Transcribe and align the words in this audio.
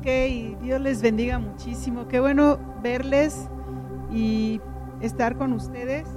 Ok, 0.00 0.06
Dios 0.62 0.80
les 0.80 1.02
bendiga 1.02 1.38
muchísimo. 1.38 2.08
Qué 2.08 2.20
bueno 2.20 2.58
verles 2.82 3.50
y 4.10 4.58
estar 5.02 5.36
con 5.36 5.52
ustedes. 5.52 6.08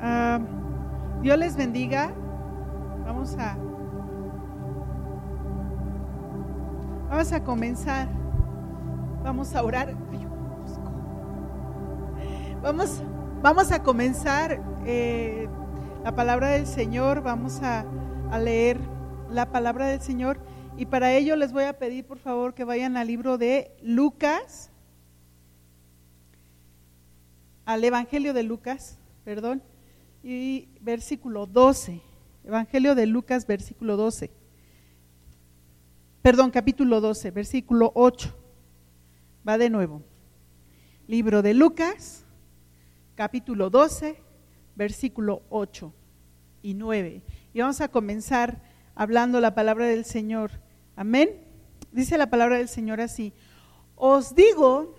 Ah, 0.00 0.38
Dios 1.22 1.38
les 1.38 1.56
bendiga. 1.56 2.12
Vamos 3.04 3.36
a 3.36 3.56
Vamos 7.08 7.32
a 7.32 7.42
comenzar. 7.42 8.15
Vamos 9.26 9.56
a 9.56 9.62
orar. 9.64 9.92
Vamos, 12.62 13.02
vamos 13.42 13.72
a 13.72 13.82
comenzar 13.82 14.62
eh, 14.86 15.48
la 16.04 16.14
palabra 16.14 16.50
del 16.50 16.64
Señor. 16.64 17.22
Vamos 17.22 17.60
a, 17.60 17.84
a 18.30 18.38
leer 18.38 18.78
la 19.28 19.50
palabra 19.50 19.88
del 19.88 20.00
Señor. 20.00 20.38
Y 20.76 20.86
para 20.86 21.12
ello 21.12 21.34
les 21.34 21.52
voy 21.52 21.64
a 21.64 21.76
pedir, 21.76 22.06
por 22.06 22.18
favor, 22.18 22.54
que 22.54 22.62
vayan 22.62 22.96
al 22.96 23.08
libro 23.08 23.36
de 23.36 23.72
Lucas, 23.82 24.70
al 27.64 27.82
Evangelio 27.82 28.32
de 28.32 28.44
Lucas, 28.44 28.96
perdón, 29.24 29.60
y 30.22 30.68
versículo 30.80 31.46
12. 31.46 32.00
Evangelio 32.44 32.94
de 32.94 33.06
Lucas, 33.06 33.44
versículo 33.44 33.96
12 33.96 34.30
perdón, 36.22 36.50
capítulo 36.50 37.00
12, 37.00 37.30
versículo 37.30 37.92
8. 37.94 38.45
Va 39.46 39.58
de 39.58 39.70
nuevo. 39.70 40.02
Libro 41.06 41.40
de 41.40 41.54
Lucas, 41.54 42.24
capítulo 43.14 43.70
12, 43.70 44.16
versículo 44.74 45.42
8 45.50 45.94
y 46.62 46.74
9. 46.74 47.22
Y 47.54 47.60
vamos 47.60 47.80
a 47.80 47.86
comenzar 47.86 48.60
hablando 48.96 49.40
la 49.40 49.54
palabra 49.54 49.86
del 49.86 50.04
Señor. 50.04 50.50
Amén. 50.96 51.30
Dice 51.92 52.18
la 52.18 52.28
palabra 52.28 52.56
del 52.56 52.68
Señor 52.68 53.00
así. 53.00 53.32
Os 53.94 54.34
digo 54.34 54.96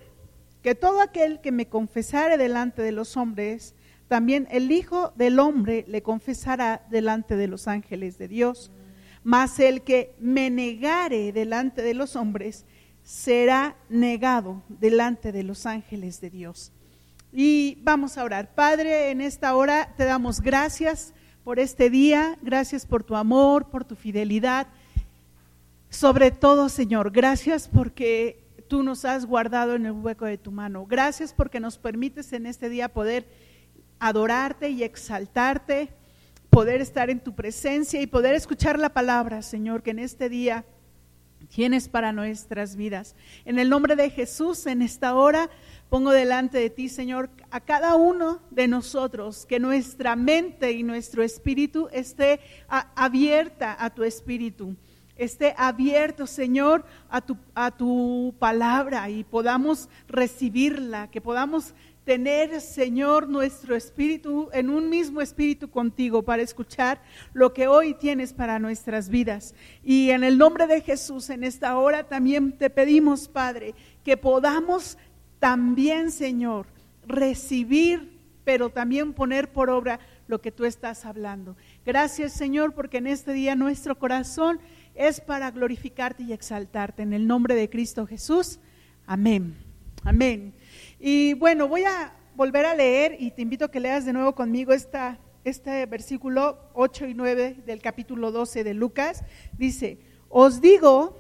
que 0.62 0.76
todo 0.76 1.02
aquel 1.02 1.42
que 1.42 1.52
me 1.52 1.68
confesare 1.68 2.38
delante 2.38 2.82
de 2.82 2.94
los 2.94 3.18
hombres, 3.18 3.76
también 4.08 4.48
el 4.50 4.72
Hijo 4.72 5.12
del 5.18 5.40
Hombre 5.40 5.84
le 5.90 6.02
confesará 6.02 6.88
delante 6.90 7.36
de 7.36 7.48
los 7.50 7.68
ángeles 7.68 8.18
de 8.18 8.30
Dios 8.30 8.72
mas 9.28 9.60
el 9.60 9.82
que 9.82 10.16
me 10.20 10.50
negare 10.50 11.34
delante 11.34 11.82
de 11.82 11.94
los 11.94 12.16
hombres 12.16 12.66
será 13.08 13.78
negado 13.88 14.62
delante 14.68 15.32
de 15.32 15.42
los 15.44 15.66
ángeles 15.66 16.20
de 16.20 16.30
Dios. 16.30 16.74
Y 17.32 17.78
vamos 17.82 18.18
a 18.18 18.24
orar. 18.26 18.54
Padre, 18.54 19.12
en 19.12 19.22
esta 19.22 19.56
hora 19.56 19.94
te 19.96 20.04
damos 20.04 20.42
gracias 20.42 21.14
por 21.46 21.58
este 21.58 21.90
día, 21.90 22.38
gracias 22.42 22.86
por 22.86 23.06
tu 23.06 23.16
amor, 23.16 23.70
por 23.70 23.86
tu 23.86 23.96
fidelidad. 23.96 24.68
Sobre 25.90 26.32
todo, 26.32 26.68
Señor, 26.68 27.12
gracias 27.12 27.70
porque 27.70 28.44
tú 28.68 28.84
nos 28.84 29.06
has 29.06 29.26
guardado 29.26 29.76
en 29.76 29.86
el 29.86 29.94
hueco 29.94 30.26
de 30.26 30.38
tu 30.38 30.52
mano. 30.52 30.86
Gracias 30.86 31.32
porque 31.32 31.62
nos 31.62 31.78
permites 31.78 32.34
en 32.34 32.46
este 32.46 32.68
día 32.68 32.90
poder 32.90 33.26
adorarte 34.00 34.70
y 34.70 34.84
exaltarte 34.84 35.94
poder 36.50 36.82
estar 36.82 37.10
en 37.10 37.20
tu 37.20 37.36
presencia 37.36 38.02
y 38.02 38.08
poder 38.08 38.34
escuchar 38.34 38.80
la 38.80 38.90
palabra, 38.90 39.44
Señor, 39.44 39.84
que 39.84 39.92
en 39.92 40.00
este 40.00 40.28
día 40.28 40.66
tienes 41.50 41.90
para 41.90 42.12
nuestras 42.12 42.76
vidas. 42.76 43.16
En 43.46 43.60
el 43.60 43.70
nombre 43.70 43.96
de 43.96 44.10
Jesús, 44.10 44.66
en 44.66 44.82
esta 44.82 45.16
hora, 45.16 45.50
pongo 45.90 46.12
delante 46.12 46.58
de 46.58 46.70
ti, 46.70 46.90
Señor, 46.90 47.30
a 47.52 47.60
cada 47.60 47.96
uno 47.96 48.42
de 48.52 48.68
nosotros, 48.68 49.46
que 49.46 49.60
nuestra 49.60 50.16
mente 50.16 50.72
y 50.72 50.84
nuestro 50.84 51.24
espíritu 51.24 51.88
esté 51.92 52.40
abierta 52.68 53.76
a 53.80 53.90
tu 53.90 54.04
espíritu 54.04 54.76
esté 55.18 55.54
abierto, 55.58 56.28
Señor, 56.28 56.86
a 57.10 57.22
tu, 57.22 57.38
a 57.56 57.72
tu 57.72 58.36
palabra 58.40 59.10
y 59.10 59.24
podamos 59.24 59.90
recibirla, 60.08 61.10
que 61.10 61.22
podamos 61.22 61.74
tener, 62.08 62.62
Señor, 62.62 63.28
nuestro 63.28 63.76
espíritu 63.76 64.48
en 64.54 64.70
un 64.70 64.90
mismo 64.90 65.20
espíritu 65.20 65.70
contigo 65.70 66.24
para 66.24 66.42
escuchar 66.42 67.02
lo 67.34 67.54
que 67.54 67.68
hoy 67.68 67.96
tienes 67.96 68.32
para 68.32 68.60
nuestras 68.60 69.10
vidas. 69.10 69.54
Y 69.84 70.12
en 70.12 70.24
el 70.24 70.38
nombre 70.38 70.68
de 70.68 70.80
Jesús, 70.80 71.30
en 71.30 71.44
esta 71.44 71.78
hora 71.78 72.06
también 72.06 72.58
te 72.58 72.70
pedimos, 72.70 73.28
Padre, 73.28 73.76
que 74.06 74.16
podamos 74.16 74.98
también, 75.40 76.10
Señor, 76.10 76.68
recibir, 77.06 78.18
pero 78.46 78.70
también 78.70 79.12
poner 79.12 79.52
por 79.52 79.70
obra 79.70 80.00
lo 80.30 80.40
que 80.40 80.54
tú 80.54 80.64
estás 80.64 81.04
hablando. 81.04 81.58
Gracias, 81.86 82.32
Señor, 82.32 82.74
porque 82.74 83.00
en 83.00 83.08
este 83.08 83.34
día 83.34 83.54
nuestro 83.56 84.00
corazón 84.00 84.62
es 84.96 85.20
para 85.20 85.52
glorificarte 85.52 86.24
y 86.24 86.32
exaltarte. 86.32 87.04
En 87.04 87.12
el 87.12 87.28
nombre 87.28 87.54
de 87.54 87.70
Cristo 87.70 88.08
Jesús. 88.08 88.60
Amén. 89.06 89.58
Amén. 90.06 90.54
Y 91.00 91.34
bueno, 91.34 91.68
voy 91.68 91.84
a 91.84 92.12
volver 92.36 92.66
a 92.66 92.76
leer 92.76 93.18
y 93.20 93.30
te 93.30 93.44
invito 93.44 93.66
a 93.66 93.72
que 93.72 93.80
leas 93.80 94.06
de 94.06 94.14
nuevo 94.14 94.34
conmigo 94.34 94.74
este 94.74 95.86
versículo 95.86 96.58
8 96.74 97.08
y 97.08 97.14
9 97.14 97.58
del 97.66 97.82
capítulo 97.82 98.32
12 98.32 98.64
de 98.64 98.74
Lucas. 98.74 99.24
Dice, 99.58 100.00
os 100.28 100.60
digo 100.60 101.20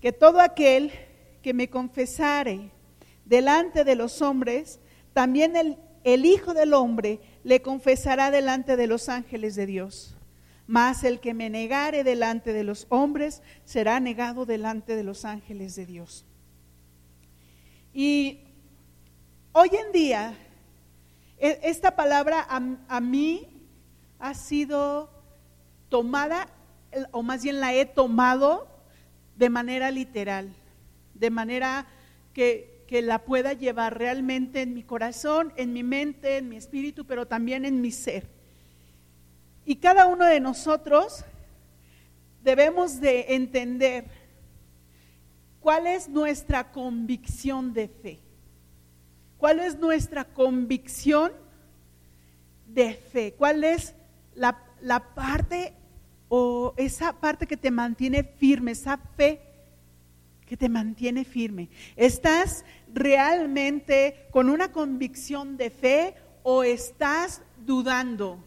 que 0.00 0.12
todo 0.12 0.40
aquel 0.40 0.92
que 1.42 1.54
me 1.54 1.68
confesare 1.68 2.70
delante 3.24 3.82
de 3.82 3.96
los 3.96 4.22
hombres, 4.22 4.78
también 5.12 5.56
el, 5.56 5.76
el 6.04 6.24
Hijo 6.24 6.54
del 6.54 6.72
Hombre 6.72 7.18
le 7.42 7.62
confesará 7.62 8.30
delante 8.30 8.76
de 8.76 8.86
los 8.86 9.08
ángeles 9.08 9.56
de 9.56 9.66
Dios. 9.66 10.16
Mas 10.68 11.02
el 11.02 11.18
que 11.18 11.34
me 11.34 11.50
negare 11.50 12.04
delante 12.04 12.52
de 12.52 12.62
los 12.62 12.86
hombres 12.90 13.42
será 13.64 13.98
negado 13.98 14.46
delante 14.46 14.94
de 14.94 15.02
los 15.02 15.24
ángeles 15.24 15.74
de 15.74 15.84
Dios. 15.84 16.26
Y 17.92 18.44
Hoy 19.52 19.70
en 19.72 19.90
día, 19.90 20.34
e, 21.36 21.58
esta 21.64 21.96
palabra 21.96 22.46
a, 22.48 23.00
mí 23.00 23.48
ha 24.20 24.32
sido 24.34 25.10
tomada, 25.88 26.46
o 27.10 27.24
más 27.24 27.42
bien 27.42 27.58
la 27.58 27.74
he 27.74 27.84
tomado 27.84 28.68
de 29.34 29.50
manera 29.50 29.90
literal, 29.90 30.54
de 31.14 31.30
manera 31.30 31.88
que, 32.32 32.84
que, 32.86 33.02
la 33.02 33.24
pueda 33.24 33.52
llevar 33.52 33.98
realmente 33.98 34.62
en 34.62 34.72
mi 34.72 34.84
corazón, 34.84 35.52
en 35.56 35.72
mi 35.72 35.82
mente, 35.82 36.36
en 36.36 36.48
mi 36.48 36.56
espíritu, 36.56 37.04
pero 37.04 37.26
también 37.26 37.64
en 37.64 37.80
mi 37.80 37.90
ser. 37.90 38.28
Y 39.66 39.76
cada 39.76 40.06
uno 40.06 40.26
de 40.26 40.38
nosotros 40.38 41.24
debemos 42.44 43.00
de 43.00 43.34
entender 43.34 44.04
cuál 45.58 45.88
es 45.88 46.08
nuestra 46.08 46.70
convicción 46.70 47.72
de 47.72 47.88
fe. 47.88 48.29
¿Cuál 49.40 49.60
es 49.60 49.78
nuestra 49.78 50.26
convicción 50.26 51.32
de 52.66 52.92
fe? 52.92 53.32
¿Cuál 53.32 53.64
es 53.64 53.94
la, 54.34 54.52
parte 55.14 55.72
o 56.28 56.74
esa 56.76 57.18
parte 57.18 57.46
que 57.46 57.56
te 57.56 57.70
mantiene 57.70 58.22
firme, 58.22 58.72
esa 58.72 58.98
fe 58.98 59.40
que 60.44 60.58
te 60.58 60.68
mantiene 60.68 61.24
firme? 61.24 61.70
¿Estás 61.96 62.66
realmente 62.92 64.26
con 64.30 64.50
una 64.50 64.72
convicción 64.72 65.56
de 65.56 65.70
fe 65.70 66.14
o 66.42 66.62
estás 66.62 67.40
dudando? 67.64 68.44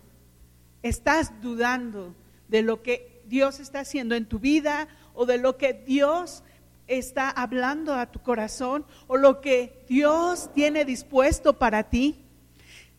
¿Estás 0.83 1.41
dudando 1.41 2.13
de 2.49 2.61
lo 2.61 2.83
que 2.83 3.23
Dios 3.25 3.59
está 3.59 3.79
haciendo 3.79 4.13
en 4.13 4.27
tu 4.27 4.37
vida 4.37 4.87
o 5.15 5.25
de 5.25 5.39
lo 5.39 5.57
que 5.57 5.73
Dios 5.73 6.43
está 6.88 7.29
hablando 7.29 7.94
a 7.94 8.11
tu 8.11 8.19
corazón 8.21 8.85
o 9.07 9.17
lo 9.17 9.41
que 9.41 9.85
Dios 9.88 10.50
tiene 10.53 10.85
dispuesto 10.85 11.57
para 11.57 11.83
ti. 11.89 12.24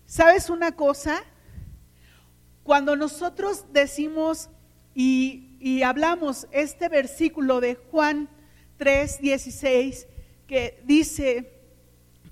¿Sabes 0.07 0.51
una 0.51 0.73
cosa? 0.73 1.23
Cuando 2.63 2.97
nosotros 2.97 3.67
decimos 3.73 4.49
y, 4.95 5.83
hablamos 5.83 6.47
este 6.53 6.89
versículo 6.89 7.61
de 7.61 7.75
Juan 7.75 8.29
3, 8.77 9.21
16, 9.21 10.07
que 10.47 10.83
dice, 10.85 11.53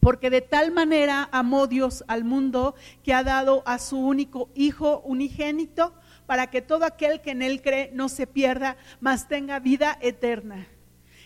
porque 0.00 0.30
de 0.30 0.42
tal 0.42 0.70
manera 0.70 1.28
amó 1.32 1.66
Dios 1.66 2.04
al 2.08 2.24
mundo 2.24 2.74
que 3.02 3.14
ha 3.14 3.24
dado 3.24 3.62
a 3.66 3.78
su 3.78 3.98
único 3.98 4.50
Hijo 4.54 5.00
unigénito 5.04 5.94
para 6.26 6.48
que 6.48 6.62
todo 6.62 6.84
aquel 6.84 7.20
que 7.20 7.30
en 7.30 7.42
él 7.42 7.62
cree 7.62 7.90
no 7.92 8.08
se 8.08 8.26
pierda, 8.26 8.76
mas 9.00 9.28
tenga 9.28 9.58
vida 9.60 9.98
eterna. 10.00 10.66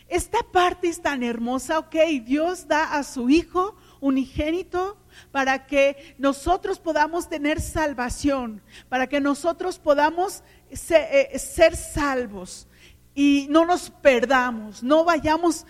Esta 0.08 0.38
parte 0.52 0.88
es 0.88 1.02
tan 1.02 1.22
hermosa, 1.22 1.80
ok, 1.80 1.96
Dios 2.24 2.68
da 2.68 2.94
a 2.94 3.02
su 3.02 3.28
Hijo 3.28 3.76
unigénito 4.00 4.98
para 5.32 5.66
que 5.66 6.14
nosotros 6.18 6.78
podamos 6.78 7.28
tener 7.28 7.60
salvación, 7.60 8.62
para 8.88 9.08
que 9.08 9.20
nosotros 9.20 9.78
podamos 9.78 10.44
ser, 10.72 11.08
eh, 11.10 11.38
ser 11.38 11.74
salvos. 11.76 12.68
Y 13.14 13.46
no 13.48 13.64
nos 13.64 13.90
perdamos, 13.90 14.82
no 14.82 15.02
vayamos 15.04 15.66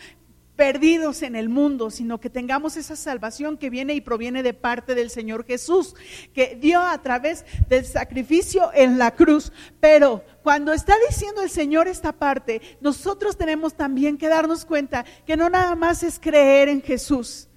perdidos 0.56 1.23
en 1.23 1.37
el 1.37 1.49
mundo, 1.49 1.91
sino 1.91 2.19
que 2.19 2.31
tengamos 2.31 2.76
esa 2.76 2.97
salvación 2.97 3.58
que 3.58 3.70
viene 3.70 3.94
y 3.94 4.00
proviene 4.00 4.43
de 4.43 4.55
parte 4.55 4.94
del 4.94 5.11
Señor 5.11 5.44
Jesús, 5.44 5.94
que 6.32 6.56
dio 6.56 6.81
a 6.81 7.00
través 7.03 7.44
del 7.69 7.85
sacrificio 7.85 8.70
en 8.75 8.99
la 8.99 9.14
cruz. 9.14 9.53
Pero 9.81 10.25
cuando 10.43 10.73
está 10.73 10.94
diciendo 11.08 11.43
el 11.43 11.50
Señor 11.50 11.88
esta 11.88 12.12
parte, 12.12 12.62
nosotros 12.81 13.37
tenemos 13.37 13.75
también 13.75 14.17
que 14.17 14.29
darnos 14.29 14.64
cuenta 14.64 15.05
que 15.26 15.37
no 15.37 15.50
nada 15.50 15.75
más 15.75 16.03
es 16.03 16.19
creer 16.19 16.69
en 16.69 16.82
Jesús, 16.82 17.49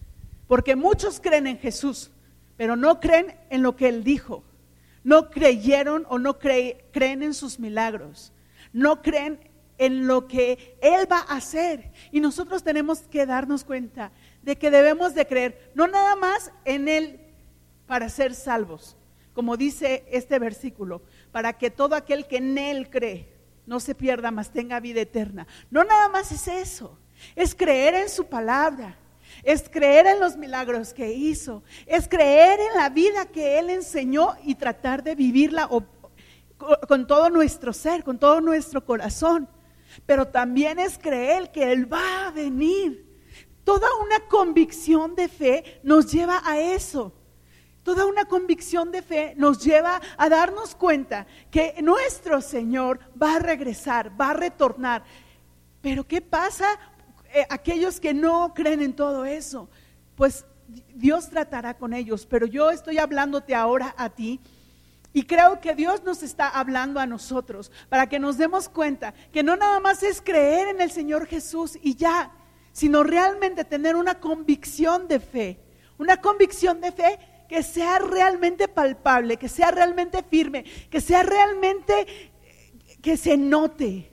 porque 0.48 0.75
muchos 0.75 1.19
creen 1.19 1.48
en 1.48 1.57
Jesús, 1.57 2.12
pero 2.57 2.75
no 2.75 3.00
creen 3.00 3.38
en 3.50 3.63
lo 3.63 3.75
que 3.75 3.88
Él 3.88 4.04
dijo. 4.04 4.44
No 5.04 5.30
creyeron 5.30 6.06
o 6.10 6.19
no 6.19 6.40
creen 6.40 7.24
en 7.24 7.34
sus 7.34 7.57
milagros. 7.57 8.34
No 8.74 9.01
creen 9.01 9.40
en 9.80 10.06
lo 10.06 10.28
que 10.28 10.78
Él 10.81 11.12
va 11.12 11.20
a 11.20 11.38
hacer. 11.38 11.92
Y 12.12 12.20
nosotros 12.20 12.62
tenemos 12.62 13.00
que 13.02 13.26
darnos 13.26 13.64
cuenta 13.64 14.12
de 14.44 14.58
que 14.58 14.70
debemos 14.70 15.16
de 15.16 15.26
creer, 15.26 15.72
no 15.74 15.88
nada 15.88 16.16
más 16.16 16.52
en 16.66 16.88
Él 16.88 17.20
para 17.88 18.10
ser 18.10 18.36
salvos, 18.36 18.96
como 19.34 19.58
dice 19.58 20.06
este 20.12 20.38
versículo, 20.38 21.02
para 21.31 21.54
que 21.54 21.72
todo 21.72 21.96
aquel 21.96 22.28
que 22.28 22.38
en 22.38 22.58
Él 22.58 22.90
cree 22.90 23.34
no 23.66 23.80
se 23.80 23.96
pierda, 23.96 24.31
mas 24.31 24.52
tenga 24.52 24.80
vida 24.80 25.02
eterna. 25.02 25.48
No 25.72 25.84
nada 25.84 26.10
más 26.10 26.32
es 26.32 26.48
eso, 26.48 27.00
es 27.36 27.56
creer 27.56 27.96
en 27.96 28.10
su 28.10 28.25
palabra. 28.25 28.96
Es 29.44 29.70
creer 29.70 30.08
en 30.08 30.20
los 30.20 30.36
milagros 30.36 30.92
que 30.92 31.14
hizo, 31.14 31.62
es 31.86 32.08
creer 32.08 32.60
en 32.60 32.75
la 32.75 32.90
vida 32.90 33.28
que 33.28 33.60
Él 33.60 33.70
enseñó 33.70 34.36
y 34.44 34.56
tratar 34.56 35.04
de 35.04 35.14
vivirla 35.14 35.70
con 36.88 37.06
todo 37.06 37.30
nuestro 37.30 37.72
ser, 37.72 38.04
con 38.04 38.18
todo 38.18 38.42
nuestro 38.42 38.84
corazón 38.84 39.48
pero 40.06 40.27
también 40.27 40.80
es 40.80 40.97
creer 40.97 41.51
que 41.51 41.71
Él 41.71 41.91
va 41.91 42.27
a 42.27 42.31
venir. 42.31 43.06
Toda 43.63 43.88
una 44.03 44.19
convicción 44.27 45.15
de 45.15 45.27
fe 45.27 45.80
nos 45.83 46.12
lleva 46.12 46.41
a 46.44 46.59
eso. 46.59 47.13
Toda 47.83 48.06
una 48.06 48.25
convicción 48.25 48.91
de 48.91 49.01
fe 49.01 49.33
nos 49.38 49.63
lleva 49.63 50.01
a 50.18 50.30
darnos 50.30 50.75
cuenta 50.75 51.25
que 51.50 51.75
nuestro 51.81 52.41
Señor 52.41 53.00
va 53.21 53.36
a 53.36 53.39
regresar, 53.39 54.19
va 54.19 54.31
a 54.31 54.33
retornar. 54.33 55.03
Pero 55.81 56.06
¿qué 56.07 56.21
pasa 56.21 56.68
eh, 57.33 57.45
aquellos 57.50 58.00
que 58.00 58.13
no 58.13 58.53
creen 58.53 58.81
en 58.81 58.95
todo 58.95 59.25
eso? 59.25 59.69
Pues 60.15 60.45
Dios 60.94 61.30
tratará 61.30 61.77
con 61.77 61.94
ellos, 61.94 62.25
pero 62.25 62.45
yo 62.45 62.69
estoy 62.69 62.97
hablándote 63.00 63.56
ahora 63.56 63.95
a 63.97 64.09
ti 64.09 64.39
y 65.12 65.24
creo 65.24 65.60
que 65.60 65.74
Dios 65.74 66.04
nos 66.04 66.22
está 66.22 66.48
hablando 66.50 67.00
a 67.00 67.08
nosotros 67.08 67.72
para 67.90 68.08
que 68.08 68.20
nos 68.20 68.38
demos 68.38 68.70
cuenta 68.70 69.14
que 69.32 69.42
no 69.42 69.56
nada 69.56 69.80
más 69.80 70.04
es 70.04 70.22
creer 70.22 70.68
en 70.68 70.82
el 70.82 70.92
Señor 70.92 71.26
Jesús 71.26 71.78
y 71.82 71.96
ya, 71.96 72.32
sino 72.74 73.04
realmente 73.04 73.66
tener 73.66 73.96
una 73.96 74.20
convicción 74.20 75.08
de 75.08 75.20
fe, 75.20 75.60
una 75.98 76.18
convicción 76.18 76.80
de 76.80 76.92
fe 76.92 77.20
que 77.48 77.64
sea 77.64 77.98
realmente 77.98 78.68
palpable, 78.68 79.38
que 79.38 79.50
sea 79.50 79.72
realmente 79.72 80.22
firme, 80.22 80.64
que 80.92 81.02
sea 81.02 81.24
realmente, 81.24 82.32
que 83.02 83.18
se 83.18 83.36
note, 83.36 84.12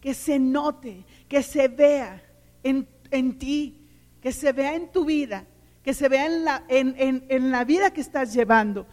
que 0.00 0.14
se 0.14 0.38
note, 0.38 1.04
que 1.28 1.42
se 1.42 1.66
vea 1.66 2.22
en, 2.62 3.38
ti, 3.38 3.88
que 4.22 4.30
se 4.30 4.52
vea 4.52 4.76
en 4.76 4.92
tu 4.92 5.04
vida, 5.04 5.46
que 5.82 5.92
se 5.94 6.08
vea 6.08 6.26
en 6.26 6.44
la, 6.44 6.64
en 6.68 7.50
la 7.50 7.64
vida 7.64 7.92
que 7.92 8.00
estás 8.00 8.32
llevando. 8.32 8.86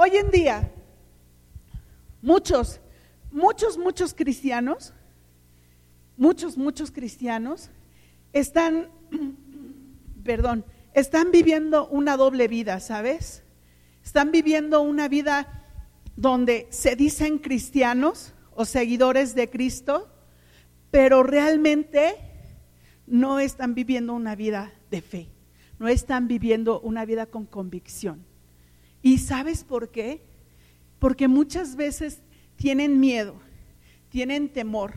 Hoy 0.00 0.16
en 0.16 0.30
día, 0.30 0.70
muchos, 2.22 2.80
muchos, 3.32 3.76
muchos 3.76 4.14
cristianos, 4.14 4.94
muchos, 6.16 6.56
muchos 6.56 6.92
cristianos 6.92 7.68
están, 8.32 8.90
perdón, 10.22 10.64
están 10.94 11.32
viviendo 11.32 11.88
una 11.88 12.16
doble 12.16 12.46
vida, 12.46 12.78
¿sabes? 12.78 13.42
Están 14.04 14.30
viviendo 14.30 14.82
una 14.82 15.08
vida 15.08 15.64
donde 16.14 16.68
se 16.70 16.94
dicen 16.94 17.38
cristianos 17.38 18.34
o 18.54 18.66
seguidores 18.66 19.34
de 19.34 19.50
Cristo, 19.50 20.08
pero 20.92 21.24
realmente 21.24 22.14
no 23.08 23.40
están 23.40 23.74
viviendo 23.74 24.14
una 24.14 24.36
vida 24.36 24.72
de 24.92 25.02
fe, 25.02 25.28
no 25.80 25.88
están 25.88 26.28
viviendo 26.28 26.78
una 26.82 27.04
vida 27.04 27.26
con 27.26 27.46
convicción. 27.46 28.27
¿Y 29.02 29.18
sabes 29.18 29.64
por 29.64 29.90
qué? 29.90 30.22
Porque 30.98 31.28
muchas 31.28 31.76
veces 31.76 32.20
tienen 32.56 33.00
miedo, 33.00 33.34
tienen 34.10 34.48
temor 34.48 34.94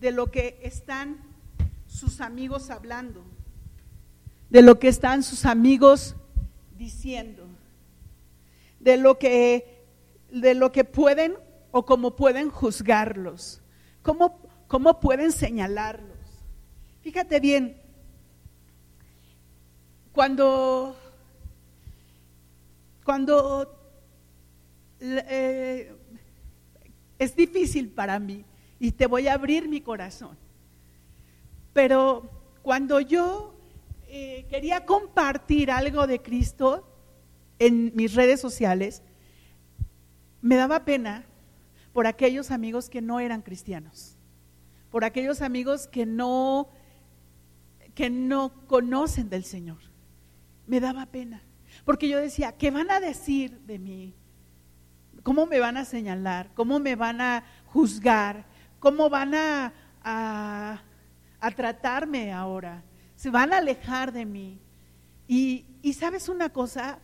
de 0.00 0.12
lo 0.12 0.30
que 0.30 0.58
están 0.62 1.18
sus 1.86 2.20
amigos 2.20 2.70
hablando, 2.70 3.22
de 4.50 4.62
lo 4.62 4.78
que 4.78 4.88
están 4.88 5.22
sus 5.22 5.44
amigos 5.44 6.16
diciendo, 6.76 7.46
de 8.80 8.96
lo 8.96 9.18
que, 9.18 9.84
de 10.30 10.54
lo 10.54 10.72
que 10.72 10.84
pueden 10.84 11.34
o 11.70 11.84
cómo 11.84 12.16
pueden 12.16 12.50
juzgarlos, 12.50 13.60
cómo, 14.02 14.40
cómo 14.66 15.00
pueden 15.00 15.32
señalarlos. 15.32 16.18
Fíjate 17.02 17.40
bien, 17.40 17.76
cuando 20.12 20.96
cuando 23.04 23.78
eh, 25.00 25.94
es 27.18 27.36
difícil 27.36 27.90
para 27.90 28.18
mí 28.18 28.44
y 28.80 28.92
te 28.92 29.06
voy 29.06 29.28
a 29.28 29.34
abrir 29.34 29.68
mi 29.68 29.80
corazón, 29.80 30.36
pero 31.72 32.30
cuando 32.62 33.00
yo 33.00 33.54
eh, 34.08 34.46
quería 34.48 34.86
compartir 34.86 35.70
algo 35.70 36.06
de 36.06 36.22
Cristo 36.22 36.88
en 37.58 37.92
mis 37.94 38.14
redes 38.14 38.40
sociales, 38.40 39.02
me 40.40 40.56
daba 40.56 40.84
pena 40.84 41.24
por 41.92 42.06
aquellos 42.06 42.50
amigos 42.50 42.88
que 42.88 43.02
no 43.02 43.20
eran 43.20 43.42
cristianos, 43.42 44.16
por 44.90 45.04
aquellos 45.04 45.42
amigos 45.42 45.86
que 45.86 46.06
no 46.06 46.68
que 47.94 48.10
no 48.10 48.66
conocen 48.66 49.30
del 49.30 49.44
Señor. 49.44 49.78
Me 50.66 50.80
daba 50.80 51.06
pena. 51.06 51.42
Porque 51.84 52.08
yo 52.08 52.18
decía, 52.18 52.52
¿qué 52.52 52.70
van 52.70 52.90
a 52.90 53.00
decir 53.00 53.60
de 53.60 53.78
mí? 53.78 54.14
¿Cómo 55.22 55.46
me 55.46 55.58
van 55.58 55.76
a 55.76 55.84
señalar? 55.84 56.50
¿Cómo 56.54 56.78
me 56.78 56.96
van 56.96 57.20
a 57.20 57.44
juzgar? 57.66 58.44
¿Cómo 58.78 59.08
van 59.08 59.34
a, 59.34 59.72
a, 60.02 60.80
tratarme 61.56 62.32
ahora? 62.32 62.82
Se 63.16 63.30
van 63.30 63.52
a 63.52 63.58
alejar 63.58 64.12
de 64.12 64.26
mí. 64.26 64.60
Y, 65.26 65.64
y 65.80 65.94
sabes 65.94 66.28
una 66.28 66.50
cosa, 66.50 66.98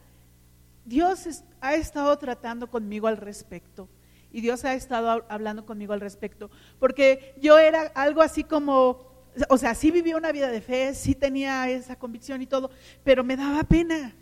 Dios 0.85 1.45
ha 1.61 1.75
estado 1.75 2.17
tratando 2.19 2.71
conmigo 2.71 3.07
al 3.07 3.17
respecto. 3.17 3.89
Y 4.33 4.43
Dios 4.43 4.65
ha 4.65 4.75
estado 4.75 5.25
hablando 5.29 5.67
conmigo 5.67 5.93
al 5.93 6.01
respecto. 6.01 6.51
Porque 6.79 7.35
yo 7.41 7.59
era 7.59 7.91
algo 7.95 8.23
así 8.23 8.45
como, 8.45 9.11
o 9.49 9.59
sea, 9.59 9.75
sí 9.75 9.91
vivía 9.91 10.17
una 10.17 10.33
vida 10.33 10.49
de 10.49 10.61
fe, 10.61 10.95
sí 10.95 11.15
tenía 11.15 11.69
esa 11.69 11.97
convicción 11.97 12.43
y 12.43 12.47
todo, 12.47 12.71
pero 13.03 13.25
me 13.25 13.37
daba 13.37 13.63
pena. 13.65 14.15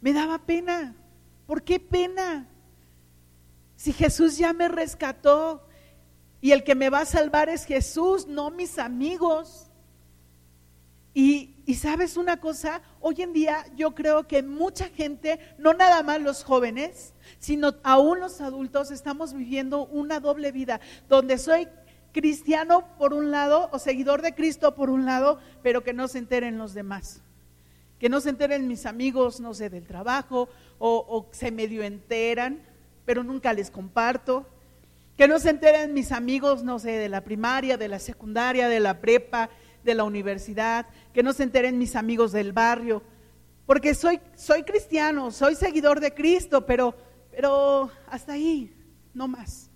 Me 0.00 0.12
daba 0.12 0.38
pena. 0.38 0.94
¿Por 1.46 1.62
qué 1.62 1.80
pena? 1.80 2.46
Si 3.76 3.92
Jesús 3.92 4.36
ya 4.36 4.52
me 4.52 4.68
rescató 4.68 5.66
y 6.40 6.52
el 6.52 6.62
que 6.64 6.74
me 6.74 6.90
va 6.90 7.00
a 7.00 7.06
salvar 7.06 7.48
es 7.48 7.64
Jesús, 7.64 8.26
no 8.26 8.50
mis 8.50 8.78
amigos. 8.78 9.70
Y, 11.14 11.54
sabes 11.74 12.16
una 12.16 12.38
cosa, 12.38 12.80
hoy 13.00 13.22
en 13.22 13.32
día 13.32 13.64
yo 13.76 13.94
creo 13.94 14.26
que 14.26 14.42
mucha 14.42 14.88
gente, 14.88 15.38
no 15.58 15.74
nada 15.74 16.02
más 16.02 16.20
los 16.20 16.44
jóvenes, 16.44 17.12
sino 17.38 17.74
aún 17.82 18.20
los 18.20 18.40
adultos, 18.40 18.90
estamos 18.90 19.32
viviendo 19.32 19.86
una 19.86 20.20
doble 20.20 20.52
vida, 20.52 20.80
donde 21.08 21.38
soy 21.38 21.68
cristiano 22.12 22.96
por 22.98 23.14
un 23.14 23.30
lado 23.30 23.68
o 23.72 23.78
seguidor 23.78 24.22
de 24.22 24.34
Cristo 24.34 24.74
por 24.74 24.90
un 24.90 25.04
lado, 25.04 25.40
pero 25.62 25.82
que 25.82 25.92
no 25.92 26.08
se 26.08 26.18
enteren 26.18 26.56
los 26.56 26.72
demás 26.72 27.22
que 27.98 28.08
no 28.08 28.20
se 28.20 28.30
enteren 28.30 28.68
mis 28.68 28.86
amigos, 28.86 29.40
no 29.40 29.54
sé, 29.54 29.70
del 29.70 29.86
trabajo, 29.86 30.48
o, 30.78 31.28
se 31.32 31.50
medio 31.50 31.82
enteran, 31.82 32.62
pero 33.04 33.24
nunca 33.24 33.52
les 33.52 33.70
comparto. 33.70 34.46
Que 35.16 35.26
no 35.26 35.40
se 35.40 35.50
enteren 35.50 35.94
mis 35.94 36.12
amigos, 36.12 36.62
no 36.62 36.78
sé, 36.78 36.92
de 36.92 37.08
la 37.08 37.24
primaria, 37.24 37.76
de 37.76 37.88
la 37.88 37.98
secundaria, 37.98 38.68
de 38.68 38.78
la 38.78 39.00
prepa, 39.00 39.50
de 39.82 39.94
la 39.94 40.04
universidad, 40.04 40.86
que 41.12 41.24
no 41.24 41.32
se 41.32 41.42
enteren 41.42 41.78
mis 41.78 41.96
amigos 41.96 42.30
del 42.30 42.52
barrio, 42.52 43.02
porque 43.66 43.94
soy, 43.94 44.20
soy 44.34 44.62
cristiano, 44.62 45.30
soy 45.30 45.54
seguidor 45.54 46.00
de 46.00 46.14
Cristo, 46.14 46.64
pero, 46.64 46.94
pero 47.30 47.90
hasta 48.06 48.32
ahí, 48.32 48.72
no 49.12 49.26
más. 49.26 49.70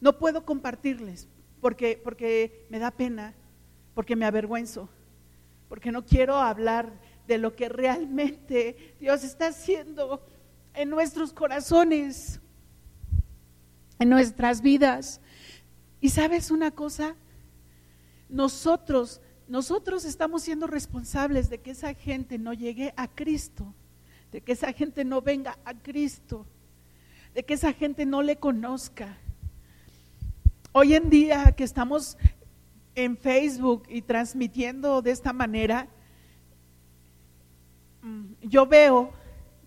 No 0.00 0.18
puedo 0.18 0.44
compartirles 0.44 1.28
porque, 1.60 2.00
porque 2.02 2.66
me 2.70 2.80
da 2.80 2.90
pena, 2.90 3.34
porque 3.94 4.16
me 4.16 4.26
avergüenzo, 4.26 4.88
porque 5.68 5.92
no 5.92 6.04
quiero 6.04 6.36
hablar 6.36 6.92
de 7.26 7.38
lo 7.38 7.54
que 7.54 7.68
realmente 7.68 8.94
Dios 9.00 9.24
está 9.24 9.48
haciendo 9.48 10.24
en 10.74 10.90
nuestros 10.90 11.32
corazones, 11.32 12.40
en 13.98 14.08
nuestras 14.08 14.62
vidas. 14.62 15.20
Y 16.00 16.08
sabes 16.10 16.50
una 16.50 16.70
cosa, 16.70 17.14
nosotros 18.28 19.20
nosotros 19.52 20.06
estamos 20.06 20.44
siendo 20.44 20.66
responsables 20.66 21.50
de 21.50 21.60
que 21.60 21.72
esa 21.72 21.92
gente 21.92 22.38
no 22.38 22.54
llegue 22.54 22.94
a 22.96 23.06
Cristo, 23.06 23.74
de 24.30 24.40
que 24.40 24.52
esa 24.52 24.72
gente 24.72 25.04
no 25.04 25.20
venga 25.20 25.58
a 25.66 25.74
Cristo, 25.74 26.46
de 27.34 27.44
que 27.44 27.52
esa 27.52 27.74
gente 27.74 28.06
no 28.06 28.22
le 28.22 28.36
conozca. 28.36 29.18
Hoy 30.72 30.94
en 30.94 31.10
día 31.10 31.52
que 31.52 31.64
estamos 31.64 32.16
en 32.94 33.18
Facebook 33.18 33.82
y 33.90 34.00
transmitiendo 34.00 35.02
de 35.02 35.10
esta 35.10 35.34
manera, 35.34 35.86
yo 38.40 38.66
veo, 38.66 39.12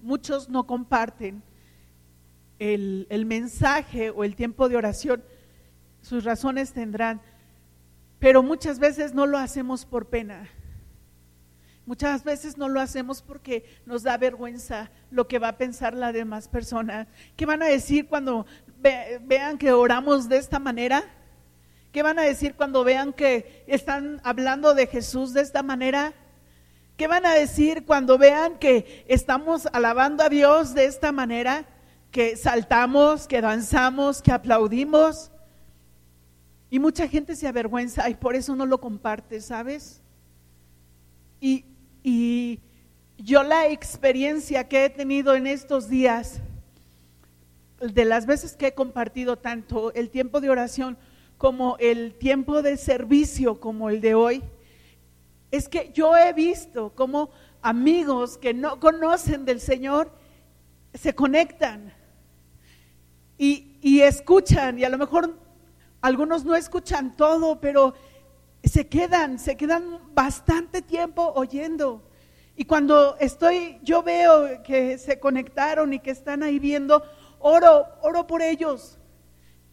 muchos 0.02 0.50
no 0.50 0.68
comparten 0.68 1.42
el, 2.60 3.08
el 3.10 3.26
mensaje 3.26 4.10
o 4.10 4.24
el 4.24 4.36
tiempo 4.36 4.70
de 4.70 4.78
oración, 4.78 5.24
sus 6.02 6.24
razones 6.24 6.74
tendrán, 6.74 7.22
pero 8.20 8.44
muchas 8.44 8.80
veces 8.80 9.14
no 9.14 9.26
lo 9.26 9.38
hacemos 9.38 9.86
por 9.86 10.08
pena. 10.08 10.50
Muchas 11.86 12.24
veces 12.24 12.58
no 12.58 12.68
lo 12.68 12.82
hacemos 12.82 13.22
porque 13.22 13.64
nos 13.86 14.02
da 14.02 14.18
vergüenza 14.18 14.90
lo 15.12 15.28
que 15.28 15.38
va 15.38 15.50
a 15.50 15.58
pensar 15.58 15.94
la 15.94 16.12
demás 16.12 16.48
persona. 16.48 17.08
¿Qué 17.36 17.46
van 17.46 17.62
a 17.62 17.68
decir 17.68 18.08
cuando 18.08 18.48
vean 19.22 19.60
que 19.60 19.72
oramos 19.72 20.28
de 20.28 20.38
esta 20.38 20.58
manera? 20.58 21.04
¿Qué 21.92 22.02
van 22.02 22.18
a 22.18 22.24
decir 22.24 22.56
cuando 22.56 22.84
vean 22.84 23.14
que 23.14 23.64
están 23.68 24.20
hablando 24.24 24.74
de 24.74 24.88
Jesús 24.88 25.34
de 25.34 25.42
esta 25.42 25.62
manera? 25.62 26.14
¿Qué 26.98 27.08
van 27.08 27.26
a 27.26 27.34
decir 27.34 27.86
cuando 27.86 28.18
vean 28.18 28.58
que 28.58 29.04
estamos 29.10 29.68
alabando 29.74 30.24
a 30.24 30.30
Dios 30.30 30.74
de 30.74 30.86
esta 30.86 31.12
manera? 31.12 31.66
Que 32.10 32.38
saltamos, 32.38 33.28
que 33.28 33.42
danzamos, 33.42 34.22
que 34.22 34.32
aplaudimos. 34.32 35.30
Y 36.70 36.80
mucha 36.80 37.08
gente 37.10 37.36
se 37.36 37.48
avergüenza 37.48 38.10
y 38.10 38.16
por 38.16 38.36
eso 38.36 38.56
no 38.56 38.66
lo 38.66 38.80
comparte, 38.80 39.42
¿sabes? 39.42 40.02
Y, 41.42 41.66
y 42.02 42.62
yo 43.18 43.44
la 43.44 43.68
experiencia 43.68 44.70
que 44.70 44.86
he 44.86 44.90
tenido 44.90 45.36
en 45.36 45.48
estos 45.48 45.90
días, 45.90 46.40
de 47.82 48.06
las 48.06 48.26
veces 48.26 48.56
que 48.56 48.68
he 48.68 48.74
compartido 48.74 49.38
tanto 49.38 49.94
el 49.94 50.10
tiempo 50.10 50.40
de 50.40 50.50
oración 50.50 50.98
como 51.38 51.76
el 51.80 52.14
tiempo 52.14 52.62
de 52.62 52.78
servicio 52.78 53.60
como 53.60 53.90
el 53.90 54.00
de 54.00 54.16
hoy, 54.16 54.44
es 55.52 55.70
que 55.70 55.92
yo 55.94 56.16
he 56.16 56.34
visto 56.34 56.94
como 56.96 57.30
amigos 57.62 58.38
que 58.38 58.54
no 58.54 58.80
conocen 58.80 59.46
del 59.46 59.60
Señor 59.60 60.12
se 60.94 61.14
conectan 61.14 61.94
y 63.38 64.02
escuchan 64.02 64.80
y 64.80 64.86
a 64.86 64.90
lo 64.90 64.98
mejor 64.98 65.38
algunos 66.06 66.46
no 66.46 66.56
escuchan 66.56 67.18
todo, 67.18 67.60
pero 67.60 67.96
se 68.64 68.88
quedan, 68.88 69.40
se 69.40 69.58
quedan 69.58 70.00
bastante 70.14 70.84
tiempo 70.84 71.34
oyendo. 71.36 72.08
Y 72.56 72.66
cuando 72.66 73.18
estoy, 73.20 73.80
yo 73.82 74.04
veo 74.04 74.62
que 74.62 75.00
se 75.00 75.20
conectaron 75.20 75.94
y 75.94 76.00
que 76.00 76.12
están 76.12 76.44
ahí 76.44 76.60
viendo, 76.60 77.04
oro, 77.40 77.86
oro 78.02 78.28
por 78.28 78.44
ellos. 78.44 79.00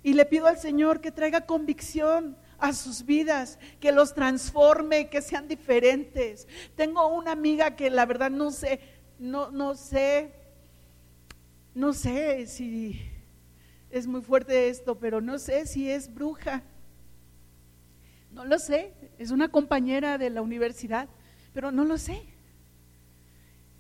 Y 0.03 0.15
le 0.15 0.25
pido 0.25 0.47
al 0.47 0.57
Señor 0.57 1.03
que 1.03 1.13
traiga 1.13 1.43
convicción 1.43 2.37
a 2.63 2.73
sus 2.73 3.05
vidas, 3.05 3.59
que 3.81 3.91
los 3.91 4.15
transforme, 4.15 5.11
que 5.11 5.21
sean 5.21 5.49
diferentes. 5.49 6.47
Tengo 6.77 7.09
una 7.09 7.33
amiga 7.33 7.75
que 7.75 7.91
la 7.91 8.07
verdad 8.07 8.31
no 8.31 8.53
sé, 8.53 8.79
no, 9.19 9.51
no 9.51 9.75
sé, 9.75 10.33
no 11.75 11.93
sé 11.93 12.47
si 12.47 13.03
es 13.91 14.07
muy 14.07 14.23
fuerte 14.23 14.69
esto, 14.69 14.97
pero 14.97 15.21
no 15.21 15.41
sé 15.41 15.67
si 15.67 15.91
es 15.91 16.15
bruja. 16.15 16.63
No 18.31 18.45
lo 18.45 18.61
sé, 18.61 18.95
es 19.19 19.33
una 19.33 19.49
compañera 19.49 20.17
de 20.17 20.31
la 20.31 20.41
universidad, 20.41 21.09
pero 21.53 21.73
no 21.73 21.85
lo 21.85 21.99
sé. 21.99 22.23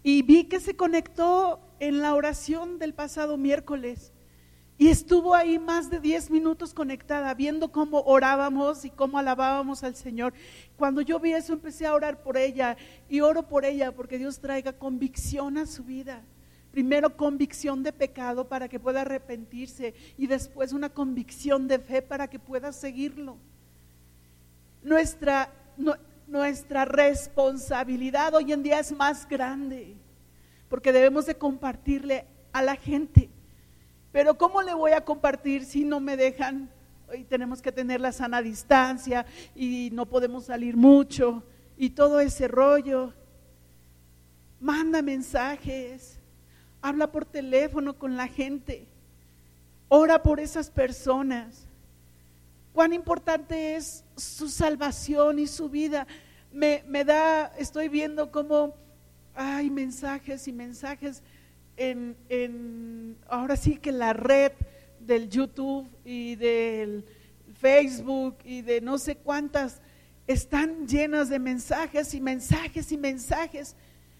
Y 0.02 0.22
vi 0.22 0.48
que 0.48 0.58
se 0.58 0.74
conectó 0.74 1.60
en 1.78 2.02
la 2.02 2.16
oración 2.16 2.80
del 2.80 2.94
pasado 2.94 3.36
miércoles 3.36 4.12
y 4.78 4.88
estuvo 4.88 5.34
ahí 5.34 5.58
más 5.58 5.90
de 5.90 6.00
10 6.00 6.30
minutos 6.30 6.74
conectada, 6.74 7.32
viendo 7.34 7.70
cómo 7.70 8.00
orábamos 8.02 8.84
y 8.84 8.90
cómo 8.90 9.18
alabábamos 9.18 9.84
al 9.84 9.94
Señor. 9.94 10.32
Cuando 10.76 11.02
yo 11.02 11.20
vi 11.20 11.32
eso, 11.32 11.52
empecé 11.52 11.86
a 11.86 11.94
orar 11.94 12.22
por 12.22 12.36
ella 12.36 12.76
y 13.08 13.20
oro 13.20 13.46
por 13.46 13.64
ella 13.64 13.92
porque 13.92 14.18
Dios 14.18 14.40
traiga 14.40 14.72
convicción 14.72 15.58
a 15.58 15.66
su 15.66 15.84
vida. 15.84 16.22
Primero 16.72 17.16
convicción 17.16 17.82
de 17.82 17.92
pecado 17.92 18.48
para 18.48 18.66
que 18.66 18.80
pueda 18.80 19.02
arrepentirse 19.02 19.94
y 20.16 20.26
después 20.26 20.72
una 20.72 20.88
convicción 20.88 21.68
de 21.68 21.78
fe 21.78 22.00
para 22.00 22.28
que 22.28 22.38
pueda 22.38 22.72
seguirlo. 22.72 23.36
Nuestra, 24.82 25.52
nuestra 26.26 26.86
responsabilidad 26.86 28.34
hoy 28.34 28.52
en 28.52 28.62
día 28.62 28.80
es 28.80 28.90
más 28.90 29.28
grande 29.28 29.96
porque 30.72 30.92
debemos 30.92 31.26
de 31.26 31.36
compartirle 31.36 32.24
a 32.50 32.62
la 32.62 32.76
gente. 32.76 33.28
Pero 34.12 34.36
¿cómo 34.36 34.62
le 34.62 34.74
voy 34.74 34.92
a 34.92 35.04
compartir 35.04 35.64
si 35.64 35.84
no 35.84 35.98
me 35.98 36.16
dejan? 36.16 36.70
Hoy 37.08 37.24
tenemos 37.24 37.60
que 37.60 37.72
tener 37.72 38.00
la 38.00 38.12
sana 38.12 38.40
distancia 38.42 39.26
y 39.54 39.90
no 39.92 40.06
podemos 40.06 40.44
salir 40.44 40.76
mucho 40.76 41.42
y 41.76 41.90
todo 41.90 42.20
ese 42.20 42.46
rollo. 42.48 43.12
Manda 44.60 45.02
mensajes 45.02 46.20
habla 46.82 47.10
por 47.10 47.24
teléfono 47.24 47.96
con 47.96 48.16
la 48.16 48.26
gente, 48.26 48.86
ora 49.88 50.22
por 50.22 50.40
esas 50.40 50.68
personas. 50.68 51.68
Cuán 52.72 52.92
importante 52.92 53.76
es 53.76 54.04
su 54.16 54.48
salvación 54.48 55.38
y 55.38 55.46
su 55.46 55.68
vida. 55.68 56.06
Me, 56.52 56.82
da, 57.04 57.46
estoy 57.56 57.88
viendo 57.88 58.30
cómo 58.30 58.74
hay 59.34 59.70
mensajes 59.70 60.48
y 60.48 60.52
mensajes 60.52 61.22
en, 61.76 62.16
en, 62.28 63.16
ahora 63.28 63.56
sí 63.56 63.76
que 63.76 63.92
la 63.92 64.12
red 64.12 64.52
del 65.00 65.28
YouTube 65.28 65.88
y 66.04 66.36
del 66.36 67.04
Facebook 67.54 68.36
y 68.44 68.62
de 68.62 68.80
no 68.80 68.98
sé 68.98 69.16
cuántas 69.16 69.80
están 70.26 70.86
llenas 70.86 71.28
de 71.28 71.38
mensajes 71.38 72.14
y 72.14 72.20
mensajes 72.20 72.92
y 72.92 72.96
mensajes. 72.96 73.76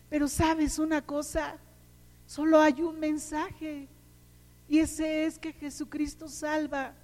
Pero 0.09 0.29
sabes 0.29 0.79
una 0.79 1.03
cosa, 1.03 1.59
Solo 2.33 2.59
hay 2.61 2.81
un 2.81 2.99
mensaje 2.99 3.89
y 4.67 4.79
ese 4.79 5.27
es 5.27 5.39
que 5.39 5.53
Jesucristo 5.53 6.29
salva. 6.29 6.95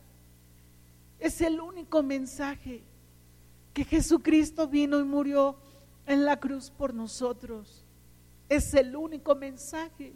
Es 1.18 1.42
el 1.42 1.60
único 1.60 2.02
mensaje 2.02 2.82
que 3.74 3.84
Jesucristo 3.84 4.66
vino 4.66 4.98
y 4.98 5.04
murió 5.04 5.58
en 6.06 6.24
la 6.24 6.40
cruz 6.40 6.70
por 6.70 6.94
nosotros. 6.94 7.84
Es 8.48 8.72
el 8.72 8.96
único 8.96 9.34
mensaje. 9.34 10.14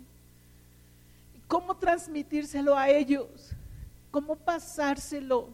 ¿Cómo 1.53 1.77
transmitírselo 1.77 2.75
a 2.75 2.89
ellos? 2.89 3.51
¿Cómo 4.11 4.37
pasárselo? 4.37 5.51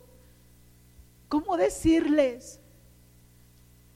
¿Cómo 1.28 1.56
decirles? 1.56 2.60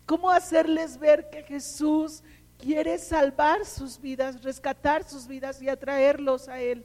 ¿Cómo 0.04 0.28
hacerles 0.28 0.98
ver 0.98 1.30
que 1.30 1.44
Jesús 1.44 2.24
quiere 2.58 2.98
salvar 2.98 3.64
sus 3.64 4.00
vidas, 4.00 4.42
rescatar 4.42 5.08
sus 5.08 5.28
vidas 5.28 5.62
y 5.62 5.68
atraerlos 5.68 6.48
a 6.48 6.60
Él. 6.60 6.84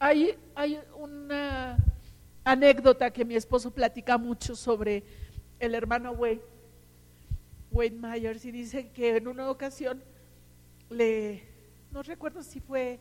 Hay, 0.00 0.36
hay 0.56 0.80
una 0.96 1.76
anécdota 2.42 3.08
que 3.12 3.24
mi 3.24 3.36
esposo 3.36 3.70
platica 3.70 4.18
mucho 4.18 4.56
sobre 4.56 5.04
el 5.60 5.76
hermano 5.76 6.10
Wayne, 6.10 6.42
Wayne 7.70 7.98
Myers, 8.00 8.44
y 8.44 8.50
dice 8.50 8.88
que 8.90 9.18
en 9.18 9.28
una 9.28 9.48
ocasión 9.48 10.02
le, 10.90 11.42
no 11.92 12.02
recuerdo 12.02 12.42
si 12.42 12.60
fue 12.60 12.98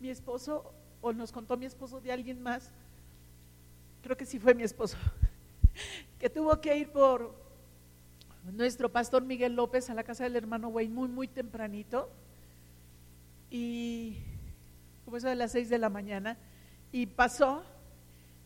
mi 0.00 0.10
esposo 0.10 0.72
o 1.00 1.12
nos 1.12 1.32
contó 1.32 1.56
mi 1.56 1.66
esposo 1.66 2.00
de 2.00 2.12
alguien 2.12 2.42
más, 2.42 2.70
creo 4.02 4.16
que 4.16 4.26
sí 4.26 4.38
fue 4.38 4.54
mi 4.54 4.62
esposo, 4.62 4.96
que 6.18 6.28
tuvo 6.30 6.60
que 6.60 6.76
ir 6.76 6.90
por 6.90 7.34
nuestro 8.52 8.90
pastor 8.90 9.24
Miguel 9.24 9.54
López 9.54 9.90
a 9.90 9.94
la 9.94 10.04
casa 10.04 10.24
del 10.24 10.36
hermano 10.36 10.68
Wayne 10.68 10.94
muy, 10.94 11.08
muy 11.08 11.28
tempranito. 11.28 12.10
Y 13.50 14.18
como 15.04 15.16
eso 15.16 15.28
de 15.28 15.36
las 15.36 15.52
seis 15.52 15.68
de 15.68 15.78
la 15.78 15.88
mañana. 15.88 16.36
Y 16.92 17.06
pasó. 17.06 17.62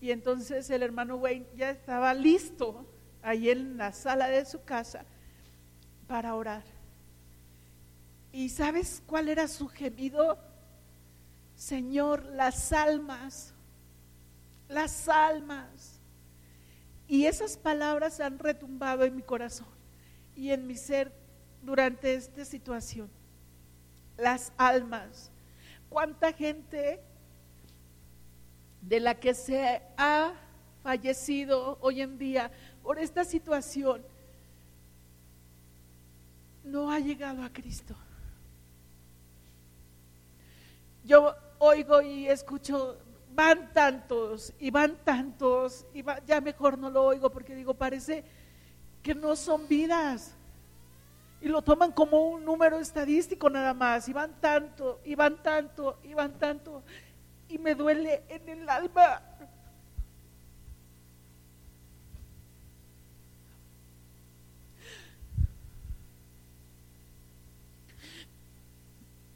Y 0.00 0.10
entonces 0.10 0.68
el 0.70 0.82
hermano 0.82 1.16
Wayne 1.16 1.46
ya 1.56 1.70
estaba 1.70 2.12
listo 2.14 2.84
ahí 3.22 3.50
en 3.50 3.76
la 3.76 3.92
sala 3.92 4.28
de 4.28 4.44
su 4.44 4.64
casa 4.64 5.04
para 6.08 6.34
orar. 6.34 6.64
¿Y 8.32 8.48
sabes 8.48 9.02
cuál 9.06 9.28
era 9.28 9.46
su 9.46 9.68
gemido? 9.68 10.38
Señor, 11.54 12.24
las 12.24 12.72
almas, 12.72 13.52
las 14.68 15.08
almas. 15.08 16.00
Y 17.06 17.26
esas 17.26 17.56
palabras 17.56 18.20
han 18.20 18.38
retumbado 18.38 19.04
en 19.04 19.16
mi 19.16 19.22
corazón 19.22 19.68
y 20.34 20.50
en 20.50 20.66
mi 20.66 20.76
ser 20.76 21.12
durante 21.62 22.14
esta 22.14 22.44
situación. 22.44 23.10
Las 24.16 24.52
almas. 24.56 25.30
¿Cuánta 25.90 26.32
gente 26.32 27.00
de 28.80 28.98
la 28.98 29.14
que 29.14 29.34
se 29.34 29.82
ha 29.96 30.34
fallecido 30.82 31.78
hoy 31.80 32.02
en 32.02 32.18
día 32.18 32.50
por 32.82 32.98
esta 32.98 33.24
situación 33.24 34.02
no 36.64 36.90
ha 36.90 36.98
llegado 36.98 37.42
a 37.42 37.52
Cristo. 37.52 37.96
Yo 41.04 41.34
oigo 41.58 42.00
y 42.00 42.28
escucho, 42.28 42.98
van 43.34 43.72
tantos 43.72 44.52
y 44.58 44.70
van 44.70 44.96
tantos, 45.04 45.86
y 45.94 46.04
ya 46.26 46.40
mejor 46.40 46.78
no 46.78 46.90
lo 46.90 47.04
oigo 47.04 47.30
porque 47.30 47.54
digo, 47.54 47.74
parece 47.74 48.24
que 49.02 49.14
no 49.14 49.36
son 49.36 49.66
vidas. 49.68 50.34
Y 51.40 51.48
lo 51.48 51.62
toman 51.62 51.90
como 51.90 52.28
un 52.28 52.44
número 52.44 52.78
estadístico 52.78 53.50
nada 53.50 53.74
más, 53.74 54.08
y 54.08 54.12
van 54.12 54.40
tanto, 54.40 55.00
y 55.04 55.16
van 55.16 55.42
tanto, 55.42 55.98
y 56.04 56.14
van 56.14 56.38
tanto, 56.38 56.82
y 57.48 57.58
me 57.58 57.74
duele 57.74 58.22
en 58.28 58.48
el 58.48 58.68
alma. 58.68 59.22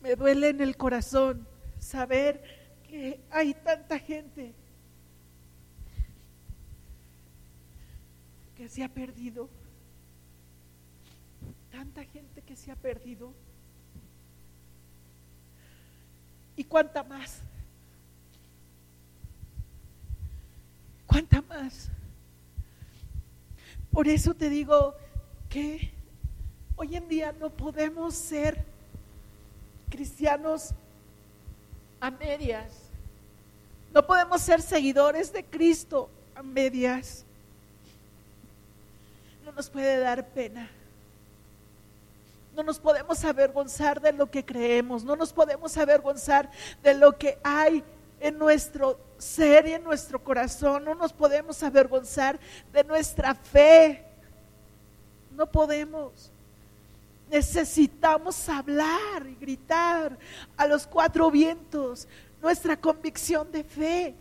Me 0.01 0.15
duele 0.15 0.51
en 0.51 0.61
el 0.61 0.77
corazón 0.77 1.56
saber 1.87 2.43
que 2.89 3.21
hay 3.31 3.55
tanta 3.55 3.99
gente 3.99 4.53
que 8.57 8.69
se 8.69 8.83
ha 8.83 8.89
perdido, 8.89 9.49
tanta 11.71 12.05
gente 12.05 12.43
que 12.43 12.57
se 12.57 12.73
ha 12.73 12.77
perdido. 12.77 13.33
¿Y 16.57 16.65
cuánta 16.65 17.05
más? 17.05 17.39
¿Cuánta 21.07 21.41
más? 21.43 21.89
Por 23.93 24.09
eso 24.09 24.35
te 24.35 24.51
digo 24.51 24.95
que 25.49 25.93
hoy 26.75 26.97
en 26.97 27.09
día 27.09 27.33
no 27.33 27.51
podemos 27.51 28.15
ser 28.15 28.65
cristianos 29.89 30.75
a 32.07 32.11
medias. 32.13 32.73
No 33.93 34.07
podemos 34.07 34.41
ser 34.41 34.63
seguidores 34.63 35.33
de 35.33 35.45
Cristo 35.45 36.09
a 36.37 36.43
medias. 36.43 37.25
No 39.45 39.51
nos 39.51 39.69
puede 39.69 39.99
dar 39.99 40.25
pena. 40.29 40.71
No 42.55 42.63
nos 42.63 42.79
podemos 42.79 43.25
avergonzar 43.25 44.01
de 44.01 44.13
lo 44.13 44.31
que 44.31 44.45
creemos. 44.45 45.03
No 45.03 45.17
nos 45.17 45.33
podemos 45.33 45.77
avergonzar 45.77 46.49
de 46.81 46.95
lo 46.95 47.19
que 47.19 47.39
hay 47.43 47.83
en 48.21 48.39
nuestro 48.39 49.01
ser 49.19 49.67
y 49.67 49.73
en 49.73 49.83
nuestro 49.83 50.23
corazón. 50.23 50.85
No 50.85 50.95
nos 50.95 51.13
podemos 51.13 51.61
avergonzar 51.65 52.39
de 52.73 52.85
nuestra 52.85 53.35
fe. 53.35 54.05
No 55.33 55.47
podemos. 55.47 56.31
Necesitamos 57.31 58.49
hablar 58.49 59.27
y 59.27 59.35
gritar 59.35 60.17
a 60.57 60.67
los 60.67 60.87
cuatro 60.87 61.31
vientos 61.31 62.07
nuestra 62.41 62.77
convicción 62.77 63.51
de 63.51 63.65
fe. 63.65 64.15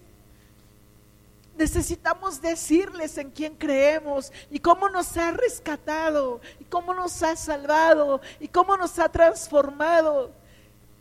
Necesitamos 1.58 2.42
decirles 2.42 3.18
en 3.18 3.30
quién 3.30 3.56
creemos 3.56 4.32
y 4.50 4.60
cómo 4.60 4.90
nos 4.90 5.16
ha 5.16 5.32
rescatado 5.32 6.42
y 6.60 6.66
cómo 6.66 6.94
nos 6.94 7.22
ha 7.24 7.36
salvado 7.36 8.20
y 8.40 8.48
cómo 8.48 8.76
nos 8.76 8.98
ha 9.00 9.08
transformado. 9.08 10.32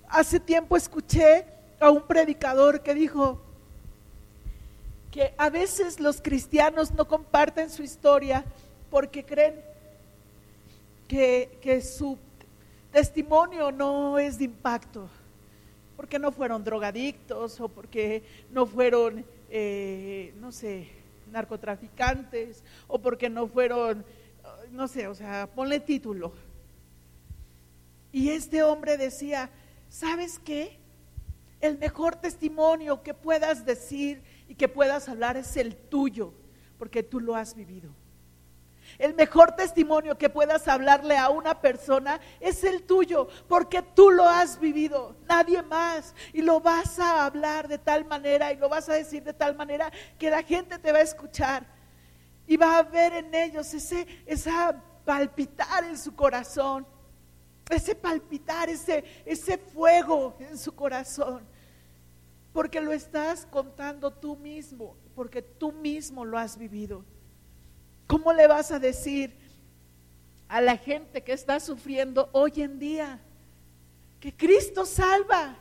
Hace 0.08 0.38
tiempo 0.38 0.76
escuché 0.76 1.46
a 1.80 1.90
un 1.90 2.02
predicador 2.02 2.82
que 2.82 2.94
dijo 2.94 3.40
que 5.10 5.34
a 5.38 5.48
veces 5.48 6.00
los 6.00 6.20
cristianos 6.20 6.92
no 6.92 7.08
comparten 7.08 7.70
su 7.70 7.82
historia 7.82 8.44
porque 8.90 9.24
creen 9.24 9.60
que, 11.60 11.80
su 11.80 12.18
testimonio 12.90 13.70
no 13.70 14.18
es 14.18 14.38
de 14.38 14.46
impacto, 14.46 15.08
porque 15.96 16.18
no 16.18 16.32
fueron 16.32 16.64
drogadictos 16.64 17.60
o 17.60 17.68
porque 17.68 18.24
no 18.50 18.66
fueron, 18.66 19.24
eh, 19.48 20.34
no 20.40 20.50
sé, 20.50 20.88
narcotraficantes 21.30 22.64
o 22.88 22.98
porque 22.98 23.30
no 23.30 23.46
fueron, 23.46 24.04
no 24.72 24.88
sé, 24.88 25.06
o 25.06 25.14
sea, 25.14 25.48
ponle 25.54 25.78
título. 25.78 26.32
Y 28.10 28.30
este 28.30 28.64
hombre 28.64 28.96
decía, 28.96 29.50
¿sabes 29.88 30.40
qué? 30.40 30.78
El 31.60 31.78
mejor 31.78 32.16
testimonio 32.16 33.02
que 33.02 33.14
puedas 33.14 33.64
decir 33.64 34.22
y 34.48 34.56
que 34.56 34.68
puedas 34.68 35.08
hablar 35.08 35.36
es 35.36 35.56
el 35.56 35.76
tuyo, 35.76 36.32
porque 36.76 37.04
tú 37.04 37.20
lo 37.20 37.36
has 37.36 37.54
vivido. 37.54 37.90
El 38.98 39.14
mejor 39.14 39.52
testimonio 39.52 40.16
que 40.16 40.30
puedas 40.30 40.68
hablarle 40.68 41.16
a 41.16 41.28
una 41.30 41.60
persona 41.60 42.20
es 42.40 42.64
el 42.64 42.82
tuyo, 42.82 43.28
porque 43.48 43.82
tú 43.82 44.10
lo 44.10 44.28
has 44.28 44.60
vivido, 44.60 45.16
nadie 45.28 45.62
más. 45.62 46.14
Y 46.32 46.42
lo 46.42 46.60
vas 46.60 46.98
a 46.98 47.26
hablar 47.26 47.68
de 47.68 47.78
tal 47.78 48.04
manera 48.04 48.52
y 48.52 48.56
lo 48.56 48.68
vas 48.68 48.88
a 48.88 48.94
decir 48.94 49.22
de 49.22 49.32
tal 49.32 49.56
manera 49.56 49.90
que 50.18 50.30
la 50.30 50.42
gente 50.42 50.78
te 50.78 50.92
va 50.92 50.98
a 50.98 51.02
escuchar. 51.02 51.66
Y 52.46 52.56
va 52.56 52.78
a 52.78 52.82
ver 52.82 53.14
en 53.14 53.34
ellos 53.34 53.72
ese 53.72 54.06
esa 54.26 54.82
palpitar 55.04 55.84
en 55.84 55.98
su 55.98 56.14
corazón, 56.14 56.86
ese 57.70 57.94
palpitar, 57.94 58.68
ese, 58.68 59.04
ese 59.24 59.58
fuego 59.58 60.36
en 60.40 60.58
su 60.58 60.74
corazón. 60.74 61.42
Porque 62.52 62.80
lo 62.80 62.92
estás 62.92 63.46
contando 63.46 64.12
tú 64.12 64.36
mismo, 64.36 64.96
porque 65.14 65.42
tú 65.42 65.72
mismo 65.72 66.24
lo 66.24 66.38
has 66.38 66.56
vivido. 66.56 67.04
¿Cómo 68.06 68.32
le 68.32 68.46
vas 68.46 68.70
a 68.70 68.78
decir 68.78 69.34
a 70.48 70.60
la 70.60 70.76
gente 70.76 71.22
que 71.22 71.32
está 71.32 71.58
sufriendo 71.60 72.28
hoy 72.32 72.52
en 72.56 72.78
día 72.78 73.20
que 74.20 74.34
Cristo 74.34 74.84
salva? 74.84 75.56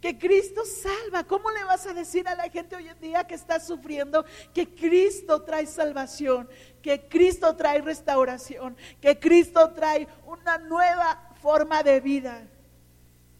Que 0.00 0.18
Cristo 0.18 0.62
salva. 0.64 1.24
¿Cómo 1.24 1.50
le 1.50 1.62
vas 1.64 1.86
a 1.86 1.92
decir 1.92 2.26
a 2.26 2.34
la 2.34 2.48
gente 2.48 2.74
hoy 2.74 2.88
en 2.88 2.98
día 3.00 3.24
que 3.24 3.34
está 3.34 3.60
sufriendo 3.60 4.24
que 4.54 4.74
Cristo 4.74 5.42
trae 5.42 5.66
salvación, 5.66 6.48
que 6.82 7.06
Cristo 7.06 7.54
trae 7.54 7.82
restauración, 7.82 8.76
que 9.00 9.18
Cristo 9.18 9.70
trae 9.72 10.08
una 10.26 10.56
nueva 10.56 11.34
forma 11.42 11.82
de 11.82 12.00
vida? 12.00 12.48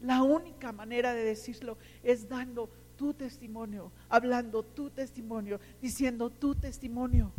La 0.00 0.22
única 0.22 0.72
manera 0.72 1.14
de 1.14 1.24
decirlo 1.24 1.78
es 2.02 2.28
dando 2.28 2.70
tu 2.96 3.14
testimonio, 3.14 3.90
hablando 4.10 4.62
tu 4.62 4.90
testimonio, 4.90 5.60
diciendo 5.80 6.28
tu 6.28 6.54
testimonio. 6.54 7.32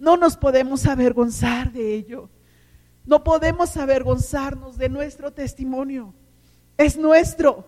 No 0.00 0.16
nos 0.16 0.36
podemos 0.36 0.86
avergonzar 0.86 1.70
de 1.70 1.94
ello. 1.94 2.30
No 3.04 3.22
podemos 3.22 3.76
avergonzarnos 3.76 4.78
de 4.78 4.88
nuestro 4.88 5.30
testimonio. 5.30 6.14
Es 6.78 6.96
nuestro. 6.96 7.66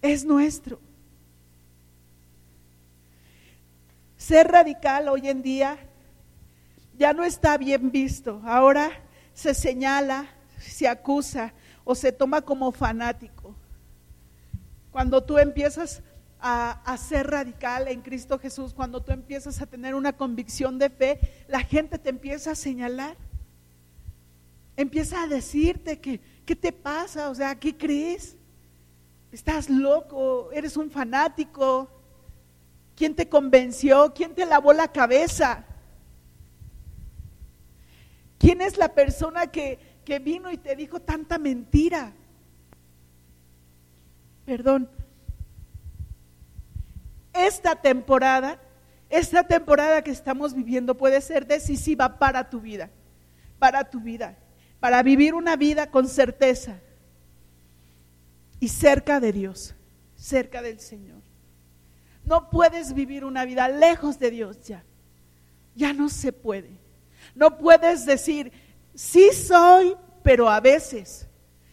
Es 0.00 0.24
nuestro. 0.24 0.80
Ser 4.16 4.48
radical 4.48 5.08
hoy 5.08 5.28
en 5.28 5.42
día 5.42 5.78
ya 6.98 7.12
no 7.12 7.22
está 7.22 7.58
bien 7.58 7.90
visto. 7.90 8.40
Ahora 8.44 8.90
se 9.34 9.52
señala, 9.52 10.26
se 10.58 10.88
acusa 10.88 11.52
o 11.84 11.94
se 11.94 12.10
toma 12.10 12.40
como 12.40 12.72
fanático. 12.72 13.54
Cuando 14.92 15.22
tú 15.22 15.38
empiezas 15.38 16.02
a, 16.42 16.96
ser 16.96 17.30
radical 17.30 17.88
en 17.88 18.00
Cristo 18.02 18.38
Jesús, 18.38 18.74
cuando 18.74 19.02
tú 19.02 19.12
empiezas 19.12 19.60
a 19.60 19.66
tener 19.66 19.94
una 19.94 20.12
convicción 20.12 20.78
de 20.78 20.90
fe, 20.90 21.20
la 21.48 21.60
gente 21.60 21.98
te 21.98 22.10
empieza 22.10 22.52
a 22.52 22.54
señalar. 22.54 23.16
Empieza 24.76 25.22
a 25.22 25.26
decirte 25.26 26.00
que, 26.00 26.20
¿qué 26.46 26.56
te 26.56 26.72
pasa? 26.72 27.30
O 27.30 27.34
sea, 27.34 27.54
¿qué 27.54 27.76
crees? 27.76 28.36
Estás 29.32 29.68
loco, 29.68 30.50
eres 30.52 30.76
un 30.76 30.90
fanático. 30.90 31.90
¿Quién 32.96 33.14
te 33.14 33.28
convenció? 33.28 34.12
¿Quién 34.14 34.34
te 34.34 34.46
lavó 34.46 34.72
la 34.72 34.88
cabeza? 34.88 35.64
¿Quién 38.38 38.60
es 38.62 38.78
la 38.78 38.94
persona 38.94 39.48
que, 39.48 39.78
que 40.04 40.18
vino 40.18 40.50
y 40.50 40.56
te 40.56 40.74
dijo 40.74 41.00
tanta 41.00 41.38
mentira? 41.38 42.14
Perdón, 44.46 44.88
esta 47.32 47.76
temporada, 47.76 48.60
esta 49.08 49.44
temporada 49.44 50.02
que 50.02 50.10
estamos 50.10 50.54
viviendo 50.54 50.96
puede 50.96 51.20
ser 51.20 51.46
decisiva 51.46 52.18
para 52.18 52.48
tu 52.48 52.60
vida, 52.60 52.90
para 53.58 53.88
tu 53.88 54.00
vida, 54.00 54.36
para 54.78 55.02
vivir 55.02 55.34
una 55.34 55.56
vida 55.56 55.90
con 55.90 56.08
certeza 56.08 56.80
y 58.58 58.68
cerca 58.68 59.20
de 59.20 59.32
Dios, 59.32 59.74
cerca 60.16 60.62
del 60.62 60.80
Señor. 60.80 61.20
No 62.24 62.50
puedes 62.50 62.94
vivir 62.94 63.24
una 63.24 63.44
vida 63.44 63.68
lejos 63.68 64.18
de 64.18 64.30
Dios 64.30 64.60
ya. 64.62 64.84
Ya 65.74 65.92
no 65.92 66.08
se 66.08 66.32
puede. 66.32 66.70
No 67.34 67.58
puedes 67.58 68.06
decir, 68.06 68.52
sí 68.94 69.30
soy, 69.32 69.96
pero 70.22 70.48
a 70.48 70.60
veces. 70.60 71.26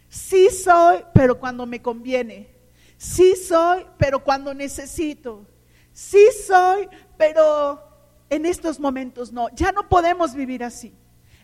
Sí 0.10 0.50
soy, 0.50 1.04
pero 1.13 1.39
cuando 1.39 1.65
me 1.65 1.82
conviene. 1.82 2.57
Sí 2.97 3.36
soy, 3.36 3.86
pero 3.97 4.23
cuando 4.23 4.53
necesito. 4.53 5.45
Sí 5.93 6.27
soy, 6.45 6.89
pero 7.17 7.83
en 8.29 8.45
estos 8.45 8.79
momentos 8.79 9.31
no. 9.31 9.49
Ya 9.55 9.71
no 9.71 9.88
podemos 9.88 10.33
vivir 10.33 10.63
así. 10.63 10.93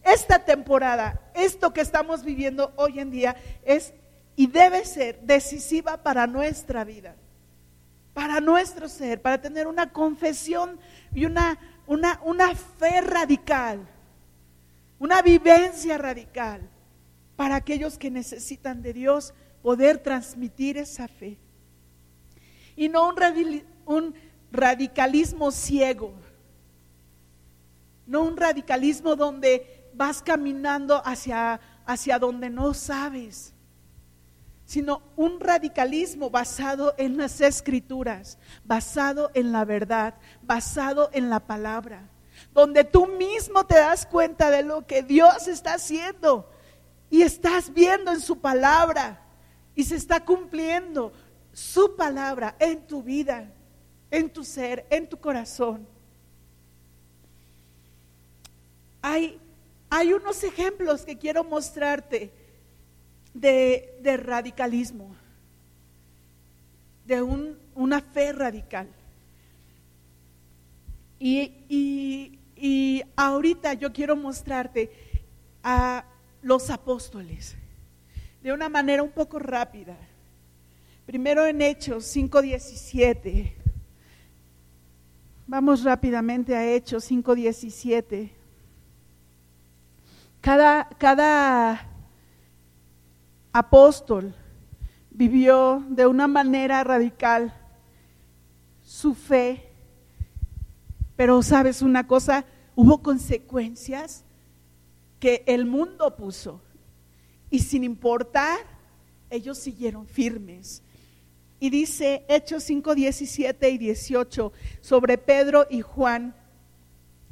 Esta 0.04 0.40
temporada, 0.40 1.32
esto 1.34 1.74
que 1.74 1.82
estamos 1.82 2.24
viviendo 2.24 2.74
hoy 2.76 3.00
en 3.00 3.10
día 3.10 3.38
es 3.64 3.94
y 4.36 4.48
debe 4.48 4.84
ser 4.84 5.22
decisiva 5.22 6.04
para 6.04 6.28
nuestra 6.28 6.84
vida, 6.84 7.16
para 8.14 8.42
nuestro 8.42 8.90
ser, 8.90 9.22
para 9.22 9.40
tener 9.40 9.68
una 9.68 9.94
confesión 9.94 10.80
y 11.14 11.26
una, 11.26 11.58
una, 11.88 12.20
una 12.24 12.54
fe 12.56 13.00
radical, 13.02 13.88
una 15.00 15.22
vivencia 15.22 15.98
radical 15.98 16.68
para 17.36 17.56
aquellos 17.56 17.98
que 17.98 18.12
necesitan 18.12 18.82
de 18.82 18.94
Dios 18.94 19.34
poder 19.62 20.00
transmitir 20.00 20.78
esa 20.78 21.08
fe. 21.08 21.38
Y 22.76 22.90
no 22.90 23.10
un, 23.10 23.64
un 23.86 24.16
radicalismo 24.52 25.52
ciego, 25.52 26.14
no 28.06 28.22
un 28.24 28.38
radicalismo 28.38 29.16
donde 29.16 29.90
vas 29.94 30.22
caminando 30.22 31.02
hacia, 31.06 31.60
hacia 31.86 32.20
donde 32.20 32.50
no 32.50 32.74
sabes, 32.74 33.54
sino 34.66 35.02
un 35.16 35.40
radicalismo 35.40 36.30
basado 36.30 36.96
en 36.98 37.18
las 37.18 37.42
escrituras, 37.42 38.38
basado 38.64 39.32
en 39.34 39.52
la 39.52 39.66
verdad, 39.66 40.16
basado 40.42 41.10
en 41.14 41.30
la 41.30 41.40
palabra, 41.40 42.10
donde 42.54 42.84
tú 42.84 43.08
mismo 43.08 43.66
te 43.66 43.76
das 43.76 44.06
cuenta 44.06 44.50
de 44.50 44.64
lo 44.64 44.86
que 44.86 45.04
Dios 45.04 45.48
está 45.48 45.76
haciendo 45.76 46.50
y 47.10 47.22
estás 47.22 47.74
viendo 47.74 48.12
en 48.12 48.22
su 48.22 48.40
palabra 48.40 49.22
y 49.76 49.84
se 49.84 49.96
está 49.96 50.24
cumpliendo 50.24 51.14
su 51.54 51.96
palabra 51.96 52.56
en 52.60 52.86
tu 52.88 53.04
vida, 53.04 53.50
en 54.10 54.30
tu 54.30 54.44
ser, 54.44 54.86
en 54.90 55.08
tu 55.08 55.18
corazón. 55.18 55.88
Hay, 59.02 59.40
hay 59.90 60.14
unos 60.14 60.44
ejemplos 60.44 61.04
que 61.04 61.18
quiero 61.18 61.44
mostrarte 61.44 62.32
de, 63.34 64.20
radicalismo, 64.24 65.16
de 67.06 67.22
una 67.22 68.02
fe 68.02 68.34
radical. 68.34 68.88
Y, 71.20 72.40
y 72.56 73.04
ahorita 73.16 73.74
yo 73.76 73.94
quiero 73.94 74.16
mostrarte 74.16 74.92
a 75.64 76.06
los 76.42 76.70
apóstoles 76.70 77.56
de 78.42 78.52
una 78.52 78.68
manera 78.68 79.04
un 79.04 79.12
poco 79.12 79.40
rápida. 79.40 79.98
Primero 81.06 81.46
en 81.46 81.62
Hechos 81.62 82.16
5.17. 82.16 83.54
Vamos 85.46 85.84
rápidamente 85.84 86.56
a 86.56 86.66
Hechos 86.66 87.12
5.17. 87.12 88.32
Cada, 90.40 90.88
cada 90.98 91.90
apóstol 93.52 94.34
vivió 95.12 95.84
de 95.90 96.08
una 96.08 96.30
manera 96.30 96.86
radical 96.86 97.54
su 98.82 99.14
fe, 99.14 99.70
pero 101.18 101.44
sabes 101.44 101.82
una 101.82 102.08
cosa, 102.08 102.46
hubo 102.76 103.04
consecuencias 103.04 104.24
que 105.20 105.44
el 105.48 105.66
mundo 105.66 106.16
puso 106.16 106.62
y 107.50 107.60
sin 107.60 107.84
importar, 107.84 108.58
ellos 109.30 109.58
siguieron 109.58 110.08
firmes. 110.08 110.82
Y 111.64 111.70
dice 111.70 112.26
Hechos 112.28 112.64
5, 112.64 112.94
17 112.94 113.70
y 113.70 113.78
18 113.78 114.52
sobre 114.82 115.18
Pedro 115.18 115.66
y 115.70 115.80
Juan. 115.80 116.36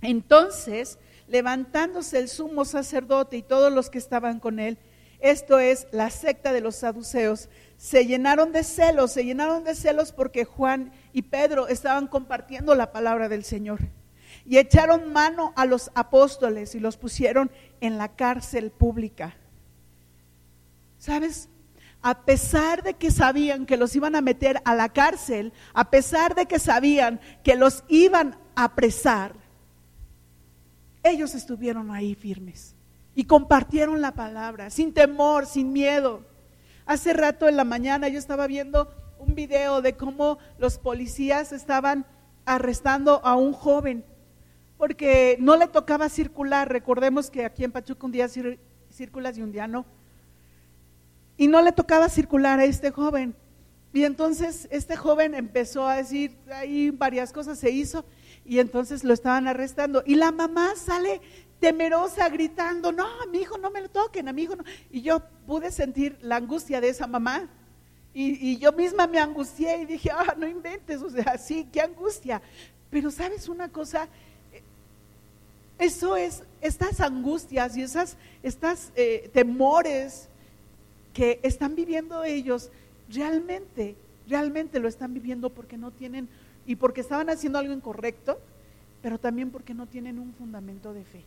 Entonces 0.01 0.99
levantándose 1.27 2.17
el 2.17 2.29
sumo 2.29 2.63
sacerdote 2.63 3.35
y 3.35 3.41
todos 3.41 3.73
los 3.73 3.89
que 3.89 3.97
estaban 3.97 4.39
con 4.39 4.61
él, 4.61 4.77
esto 5.19 5.59
es 5.59 5.85
la 5.91 6.09
secta 6.09 6.53
de 6.53 6.61
los 6.61 6.77
saduceos, 6.77 7.49
se 7.75 8.05
llenaron 8.05 8.53
de 8.53 8.63
celos, 8.63 9.11
se 9.11 9.25
llenaron 9.25 9.65
de 9.65 9.75
celos 9.75 10.13
porque 10.13 10.45
Juan 10.45 10.93
y 11.11 11.23
Pedro 11.23 11.67
estaban 11.67 12.07
compartiendo 12.07 12.73
la 12.73 12.93
palabra 12.93 13.27
del 13.27 13.43
Señor. 13.43 13.81
Y 14.45 14.59
echaron 14.59 15.11
mano 15.11 15.51
a 15.57 15.65
los 15.65 15.91
apóstoles 15.93 16.73
y 16.73 16.79
los 16.79 16.95
pusieron 16.95 17.51
en 17.81 17.97
la 17.97 18.15
cárcel 18.15 18.71
pública. 18.71 19.35
¿Sabes? 20.99 21.49
A 22.01 22.25
pesar 22.25 22.83
de 22.83 22.95
que 22.95 23.11
sabían 23.11 23.65
que 23.65 23.77
los 23.77 23.95
iban 23.95 24.15
a 24.15 24.21
meter 24.21 24.61
a 24.65 24.73
la 24.73 24.89
cárcel, 24.89 25.53
a 25.73 25.89
pesar 25.89 26.33
de 26.33 26.47
que 26.47 26.57
sabían 26.57 27.19
que 27.43 27.55
los 27.55 27.83
iban 27.87 28.37
a 28.55 28.65
apresar, 28.65 29.33
ellos 31.03 31.35
estuvieron 31.35 31.91
ahí 31.91 32.15
firmes 32.15 32.75
y 33.13 33.25
compartieron 33.25 34.01
la 34.01 34.13
palabra, 34.13 34.69
sin 34.69 34.93
temor, 34.93 35.45
sin 35.45 35.73
miedo. 35.73 36.25
Hace 36.85 37.13
rato 37.13 37.47
en 37.47 37.57
la 37.57 37.63
mañana 37.63 38.07
yo 38.07 38.17
estaba 38.17 38.47
viendo 38.47 38.91
un 39.19 39.35
video 39.35 39.81
de 39.81 39.95
cómo 39.95 40.39
los 40.57 40.77
policías 40.77 41.51
estaban 41.51 42.05
arrestando 42.45 43.21
a 43.23 43.35
un 43.35 43.53
joven 43.53 44.03
porque 44.77 45.37
no 45.39 45.57
le 45.57 45.67
tocaba 45.67 46.09
circular. 46.09 46.67
Recordemos 46.67 47.29
que 47.29 47.45
aquí 47.45 47.63
en 47.63 47.71
Pachuca 47.71 48.05
un 48.05 48.11
día 48.11 48.27
circulas 48.89 49.37
y 49.37 49.43
un 49.43 49.51
día 49.51 49.67
no. 49.67 49.85
Y 51.37 51.47
no 51.47 51.61
le 51.61 51.71
tocaba 51.71 52.09
circular 52.09 52.59
a 52.59 52.65
este 52.65 52.91
joven. 52.91 53.35
Y 53.93 54.05
entonces 54.05 54.67
este 54.71 54.95
joven 54.95 55.35
empezó 55.35 55.87
a 55.87 55.97
decir, 55.97 56.37
ahí 56.53 56.91
varias 56.91 57.33
cosas 57.33 57.59
se 57.59 57.71
hizo 57.71 58.05
y 58.45 58.59
entonces 58.59 59.03
lo 59.03 59.13
estaban 59.13 59.47
arrestando. 59.47 60.03
Y 60.05 60.15
la 60.15 60.31
mamá 60.31 60.73
sale 60.75 61.21
temerosa 61.59 62.27
gritando, 62.29 62.91
no, 62.91 63.05
a 63.05 63.25
mi 63.27 63.39
hijo 63.39 63.57
no 63.57 63.69
me 63.69 63.81
lo 63.81 63.89
toquen, 63.89 64.27
a 64.27 64.33
mi 64.33 64.43
hijo 64.43 64.55
no. 64.55 64.63
Y 64.89 65.01
yo 65.01 65.21
pude 65.45 65.71
sentir 65.71 66.17
la 66.21 66.37
angustia 66.37 66.81
de 66.81 66.89
esa 66.89 67.05
mamá. 67.05 67.49
Y, 68.13 68.57
yo 68.57 68.73
misma 68.73 69.07
me 69.07 69.19
angustié 69.19 69.83
y 69.83 69.85
dije, 69.85 70.09
ah, 70.11 70.35
no 70.37 70.45
inventes, 70.45 71.01
o 71.01 71.09
sea, 71.09 71.37
sí, 71.37 71.67
qué 71.71 71.81
angustia. 71.81 72.41
Pero 72.89 73.09
sabes 73.09 73.47
una 73.47 73.69
cosa, 73.69 74.09
eso 75.79 76.17
es, 76.17 76.43
estas 76.59 76.99
angustias 76.99 77.77
y 77.77 77.83
esas, 77.83 78.17
estas 78.43 78.91
eh, 78.95 79.29
temores 79.33 80.27
que 81.13 81.39
están 81.43 81.75
viviendo 81.75 82.23
ellos, 82.23 82.69
realmente, 83.09 83.95
realmente 84.27 84.79
lo 84.79 84.87
están 84.87 85.13
viviendo 85.13 85.49
porque 85.49 85.77
no 85.77 85.91
tienen 85.91 86.27
y 86.65 86.75
porque 86.75 87.01
estaban 87.01 87.29
haciendo 87.29 87.59
algo 87.59 87.73
incorrecto, 87.73 88.39
pero 89.01 89.19
también 89.19 89.49
porque 89.51 89.73
no 89.73 89.87
tienen 89.87 90.19
un 90.19 90.33
fundamento 90.33 90.93
de 90.93 91.03
fe. 91.03 91.23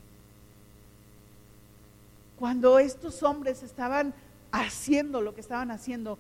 Cuando 2.39 2.79
estos 2.79 3.23
hombres 3.23 3.63
estaban 3.63 4.15
haciendo 4.53 5.21
lo 5.21 5.35
que 5.35 5.41
estaban 5.41 5.71
haciendo, 5.71 6.19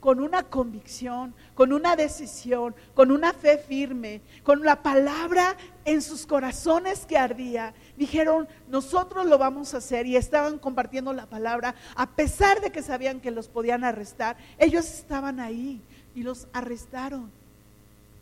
con 0.00 0.20
una 0.20 0.44
convicción, 0.44 1.34
con 1.54 1.72
una 1.72 1.96
decisión, 1.96 2.74
con 2.94 3.10
una 3.10 3.32
fe 3.32 3.58
firme, 3.58 4.20
con 4.42 4.62
la 4.62 4.82
palabra 4.82 5.56
en 5.84 6.02
sus 6.02 6.26
corazones 6.26 7.06
que 7.06 7.18
ardía, 7.18 7.74
dijeron, 7.96 8.48
nosotros 8.68 9.26
lo 9.26 9.38
vamos 9.38 9.74
a 9.74 9.78
hacer 9.78 10.06
y 10.06 10.16
estaban 10.16 10.58
compartiendo 10.58 11.12
la 11.12 11.26
palabra, 11.26 11.74
a 11.94 12.10
pesar 12.10 12.60
de 12.60 12.70
que 12.70 12.82
sabían 12.82 13.20
que 13.20 13.30
los 13.30 13.48
podían 13.48 13.84
arrestar, 13.84 14.36
ellos 14.58 14.86
estaban 14.86 15.40
ahí 15.40 15.80
y 16.14 16.22
los 16.22 16.46
arrestaron 16.52 17.30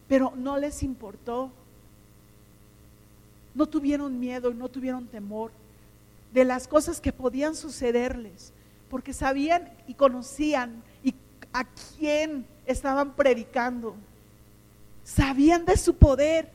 pero 0.08 0.32
no 0.36 0.58
les 0.58 0.82
importó. 0.82 1.50
No 3.54 3.66
tuvieron 3.66 4.18
miedo 4.18 4.50
y 4.50 4.54
no 4.54 4.68
tuvieron 4.68 5.06
temor 5.06 5.50
de 6.32 6.44
las 6.44 6.66
cosas 6.66 7.00
que 7.00 7.12
podían 7.12 7.54
sucederles, 7.54 8.52
porque 8.90 9.12
sabían 9.12 9.72
y 9.86 9.94
conocían 9.94 10.82
y 11.04 11.14
a 11.52 11.64
quién 11.64 12.46
estaban 12.66 13.14
predicando. 13.14 13.94
Sabían 15.04 15.64
de 15.64 15.76
su 15.76 15.94
poder, 15.94 16.50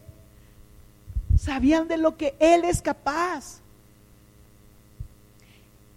sabían 1.50 1.88
de 1.88 1.98
lo 1.98 2.16
que 2.16 2.36
Él 2.40 2.64
es 2.64 2.80
capaz. 2.80 3.62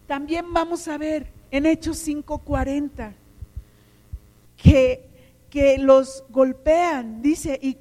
También 0.06 0.50
vamos 0.52 0.88
a 0.88 0.96
ver 0.96 1.26
en 1.50 1.66
Hechos 1.66 1.98
5:40 1.98 3.12
que 4.56 5.12
que 5.52 5.76
los 5.76 6.24
golpean, 6.30 7.20
dice, 7.20 7.58
y 7.60 7.76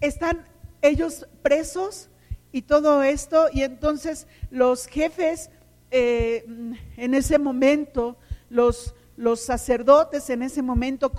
están 0.00 0.44
ellos 0.82 1.28
presos 1.42 2.08
y 2.50 2.62
todo 2.62 3.04
esto, 3.04 3.46
y 3.52 3.62
entonces 3.62 4.26
los 4.50 4.86
jefes 4.86 5.48
eh, 5.92 6.44
en 6.96 7.14
ese 7.14 7.38
momento, 7.38 8.16
los, 8.50 8.96
los 9.16 9.38
sacerdotes 9.38 10.28
en 10.28 10.42
ese 10.42 10.60
momento 10.60 11.12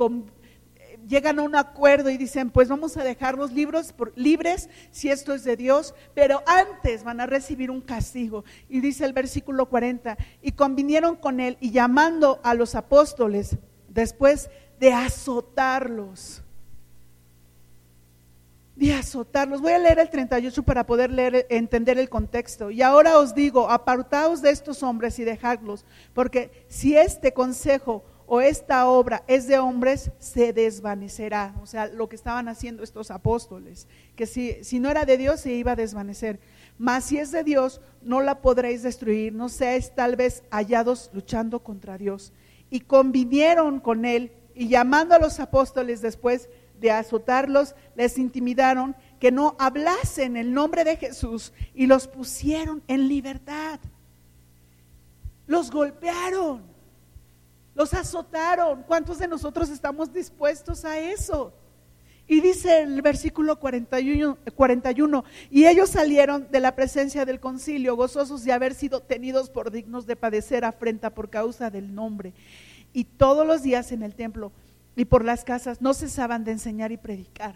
llegan 1.09 1.39
a 1.39 1.41
un 1.41 1.55
acuerdo 1.55 2.09
y 2.09 2.17
dicen, 2.17 2.51
pues 2.51 2.69
vamos 2.69 2.95
a 2.95 3.03
dejarlos 3.03 3.51
libres, 3.51 3.93
libres 4.15 4.69
si 4.91 5.09
esto 5.09 5.33
es 5.33 5.43
de 5.43 5.57
Dios, 5.57 5.95
pero 6.13 6.43
antes 6.45 7.03
van 7.03 7.19
a 7.19 7.25
recibir 7.25 7.71
un 7.71 7.81
castigo. 7.81 8.45
Y 8.69 8.79
dice 8.79 9.03
el 9.03 9.13
versículo 9.13 9.65
40, 9.65 10.17
y 10.41 10.51
convinieron 10.53 11.15
con 11.17 11.39
él 11.39 11.57
y 11.59 11.71
llamando 11.71 12.39
a 12.43 12.53
los 12.53 12.75
apóstoles, 12.75 13.57
después 13.89 14.49
de 14.79 14.93
azotarlos. 14.93 16.43
de 18.75 18.93
azotarlos. 18.93 19.59
Voy 19.59 19.73
a 19.73 19.77
leer 19.77 19.99
el 19.99 20.09
38 20.09 20.63
para 20.63 20.85
poder 20.85 21.11
leer, 21.11 21.45
entender 21.49 21.99
el 21.99 22.07
contexto. 22.07 22.71
Y 22.71 22.81
ahora 22.81 23.19
os 23.19 23.35
digo, 23.35 23.69
apartaos 23.69 24.41
de 24.41 24.51
estos 24.51 24.83
hombres 24.83 25.19
y 25.19 25.25
dejadlos, 25.25 25.85
porque 26.13 26.65
si 26.69 26.95
este 26.95 27.33
consejo 27.33 28.05
o 28.31 28.41
esta 28.41 28.87
obra 28.87 29.23
es 29.25 29.47
de 29.47 29.57
hombres, 29.57 30.11
se 30.19 30.53
desvanecerá. 30.53 31.55
O 31.63 31.65
sea, 31.65 31.87
lo 31.87 32.07
que 32.07 32.15
estaban 32.15 32.47
haciendo 32.47 32.83
estos 32.83 33.09
apóstoles, 33.09 33.87
que 34.15 34.27
si, 34.27 34.63
si 34.63 34.79
no 34.79 34.91
era 34.91 35.03
de 35.03 35.17
Dios, 35.17 35.39
se 35.39 35.51
iba 35.53 35.71
a 35.71 35.75
desvanecer. 35.75 36.39
Mas 36.77 37.05
si 37.05 37.17
es 37.17 37.31
de 37.31 37.43
Dios, 37.43 37.81
no 38.03 38.21
la 38.21 38.39
podréis 38.41 38.83
destruir. 38.83 39.33
No 39.33 39.49
seáis 39.49 39.95
tal 39.95 40.15
vez 40.15 40.43
hallados 40.51 41.09
luchando 41.11 41.63
contra 41.63 41.97
Dios. 41.97 42.31
Y 42.69 42.81
convinieron 42.81 43.79
con 43.79 44.05
él 44.05 44.31
y 44.53 44.67
llamando 44.67 45.15
a 45.15 45.19
los 45.19 45.39
apóstoles 45.39 45.99
después 46.01 46.49
de 46.79 46.91
azotarlos, 46.91 47.73
les 47.95 48.19
intimidaron 48.19 48.95
que 49.19 49.31
no 49.31 49.55
hablasen 49.57 50.37
el 50.37 50.53
nombre 50.53 50.83
de 50.83 50.97
Jesús 50.97 51.51
y 51.73 51.87
los 51.87 52.07
pusieron 52.07 52.83
en 52.87 53.07
libertad. 53.07 53.79
Los 55.47 55.71
golpearon 55.71 56.68
los 57.79 57.93
azotaron. 57.93 58.83
¿Cuántos 58.83 59.19
de 59.19 59.27
nosotros 59.29 59.69
estamos 59.69 60.11
dispuestos 60.11 60.83
a 60.83 60.99
eso? 60.99 61.53
Y 62.27 62.41
dice 62.41 62.81
el 62.81 63.01
versículo 63.01 63.57
41, 63.57 64.37
41, 64.53 65.23
y 65.49 65.65
ellos 65.65 65.89
salieron 65.89 66.51
de 66.51 66.59
la 66.59 66.75
presencia 66.75 67.23
del 67.23 67.39
concilio 67.39 67.95
gozosos 67.95 68.43
de 68.43 68.51
haber 68.51 68.73
sido 68.73 68.99
tenidos 68.99 69.49
por 69.49 69.71
dignos 69.71 70.05
de 70.05 70.17
padecer 70.17 70.65
afrenta 70.65 71.11
por 71.11 71.29
causa 71.29 71.69
del 71.69 71.95
nombre. 71.95 72.33
Y 72.91 73.05
todos 73.05 73.47
los 73.47 73.63
días 73.63 73.93
en 73.93 74.03
el 74.03 74.13
templo 74.13 74.51
y 74.97 75.05
por 75.05 75.23
las 75.23 75.45
casas 75.45 75.79
no 75.79 75.93
cesaban 75.93 76.43
de 76.43 76.51
enseñar 76.51 76.91
y 76.91 76.97
predicar 76.97 77.55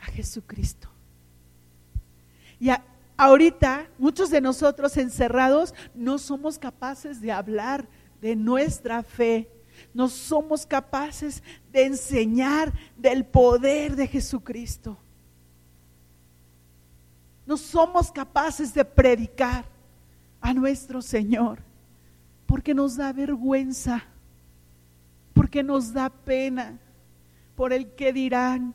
a 0.00 0.06
Jesucristo. 0.06 0.88
Y 2.58 2.70
ahorita 3.18 3.88
muchos 3.98 4.30
de 4.30 4.40
nosotros 4.40 4.96
encerrados 4.96 5.74
no 5.94 6.16
somos 6.16 6.58
capaces 6.58 7.20
de 7.20 7.30
hablar 7.30 7.86
de 8.20 8.36
nuestra 8.36 9.02
fe, 9.02 9.48
no 9.92 10.08
somos 10.08 10.66
capaces 10.66 11.42
de 11.72 11.86
enseñar 11.86 12.72
del 12.96 13.24
poder 13.24 13.96
de 13.96 14.06
Jesucristo. 14.06 14.96
No 17.46 17.56
somos 17.56 18.12
capaces 18.12 18.72
de 18.72 18.84
predicar 18.84 19.64
a 20.40 20.54
nuestro 20.54 21.02
Señor 21.02 21.60
porque 22.46 22.74
nos 22.74 22.96
da 22.96 23.12
vergüenza, 23.12 24.04
porque 25.32 25.62
nos 25.62 25.92
da 25.92 26.10
pena 26.10 26.78
por 27.56 27.72
el 27.72 27.94
que 27.94 28.12
dirán, 28.12 28.74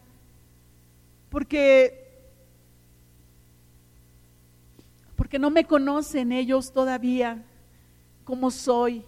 porque 1.30 2.02
porque 5.16 5.40
no 5.40 5.50
me 5.50 5.66
conocen 5.66 6.32
ellos 6.32 6.72
todavía 6.72 7.44
como 8.26 8.52
soy 8.52 9.06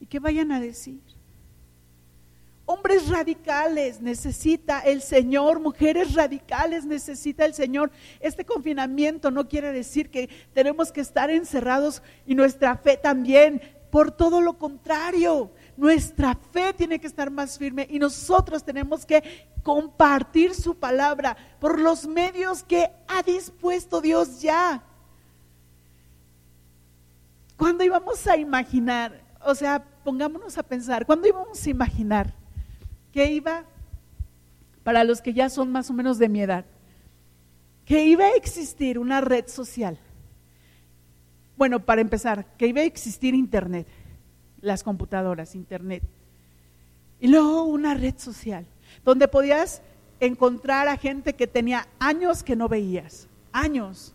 y 0.00 0.06
que 0.06 0.18
vayan 0.18 0.52
a 0.52 0.60
decir. 0.60 1.00
Hombres 2.70 3.08
radicales 3.08 4.02
necesita 4.02 4.80
el 4.80 5.00
Señor, 5.00 5.58
mujeres 5.58 6.12
radicales 6.12 6.84
necesita 6.84 7.46
el 7.46 7.54
Señor. 7.54 7.90
Este 8.20 8.44
confinamiento 8.44 9.30
no 9.30 9.48
quiere 9.48 9.72
decir 9.72 10.10
que 10.10 10.28
tenemos 10.52 10.92
que 10.92 11.00
estar 11.00 11.30
encerrados 11.30 12.02
y 12.26 12.34
nuestra 12.34 12.76
fe 12.76 12.98
también. 12.98 13.62
Por 13.90 14.10
todo 14.10 14.42
lo 14.42 14.58
contrario, 14.58 15.50
nuestra 15.78 16.34
fe 16.34 16.74
tiene 16.74 16.98
que 16.98 17.06
estar 17.06 17.30
más 17.30 17.56
firme 17.56 17.86
y 17.88 17.98
nosotros 17.98 18.62
tenemos 18.62 19.06
que 19.06 19.48
compartir 19.62 20.54
su 20.54 20.76
palabra 20.76 21.38
por 21.58 21.80
los 21.80 22.06
medios 22.06 22.62
que 22.64 22.90
ha 23.06 23.22
dispuesto 23.22 24.02
Dios 24.02 24.42
ya. 24.42 24.82
Cuando 27.56 27.82
íbamos 27.82 28.26
a 28.26 28.36
imaginar 28.36 29.27
o 29.44 29.54
sea, 29.54 29.84
pongámonos 30.04 30.58
a 30.58 30.62
pensar, 30.62 31.06
¿cuándo 31.06 31.28
íbamos 31.28 31.64
a 31.64 31.70
imaginar 31.70 32.34
que 33.12 33.32
iba, 33.32 33.64
para 34.82 35.04
los 35.04 35.20
que 35.20 35.32
ya 35.32 35.48
son 35.48 35.70
más 35.70 35.90
o 35.90 35.92
menos 35.92 36.18
de 36.18 36.28
mi 36.28 36.40
edad, 36.40 36.64
que 37.84 38.04
iba 38.04 38.24
a 38.24 38.36
existir 38.36 38.98
una 38.98 39.20
red 39.20 39.46
social? 39.46 39.98
Bueno, 41.56 41.80
para 41.80 42.00
empezar, 42.00 42.46
que 42.56 42.66
iba 42.66 42.80
a 42.80 42.84
existir 42.84 43.34
Internet, 43.34 43.86
las 44.60 44.82
computadoras, 44.82 45.54
Internet. 45.54 46.02
Y 47.20 47.28
luego 47.28 47.64
una 47.64 47.94
red 47.94 48.14
social, 48.16 48.64
donde 49.04 49.26
podías 49.28 49.82
encontrar 50.20 50.88
a 50.88 50.96
gente 50.96 51.34
que 51.34 51.46
tenía 51.46 51.88
años 51.98 52.42
que 52.42 52.56
no 52.56 52.68
veías, 52.68 53.28
años. 53.52 54.12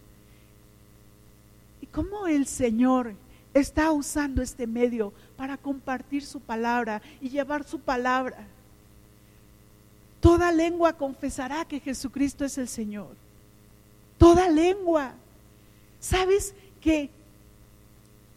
¿Y 1.82 1.86
cómo 1.88 2.28
el 2.28 2.46
Señor 2.46 3.16
está 3.54 3.92
usando 3.92 4.42
este 4.42 4.66
medio 4.66 5.14
para 5.36 5.58
compartir 5.58 6.26
su 6.26 6.40
palabra 6.40 7.02
y 7.22 7.30
llevar 7.30 7.64
su 7.64 7.80
palabra. 7.80 8.48
Toda 10.20 10.52
lengua 10.52 10.94
confesará 10.94 11.66
que 11.66 11.80
Jesucristo 11.80 12.46
es 12.46 12.58
el 12.58 12.68
Señor. 12.68 13.16
Toda 14.18 14.50
lengua. 14.50 15.14
¿Sabes 16.00 16.56
que 16.82 17.10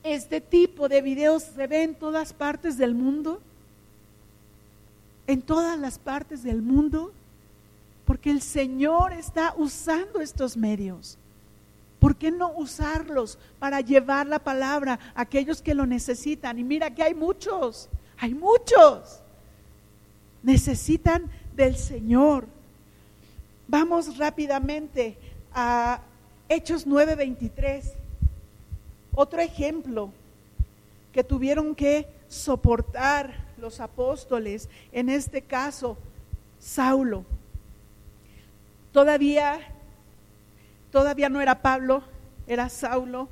este 0.03 0.41
tipo 0.41 0.89
de 0.89 1.01
videos 1.01 1.45
se 1.45 1.67
ve 1.67 1.85
en 1.85 1.95
todas 1.95 2.33
partes 2.33 2.77
del 2.77 2.95
mundo? 2.95 3.41
En 5.27 5.43
todas 5.43 5.79
las 5.79 5.99
partes 5.99 6.43
del 6.43 6.61
mundo. 6.61 7.13
Porque 8.05 8.31
el 8.31 8.43
Señor 8.43 9.13
está 9.13 9.55
usando 9.57 10.21
estos 10.21 10.57
medios. 10.57 11.17
¿Por 11.99 12.17
qué 12.17 12.31
no 12.31 12.53
usarlos 12.53 13.39
para 13.59 13.81
llevar 13.81 14.27
la 14.27 14.39
palabra 14.39 14.99
a 15.15 15.23
aquellos 15.23 15.63
que 15.63 15.75
lo 15.75 15.87
necesitan? 15.87 16.59
Y 16.59 16.65
mira 16.65 16.95
que 16.95 17.03
hay 17.03 17.15
muchos, 17.15 17.89
hay 18.19 18.35
muchos. 18.35 19.21
Necesitan 20.43 21.31
del 21.55 21.77
Señor. 21.77 22.47
Vamos 23.67 24.17
rápidamente 24.19 25.17
a 25.53 26.01
Hechos 26.49 26.87
9:23. 26.87 27.93
Otro 29.15 29.41
ejemplo 29.41 30.13
que 31.13 31.25
tuvieron 31.25 31.75
que 31.75 32.07
soportar 32.29 33.47
los 33.57 33.81
apóstoles, 33.81 34.69
en 34.93 35.09
este 35.09 35.41
caso 35.43 35.97
Saulo. 36.61 37.25
Todavía 38.93 39.59
todavía 40.97 41.29
no 41.29 41.43
era 41.43 41.61
Pablo, 41.61 42.03
era 42.47 42.71
Saulo. 42.71 43.29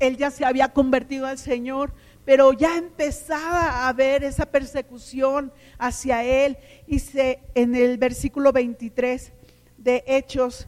Él 0.00 0.16
ya 0.16 0.32
se 0.32 0.44
había 0.44 0.72
convertido 0.72 1.26
al 1.26 1.38
Señor, 1.38 1.92
pero 2.24 2.52
ya 2.52 2.76
empezaba 2.76 3.86
a 3.86 3.92
ver 3.92 4.24
esa 4.24 4.46
persecución 4.46 5.52
hacia 5.78 6.24
él. 6.24 6.58
Y 6.88 6.98
se, 6.98 7.38
en 7.54 7.76
el 7.76 7.96
versículo 7.96 8.50
23 8.50 9.32
de 9.78 10.02
Hechos 10.04 10.66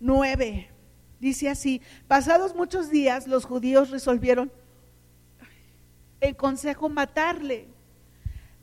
9, 0.00 0.68
dice 1.20 1.48
así, 1.48 1.80
pasados 2.06 2.54
muchos 2.54 2.90
días 2.90 3.26
los 3.26 3.46
judíos 3.46 3.88
resolvieron 3.88 4.52
el 6.20 6.36
consejo 6.36 6.90
matarle. 6.90 7.66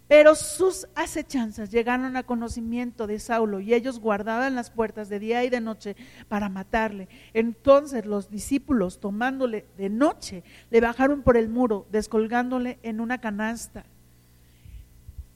Pero 0.07 0.35
sus 0.35 0.87
acechanzas 0.93 1.71
llegaron 1.71 2.15
a 2.15 2.23
conocimiento 2.23 3.07
de 3.07 3.19
Saulo 3.19 3.59
y 3.59 3.73
ellos 3.73 3.99
guardaban 3.99 4.53
las 4.53 4.69
puertas 4.69 5.09
de 5.09 5.19
día 5.19 5.43
y 5.43 5.49
de 5.49 5.61
noche 5.61 5.95
para 6.27 6.47
matarle. 6.47 7.09
Entonces 7.33 8.05
los 8.05 8.29
discípulos, 8.29 8.99
tomándole 8.99 9.65
de 9.77 9.89
noche, 9.89 10.43
le 10.69 10.79
bajaron 10.79 11.23
por 11.23 11.37
el 11.37 11.49
muro, 11.49 11.87
descolgándole 11.91 12.77
en 12.83 12.99
una 12.99 13.19
canasta. 13.19 13.85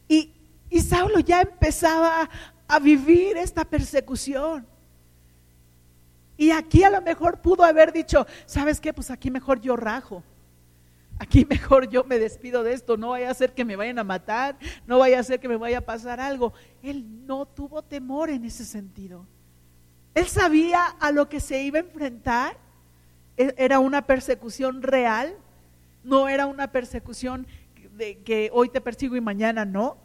Y, 0.08 0.34
y 0.70 0.82
Saulo 0.82 1.20
ya 1.20 1.42
empezaba 1.42 2.30
a 2.68 2.80
vivir 2.80 3.38
esta 3.38 3.66
persecución. 3.66 4.68
Y 6.38 6.52
aquí 6.52 6.84
a 6.84 6.92
lo 6.92 7.02
mejor 7.02 7.42
pudo 7.42 7.64
haber 7.64 7.92
dicho, 7.92 8.28
¿sabes 8.46 8.80
qué? 8.80 8.94
Pues 8.94 9.10
aquí 9.10 9.32
mejor 9.32 9.60
yo 9.62 9.76
rajo 9.76 10.24
aquí 11.20 11.46
mejor 11.46 11.90
yo 11.90 12.06
me 12.06 12.18
despido 12.18 12.64
de 12.64 12.74
esto, 12.74 12.98
no 12.98 13.10
vaya 13.10 13.30
a 13.30 13.34
ser 13.34 13.54
que 13.54 13.66
me 13.66 13.76
vayan 13.76 14.00
a 14.00 14.04
matar, 14.04 14.58
no 14.88 14.98
vaya 14.98 15.20
a 15.20 15.24
ser 15.24 15.40
que 15.40 15.50
me 15.50 15.58
vaya 15.58 15.80
a 15.80 15.82
pasar 15.82 16.20
algo. 16.20 16.54
Él 16.82 17.28
no 17.28 17.46
tuvo 17.46 17.84
temor 17.84 18.30
en 18.30 18.46
ese 18.46 18.66
sentido. 18.66 19.28
Él 20.16 20.26
sabía 20.26 20.86
a 20.86 21.12
lo 21.12 21.30
que 21.30 21.40
se 21.40 21.62
iba 21.62 21.78
a 21.78 21.84
enfrentar. 21.84 22.58
E, 23.38 23.54
era 23.58 23.80
una 23.80 24.08
persecución 24.08 24.82
real, 24.82 25.36
no 26.04 26.30
era 26.30 26.48
una 26.48 26.72
persecución 26.72 27.46
de 27.98 28.20
que 28.24 28.50
hoy 28.54 28.70
te 28.70 28.82
persigo 28.82 29.16
y 29.16 29.22
mañana 29.22 29.66
no. 29.66 29.98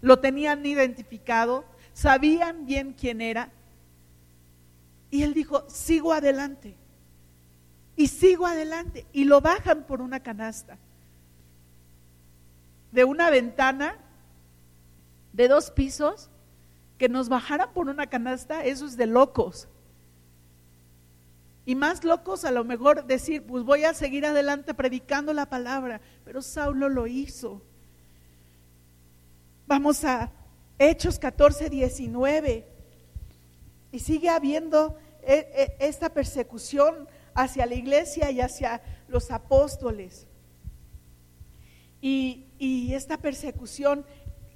Lo 0.00 0.18
tenían 0.18 0.66
identificado, 0.66 1.64
sabían 1.92 2.66
bien 2.66 2.94
quién 2.98 3.20
era. 3.20 3.50
Y 5.10 5.22
él 5.22 5.34
dijo, 5.34 5.64
sigo 5.68 6.12
adelante 6.12 6.79
y 8.00 8.06
sigo 8.06 8.46
adelante. 8.46 9.04
Y 9.12 9.24
lo 9.24 9.42
bajan 9.42 9.84
por 9.84 10.00
una 10.00 10.20
canasta. 10.20 10.78
De 12.92 13.04
una 13.04 13.28
ventana 13.28 13.98
de 15.34 15.48
dos 15.48 15.70
pisos, 15.70 16.30
que 16.96 17.10
nos 17.10 17.28
bajaran 17.28 17.74
por 17.74 17.90
una 17.90 18.06
canasta, 18.06 18.64
eso 18.64 18.86
es 18.86 18.96
de 18.96 19.04
locos. 19.04 19.68
Y 21.66 21.74
más 21.74 22.02
locos 22.02 22.46
a 22.46 22.50
lo 22.50 22.64
mejor 22.64 23.04
decir, 23.04 23.44
pues 23.44 23.64
voy 23.64 23.84
a 23.84 23.92
seguir 23.92 24.24
adelante 24.24 24.72
predicando 24.72 25.34
la 25.34 25.50
palabra, 25.50 26.00
pero 26.24 26.40
Saulo 26.40 26.88
lo 26.88 27.06
hizo. 27.06 27.60
Vamos 29.66 30.04
a 30.04 30.32
Hechos 30.78 31.18
14, 31.18 31.68
19. 31.68 32.66
Y 33.92 33.98
sigue 33.98 34.30
habiendo 34.30 34.96
e, 35.22 35.76
e, 35.78 35.86
esta 35.86 36.08
persecución 36.08 37.06
hacia 37.34 37.66
la 37.66 37.74
iglesia 37.74 38.30
y 38.30 38.40
hacia 38.40 38.82
los 39.08 39.30
apóstoles. 39.30 40.26
Y, 42.00 42.46
esta 42.92 43.16
persecución 43.18 44.04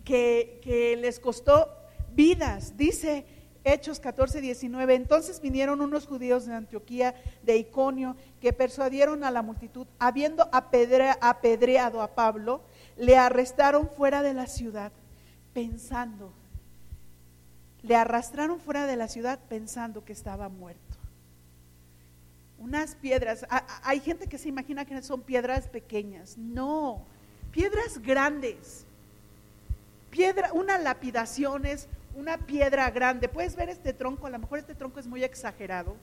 que, 0.05 0.61
que 0.63 0.97
les 0.97 1.19
costó 1.19 1.71
vidas, 2.13 2.77
dice 2.77 3.25
Hechos 3.65 3.99
14, 3.99 4.43
19. 4.43 4.95
Entonces 4.95 5.41
vinieron 5.41 5.81
unos 5.81 6.07
judíos 6.07 6.45
de 6.47 6.55
Antioquía, 6.55 7.15
de 7.43 7.57
Iconio, 7.57 8.15
que 8.41 8.53
persuadieron 8.53 9.25
a 9.25 9.31
la 9.31 9.43
multitud, 9.43 9.87
habiendo 9.99 10.49
apedreado 10.53 12.03
a 12.03 12.15
Pablo, 12.15 12.63
le 12.99 13.17
arrestaron 13.17 13.89
fuera 13.89 14.23
de 14.23 14.35
la 14.35 14.47
ciudad, 14.47 14.93
pensando, 15.55 16.33
le 17.83 17.97
arrastraron 17.97 18.61
fuera 18.61 18.87
de 18.87 18.97
la 18.97 19.09
ciudad 19.09 19.41
pensando 19.49 20.05
que 20.05 20.13
estaba 20.13 20.49
muerto. 20.49 20.84
Unas 22.65 22.95
piedras, 22.95 23.45
hay 23.83 24.01
gente 24.01 24.27
que 24.27 24.39
se 24.39 24.49
imagina 24.49 24.87
que 24.87 25.03
son 25.03 25.21
piedras 25.21 25.69
pequeñas, 25.69 26.39
no, 26.39 27.05
piedras 27.51 27.99
grandes. 27.99 28.87
Piedra, 30.11 30.51
una 30.55 30.79
lapidación 30.79 31.67
es 31.67 31.89
una 32.15 32.39
piedra 32.39 32.91
grande. 32.91 33.29
Puedes 33.29 33.55
ver 33.55 33.69
este 33.69 33.93
tronco, 33.93 34.27
a 34.27 34.31
lo 34.31 34.39
mejor 34.39 34.61
este 34.61 34.75
tronco 34.75 34.99
es 34.99 35.07
muy 35.07 35.23
exagerado, 35.23 35.95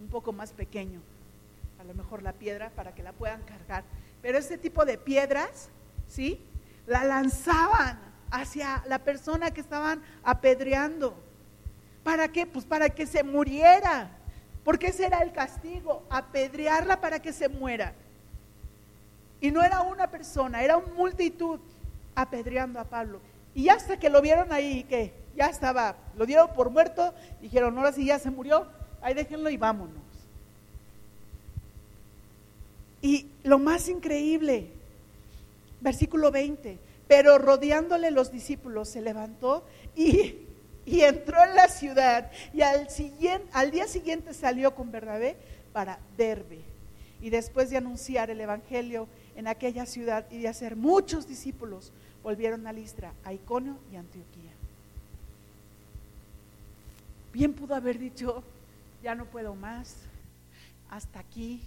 un 0.00 0.06
poco 0.06 0.32
más 0.32 0.52
pequeño, 0.52 1.00
a 1.80 1.84
lo 1.84 1.92
mejor 1.94 2.22
la 2.22 2.34
piedra 2.34 2.70
para 2.70 2.94
que 2.94 3.02
la 3.02 3.12
puedan 3.12 3.42
cargar. 3.42 3.82
Pero 4.22 4.38
este 4.38 4.56
tipo 4.56 4.84
de 4.84 4.96
piedras, 4.96 5.70
¿sí? 6.06 6.40
La 6.86 7.02
lanzaban 7.02 7.98
hacia 8.30 8.84
la 8.86 9.00
persona 9.00 9.50
que 9.50 9.60
estaban 9.60 10.02
apedreando. 10.22 11.20
¿Para 12.04 12.28
qué? 12.28 12.46
Pues 12.46 12.64
para 12.64 12.90
que 12.90 13.06
se 13.06 13.24
muriera. 13.24 14.20
Porque 14.64 14.88
ese 14.88 15.06
era 15.06 15.18
el 15.18 15.32
castigo, 15.32 16.04
apedrearla 16.08 17.00
para 17.00 17.20
que 17.20 17.32
se 17.32 17.48
muera. 17.48 17.92
Y 19.40 19.50
no 19.50 19.62
era 19.62 19.82
una 19.82 20.10
persona, 20.10 20.62
era 20.62 20.78
una 20.78 20.94
multitud 20.94 21.60
apedreando 22.14 22.80
a 22.80 22.84
Pablo. 22.84 23.20
Y 23.54 23.68
hasta 23.68 23.98
que 23.98 24.08
lo 24.08 24.22
vieron 24.22 24.52
ahí, 24.52 24.84
que 24.84 25.12
ya 25.36 25.46
estaba, 25.46 25.96
lo 26.16 26.26
dieron 26.26 26.52
por 26.54 26.70
muerto, 26.70 27.14
dijeron, 27.42 27.76
ahora 27.76 27.92
sí 27.92 28.06
ya 28.06 28.18
se 28.18 28.30
murió, 28.30 28.66
ahí 29.02 29.14
déjenlo 29.14 29.50
y 29.50 29.56
vámonos. 29.56 30.02
Y 33.02 33.26
lo 33.42 33.58
más 33.58 33.88
increíble, 33.88 34.68
versículo 35.82 36.30
20, 36.30 36.78
pero 37.06 37.36
rodeándole 37.36 38.10
los 38.10 38.32
discípulos 38.32 38.88
se 38.88 39.02
levantó 39.02 39.64
y, 39.94 40.36
y 40.86 41.00
entró 41.00 41.42
en 41.42 41.54
la 41.54 41.68
ciudad 41.68 42.30
y 42.52 42.60
al, 42.60 43.70
día 43.70 43.86
siguiente 43.86 44.34
salió 44.34 44.74
con 44.74 44.90
Bernabé 44.90 45.36
para 45.72 45.98
Derbe. 46.16 46.60
Y 47.20 47.30
después 47.30 47.70
de 47.70 47.78
anunciar 47.78 48.30
el 48.30 48.40
Evangelio 48.40 49.08
en 49.34 49.48
aquella 49.48 49.86
ciudad 49.86 50.26
y 50.30 50.38
de 50.38 50.48
hacer 50.48 50.76
muchos 50.76 51.26
discípulos, 51.26 51.92
volvieron 52.22 52.66
a 52.66 52.72
Listra, 52.72 53.12
a 53.24 53.32
Iconio 53.32 53.78
y 53.90 53.96
Antioquía. 53.96 54.52
Bien 57.32 57.52
pudo 57.52 57.74
haber 57.74 57.98
dicho, 57.98 58.44
ya 59.02 59.14
no 59.14 59.24
puedo 59.24 59.54
más, 59.54 59.96
hasta 60.90 61.18
aquí, 61.18 61.62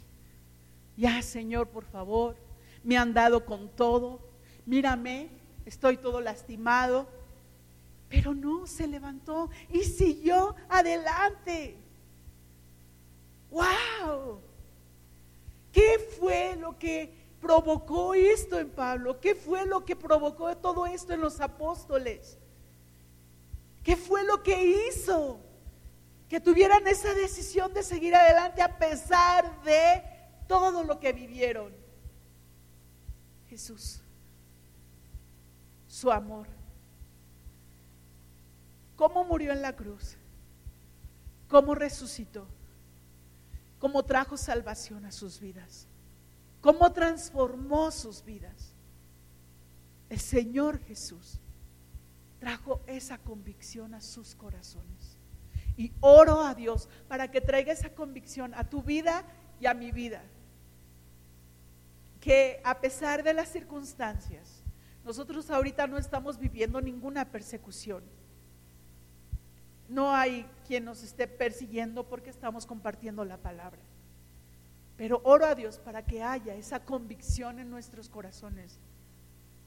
ya 0.95 1.21
Señor, 1.21 1.67
por 1.67 1.85
favor, 1.85 2.35
me 2.83 2.97
han 2.97 3.13
dado 3.13 3.45
con 3.45 3.67
todo, 3.69 4.19
mírame, 4.65 5.27
estoy 5.65 5.97
todo 5.97 6.21
lastimado, 6.21 7.07
pero 8.09 8.33
no, 8.33 8.65
se 8.67 8.87
levantó 8.87 9.49
y 9.69 9.83
siguió 9.83 10.55
adelante. 10.69 11.77
¡Wow! 13.51 14.41
¿Qué 15.71 15.99
fue 16.17 16.55
lo 16.55 16.77
que 16.77 17.13
provocó 17.41 18.13
esto 18.13 18.59
en 18.59 18.69
Pablo? 18.69 19.19
¿Qué 19.19 19.35
fue 19.35 19.65
lo 19.65 19.83
que 19.85 19.95
provocó 19.95 20.55
todo 20.57 20.85
esto 20.85 21.13
en 21.13 21.21
los 21.21 21.39
apóstoles? 21.41 22.37
¿Qué 23.83 23.95
fue 23.95 24.23
lo 24.23 24.41
que 24.41 24.87
hizo? 24.89 25.39
Que 26.29 26.39
tuvieran 26.39 26.87
esa 26.87 27.13
decisión 27.13 27.73
de 27.73 27.83
seguir 27.83 28.15
adelante 28.15 28.61
a 28.61 28.77
pesar 28.77 29.63
de 29.63 30.03
todo 30.47 30.83
lo 30.83 30.99
que 30.99 31.13
vivieron. 31.13 31.73
Jesús, 33.49 34.01
su 35.87 36.11
amor. 36.11 36.56
¿Cómo 38.97 39.23
murió 39.23 39.53
en 39.53 39.61
la 39.61 39.73
cruz? 39.73 40.17
¿Cómo 41.47 41.73
resucitó? 41.73 42.45
¿Cómo 43.79 44.03
trajo 44.03 44.35
salvación 44.35 45.05
a 45.05 45.11
sus 45.13 45.39
vidas? 45.39 45.87
cómo 46.67 46.91
transformó 46.91 47.91
sus 47.91 48.25
vidas. 48.25 48.73
El 50.09 50.19
Señor 50.19 50.79
Jesús 50.79 51.39
trajo 52.39 52.81
esa 52.87 53.17
convicción 53.19 53.93
a 53.93 54.01
sus 54.01 54.35
corazones. 54.35 55.17
Y 55.77 55.93
oro 56.01 56.41
a 56.41 56.55
Dios 56.55 56.89
para 57.07 57.31
que 57.31 57.39
traiga 57.39 57.71
esa 57.71 57.89
convicción 57.93 58.53
a 58.55 58.69
tu 58.69 58.81
vida 58.81 59.23
y 59.61 59.67
a 59.67 59.73
mi 59.73 59.91
vida. 59.91 60.23
Que 62.19 62.59
a 62.65 62.81
pesar 62.81 63.23
de 63.23 63.33
las 63.33 63.47
circunstancias, 63.47 64.63
nosotros 65.05 65.49
ahorita 65.49 65.87
no 65.87 65.97
estamos 65.97 66.37
viviendo 66.37 66.81
ninguna 66.81 67.31
persecución. 67.31 68.03
No 69.89 70.13
hay 70.13 70.45
quien 70.67 70.85
nos 70.85 71.03
esté 71.03 71.27
persiguiendo 71.27 72.03
porque 72.07 72.29
estamos 72.29 72.65
compartiendo 72.65 73.23
la 73.23 73.37
palabra. 73.37 73.79
Pero 74.97 75.21
oro 75.23 75.45
a 75.45 75.55
Dios 75.55 75.77
para 75.79 76.03
que 76.03 76.23
haya 76.23 76.55
esa 76.55 76.83
convicción 76.83 77.59
en 77.59 77.69
nuestros 77.69 78.09
corazones, 78.09 78.79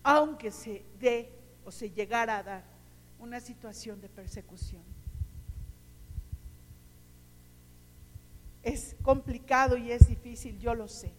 aunque 0.02 0.50
se 0.50 0.84
dé 0.98 1.32
o 1.64 1.70
se 1.70 1.90
llegara 1.90 2.38
a 2.38 2.42
dar 2.42 2.64
una 3.20 3.40
situación 3.40 4.00
de 4.00 4.08
persecución. 4.08 4.82
Es 8.62 8.96
complicado 9.02 9.76
y 9.76 9.92
es 9.92 10.08
difícil, 10.08 10.58
yo 10.58 10.74
lo 10.74 10.88
sé, 10.88 11.12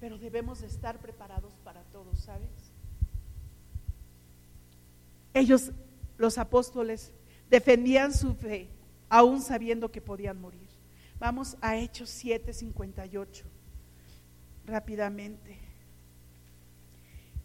pero 0.00 0.18
debemos 0.18 0.62
estar 0.62 0.98
preparados 0.98 1.52
para 1.64 1.82
todo, 1.84 2.16
¿sabes? 2.16 2.50
Ellos, 5.34 5.70
los 6.16 6.38
apóstoles, 6.38 7.12
defendían 7.50 8.12
su 8.12 8.34
fe, 8.34 8.68
aún 9.08 9.40
sabiendo 9.40 9.90
que 9.90 10.00
podían 10.00 10.40
morir. 10.40 10.68
Vamos 11.18 11.56
a 11.60 11.76
Hechos 11.76 12.10
7:58, 12.10 13.44
rápidamente. 14.66 15.58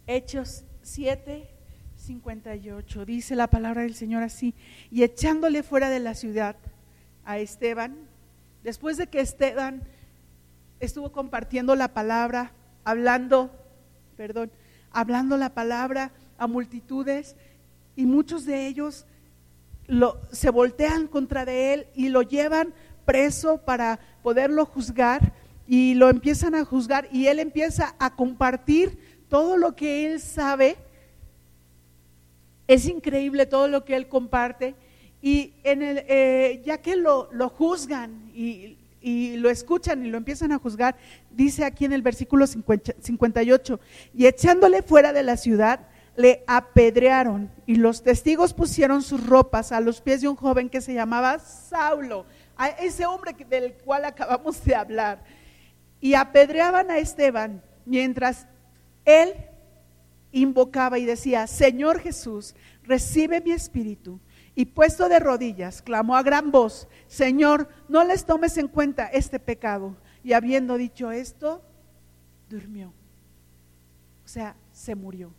Hechos 0.06 0.64
7:58, 0.82 3.04
dice 3.04 3.34
la 3.34 3.48
palabra 3.48 3.82
del 3.82 3.94
Señor 3.94 4.22
así, 4.22 4.54
y 4.90 5.02
echándole 5.02 5.62
fuera 5.62 5.90
de 5.90 6.00
la 6.00 6.14
ciudad 6.14 6.56
a 7.24 7.38
Esteban, 7.38 7.96
después 8.62 8.98
de 8.98 9.06
que 9.06 9.20
Esteban 9.20 9.82
estuvo 10.78 11.10
compartiendo 11.10 11.74
la 11.74 11.94
palabra, 11.94 12.52
hablando, 12.84 13.50
perdón, 14.16 14.52
hablando 14.90 15.38
la 15.38 15.54
palabra 15.54 16.12
a 16.36 16.46
multitudes, 16.46 17.34
y 17.96 18.06
muchos 18.06 18.44
de 18.44 18.66
ellos 18.66 19.06
se 20.32 20.50
voltean 20.50 21.06
contra 21.06 21.44
de 21.44 21.74
él 21.74 21.86
y 21.94 22.08
lo 22.08 22.22
llevan 22.22 22.72
preso 23.04 23.58
para 23.58 24.00
poderlo 24.22 24.64
juzgar 24.64 25.32
y 25.66 25.94
lo 25.94 26.08
empiezan 26.08 26.54
a 26.54 26.64
juzgar 26.64 27.08
y 27.12 27.26
él 27.26 27.38
empieza 27.38 27.94
a 27.98 28.14
compartir 28.14 28.98
todo 29.28 29.56
lo 29.56 29.74
que 29.76 30.06
él 30.06 30.20
sabe. 30.20 30.76
Es 32.66 32.86
increíble 32.86 33.46
todo 33.46 33.68
lo 33.68 33.84
que 33.84 33.96
él 33.96 34.08
comparte 34.08 34.74
y 35.20 35.54
en 35.64 35.82
el, 35.82 36.04
eh, 36.06 36.62
ya 36.64 36.78
que 36.78 36.96
lo, 36.96 37.30
lo 37.32 37.48
juzgan 37.48 38.30
y, 38.34 38.76
y, 39.00 39.36
lo 39.36 39.48
escuchan 39.48 40.04
y 40.04 40.10
lo 40.10 40.18
empiezan 40.18 40.52
a 40.52 40.58
juzgar, 40.58 40.96
dice 41.30 41.64
aquí 41.64 41.86
en 41.86 41.94
el 41.94 42.02
versículo 42.02 42.46
58, 42.46 43.80
y 44.14 44.26
echándole 44.26 44.82
fuera 44.82 45.14
de 45.14 45.22
la 45.22 45.38
ciudad, 45.38 45.88
le 46.16 46.44
apedrearon 46.46 47.50
y 47.66 47.76
los 47.76 48.02
testigos 48.02 48.54
pusieron 48.54 49.02
sus 49.02 49.26
ropas 49.26 49.72
a 49.72 49.80
los 49.80 50.00
pies 50.00 50.20
de 50.20 50.28
un 50.28 50.36
joven 50.36 50.68
que 50.68 50.80
se 50.80 50.94
llamaba 50.94 51.38
Saulo 51.38 52.26
a 52.56 52.68
ese 52.68 53.04
hombre 53.06 53.34
del 53.48 53.74
cual 53.74 54.04
acabamos 54.04 54.64
de 54.64 54.74
hablar. 54.74 55.24
Y 56.00 56.14
apedreaban 56.14 56.90
a 56.90 56.98
Esteban 56.98 57.62
mientras 57.84 58.46
él 59.04 59.34
invocaba 60.30 60.98
y 60.98 61.04
decía, 61.04 61.46
Señor 61.46 62.00
Jesús, 62.00 62.54
recibe 62.82 63.40
mi 63.40 63.52
espíritu. 63.52 64.20
Y 64.54 64.66
puesto 64.66 65.08
de 65.08 65.18
rodillas, 65.18 65.82
clamó 65.82 66.16
a 66.16 66.22
gran 66.22 66.52
voz, 66.52 66.86
Señor, 67.08 67.68
no 67.88 68.04
les 68.04 68.24
tomes 68.24 68.56
en 68.56 68.68
cuenta 68.68 69.06
este 69.08 69.40
pecado. 69.40 69.96
Y 70.22 70.32
habiendo 70.32 70.76
dicho 70.76 71.10
esto, 71.10 71.62
durmió. 72.48 72.92
O 74.24 74.28
sea, 74.28 74.56
se 74.70 74.94
murió. 74.94 75.32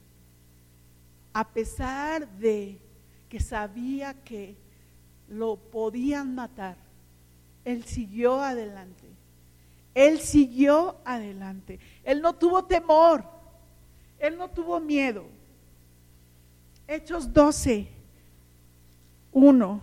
A 1.36 1.44
pesar 1.44 2.30
de 2.38 2.80
que 3.28 3.42
sabía 3.42 4.14
que 4.14 4.56
lo 5.28 5.58
podían 5.58 6.34
matar, 6.34 6.78
él 7.66 7.84
siguió 7.84 8.40
adelante. 8.40 9.04
Él 9.94 10.22
siguió 10.22 10.96
adelante. 11.04 11.78
Él 12.06 12.22
no 12.22 12.36
tuvo 12.36 12.64
temor. 12.64 13.26
Él 14.18 14.38
no 14.38 14.50
tuvo 14.50 14.80
miedo. 14.80 15.26
Hechos 16.88 17.34
12, 17.34 17.86
1. 19.34 19.82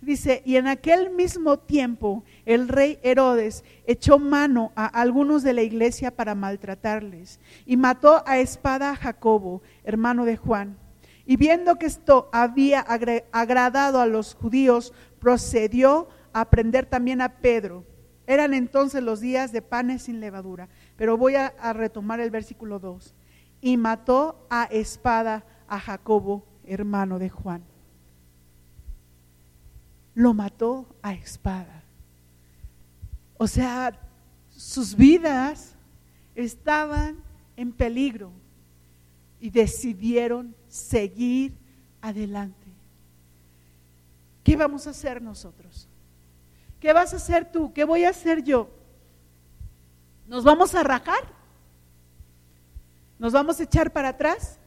Dice, 0.00 0.42
y 0.46 0.56
en 0.56 0.66
aquel 0.66 1.10
mismo 1.10 1.58
tiempo 1.58 2.24
el 2.46 2.68
rey 2.68 2.98
Herodes 3.02 3.64
echó 3.86 4.18
mano 4.18 4.72
a 4.74 4.86
algunos 4.86 5.42
de 5.42 5.52
la 5.52 5.62
iglesia 5.62 6.10
para 6.10 6.34
maltratarles 6.34 7.38
y 7.66 7.76
mató 7.76 8.22
a 8.26 8.38
espada 8.38 8.90
a 8.90 8.96
Jacobo, 8.96 9.62
hermano 9.84 10.24
de 10.24 10.38
Juan. 10.38 10.78
Y 11.26 11.36
viendo 11.36 11.76
que 11.76 11.86
esto 11.86 12.28
había 12.32 12.80
agradado 12.80 14.00
a 14.00 14.06
los 14.06 14.34
judíos, 14.34 14.92
procedió 15.20 16.08
a 16.32 16.48
prender 16.50 16.86
también 16.86 17.20
a 17.20 17.36
Pedro. 17.36 17.84
Eran 18.26 18.54
entonces 18.54 19.02
los 19.02 19.20
días 19.20 19.52
de 19.52 19.62
panes 19.62 20.02
sin 20.02 20.20
levadura. 20.20 20.68
Pero 20.96 21.16
voy 21.16 21.34
a, 21.36 21.52
retomar 21.72 22.20
el 22.20 22.30
versículo 22.30 22.78
2. 22.78 23.14
Y 23.60 23.76
mató 23.76 24.46
a 24.50 24.64
espada 24.64 25.44
a 25.68 25.78
Jacobo, 25.78 26.44
hermano 26.64 27.18
de 27.18 27.28
Juan. 27.28 27.62
Lo 30.14 30.34
mató 30.34 30.86
a 31.02 31.14
espada. 31.14 31.82
O 33.38 33.46
sea, 33.46 33.98
sus 34.50 34.94
vidas 34.94 35.74
estaban 36.34 37.22
en 37.56 37.72
peligro 37.72 38.32
y 39.40 39.50
decidieron 39.50 40.54
seguir 40.68 41.56
adelante. 42.00 42.66
¿Qué 44.44 44.56
vamos 44.56 44.86
a 44.86 44.90
hacer 44.90 45.22
nosotros? 45.22 45.88
¿Qué 46.80 46.92
vas 46.92 47.12
a 47.12 47.16
hacer 47.16 47.50
tú? 47.50 47.72
¿Qué 47.72 47.84
voy 47.84 48.04
a 48.04 48.10
hacer 48.10 48.42
yo? 48.42 48.70
¿Nos 50.26 50.44
vamos 50.44 50.74
a 50.74 50.82
rajar? 50.82 51.40
¿Nos 53.18 53.32
vamos 53.32 53.60
a 53.60 53.64
echar 53.64 53.92
para 53.92 54.08
atrás? 54.08 54.58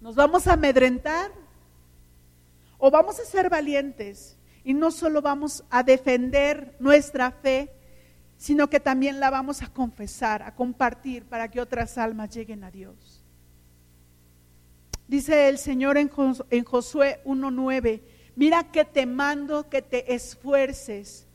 ¿Nos 0.00 0.14
vamos 0.14 0.46
a 0.46 0.52
amedrentar? 0.52 1.30
¿O 2.80 2.90
vamos 2.90 3.20
a 3.20 3.24
ser 3.24 3.50
valientes 3.50 4.38
y 4.64 4.72
no 4.72 4.90
solo 4.90 5.20
vamos 5.20 5.64
a 5.70 5.82
defender 5.82 6.74
nuestra 6.80 7.30
fe, 7.30 7.70
sino 8.38 8.70
que 8.70 8.80
también 8.80 9.20
la 9.20 9.28
vamos 9.28 9.60
a 9.60 9.70
confesar, 9.72 10.42
a 10.42 10.54
compartir 10.54 11.26
para 11.26 11.48
que 11.48 11.60
otras 11.60 11.98
almas 11.98 12.30
lleguen 12.30 12.64
a 12.64 12.70
Dios? 12.70 13.22
Dice 15.06 15.48
el 15.48 15.58
Señor 15.58 15.98
en, 15.98 16.08
Josué 16.08 17.20
1.9, 17.24 18.00
Mira 18.34 18.70
que 18.70 18.86
te 18.86 19.04
mando 19.04 19.68
que 19.68 19.82
te 19.82 20.14
esfuerces 20.14 21.26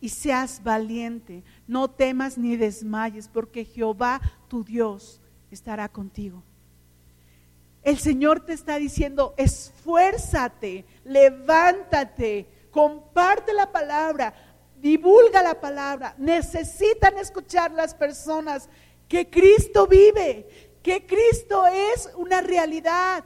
y 0.00 0.10
seas 0.10 0.62
valiente. 0.62 1.42
No 1.66 1.90
temas 1.90 2.38
ni 2.38 2.56
desmayes, 2.56 3.26
porque 3.26 3.64
Jehová 3.64 4.20
tu 4.46 4.62
Dios 4.62 5.20
estará 5.50 5.88
contigo. 5.88 6.44
El 7.84 7.98
Señor 7.98 8.40
te 8.40 8.54
está 8.54 8.78
diciendo, 8.78 9.34
esfuérzate, 9.36 10.84
levántate, 11.04 12.48
comparte 12.70 13.52
la 13.52 13.70
palabra, 13.70 14.34
divulga 14.76 15.42
la 15.42 15.60
palabra. 15.60 16.14
Necesitan 16.18 17.18
escuchar 17.18 17.70
las 17.72 17.94
personas 17.94 18.68
que 19.06 19.28
Cristo 19.28 19.86
vive, 19.86 20.74
que 20.82 21.06
Cristo 21.06 21.66
es 21.66 22.10
una 22.16 22.40
realidad, 22.40 23.22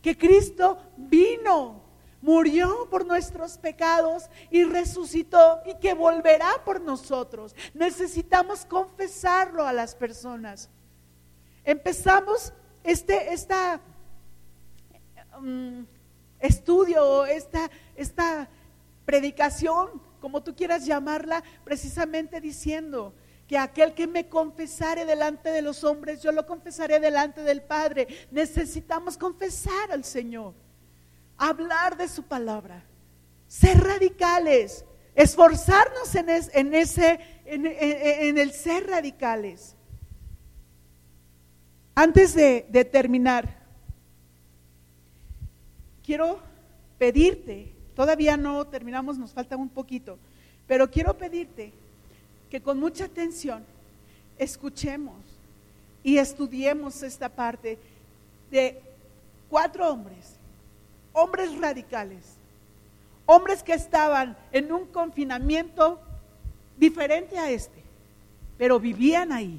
que 0.00 0.16
Cristo 0.16 0.78
vino 0.96 1.84
murió 2.26 2.88
por 2.90 3.06
nuestros 3.06 3.56
pecados 3.56 4.28
y 4.50 4.64
resucitó 4.64 5.60
y 5.64 5.74
que 5.74 5.94
volverá 5.94 6.64
por 6.64 6.80
nosotros. 6.80 7.54
Necesitamos 7.74 8.64
confesarlo 8.64 9.64
a 9.64 9.72
las 9.72 9.94
personas. 9.94 10.68
Empezamos 11.64 12.52
este 12.82 13.32
esta, 13.32 13.80
um, 15.38 15.86
estudio, 16.38 17.26
esta, 17.26 17.70
esta 17.96 18.48
predicación, 19.04 20.02
como 20.20 20.42
tú 20.42 20.54
quieras 20.54 20.84
llamarla, 20.86 21.42
precisamente 21.64 22.40
diciendo 22.40 23.14
que 23.46 23.56
aquel 23.56 23.94
que 23.94 24.06
me 24.06 24.28
confesare 24.28 25.04
delante 25.04 25.50
de 25.50 25.62
los 25.62 25.84
hombres, 25.84 26.22
yo 26.22 26.32
lo 26.32 26.46
confesaré 26.46 26.98
delante 26.98 27.42
del 27.42 27.62
Padre. 27.62 28.08
Necesitamos 28.30 29.16
confesar 29.16 29.92
al 29.92 30.04
Señor 30.04 30.54
hablar 31.38 31.96
de 31.96 32.08
su 32.08 32.24
palabra, 32.24 32.84
ser 33.46 33.78
radicales, 33.78 34.84
esforzarnos 35.14 36.14
en, 36.14 36.28
ese, 36.74 37.20
en, 37.44 38.38
el 38.38 38.52
ser 38.52 38.86
radicales. 38.88 39.76
Antes 41.94 42.34
de, 42.34 42.66
de 42.68 42.84
terminar, 42.84 43.55
quiero 46.06 46.38
pedirte, 46.98 47.72
todavía 47.94 48.36
no 48.36 48.64
terminamos, 48.66 49.18
nos 49.18 49.32
falta 49.32 49.56
un 49.56 49.68
poquito, 49.68 50.18
pero 50.66 50.90
quiero 50.90 51.18
pedirte 51.18 51.72
que 52.48 52.62
con 52.62 52.80
mucha 52.80 53.04
atención 53.04 53.64
escuchemos 54.38 55.16
y 56.02 56.16
estudiemos 56.16 57.02
esta 57.02 57.28
parte 57.28 57.78
de 58.50 58.80
cuatro 59.50 59.90
hombres 59.90 60.36
hombres 61.16 61.58
radicales, 61.58 62.36
hombres 63.24 63.62
que 63.62 63.72
estaban 63.72 64.36
en 64.52 64.70
un 64.70 64.84
confinamiento 64.84 65.98
diferente 66.76 67.38
a 67.38 67.50
este, 67.50 67.82
pero 68.58 68.78
vivían 68.78 69.32
ahí. 69.32 69.58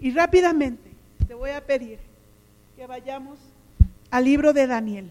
Y 0.00 0.10
rápidamente 0.10 0.90
te 1.28 1.34
voy 1.34 1.50
a 1.50 1.64
pedir 1.64 2.00
que 2.74 2.88
vayamos 2.88 3.38
al 4.10 4.24
libro 4.24 4.52
de 4.52 4.66
Daniel. 4.66 5.10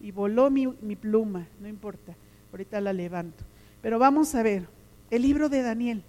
Y 0.00 0.12
voló 0.12 0.50
mi, 0.50 0.66
mi, 0.66 0.96
pluma, 0.96 1.46
no 1.60 1.68
importa, 1.68 2.14
ahorita 2.52 2.80
la 2.80 2.92
levanto. 2.92 3.44
Pero 3.82 3.98
vamos 3.98 4.34
a 4.34 4.42
ver, 4.42 4.66
el 5.10 5.22
libro 5.22 5.48
de 5.48 5.62
Daniel. 5.62 6.02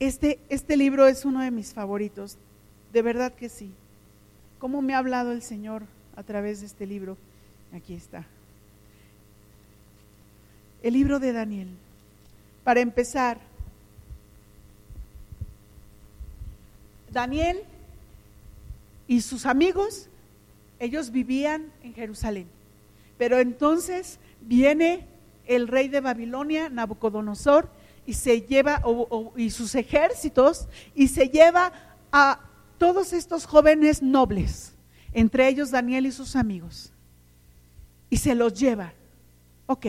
Este, 0.00 0.38
este 0.48 0.76
libro 0.76 1.06
es 1.06 1.24
uno 1.24 1.40
de 1.40 1.50
mis 1.50 1.72
favoritos. 1.72 2.36
De 2.92 3.02
verdad 3.02 3.32
que 3.32 3.48
sí. 3.48 3.70
¿Cómo 4.58 4.82
me 4.82 4.94
ha 4.94 4.98
hablado 4.98 5.32
el 5.32 5.42
Señor 5.42 5.82
a 6.16 6.22
través 6.22 6.60
de 6.60 6.66
este 6.66 6.86
libro? 6.86 7.16
Aquí 7.74 7.94
está. 7.94 8.26
El 10.82 10.94
libro 10.94 11.18
de 11.18 11.32
Daniel. 11.32 11.68
Para 12.62 12.80
empezar, 12.80 13.38
Daniel 17.14 17.62
y 19.08 19.22
sus 19.22 19.46
amigos, 19.46 20.08
ellos 20.78 21.10
vivían 21.10 21.72
en 21.82 21.94
Jerusalén. 21.94 22.46
Pero 23.16 23.38
entonces 23.38 24.18
viene 24.42 25.06
el 25.46 25.68
rey 25.68 25.88
de 25.88 26.00
Babilonia, 26.00 26.68
Nabucodonosor, 26.68 27.70
y 28.06 28.12
se 28.12 28.42
lleva, 28.42 28.82
y 29.36 29.50
sus 29.50 29.74
ejércitos, 29.74 30.68
y 30.94 31.08
se 31.08 31.28
lleva 31.28 31.72
a 32.12 32.40
todos 32.76 33.12
estos 33.12 33.46
jóvenes 33.46 34.02
nobles, 34.02 34.74
entre 35.12 35.48
ellos 35.48 35.70
Daniel 35.70 36.06
y 36.06 36.12
sus 36.12 36.36
amigos, 36.36 36.92
y 38.10 38.16
se 38.18 38.34
los 38.34 38.52
lleva. 38.52 38.92
Ok, 39.66 39.86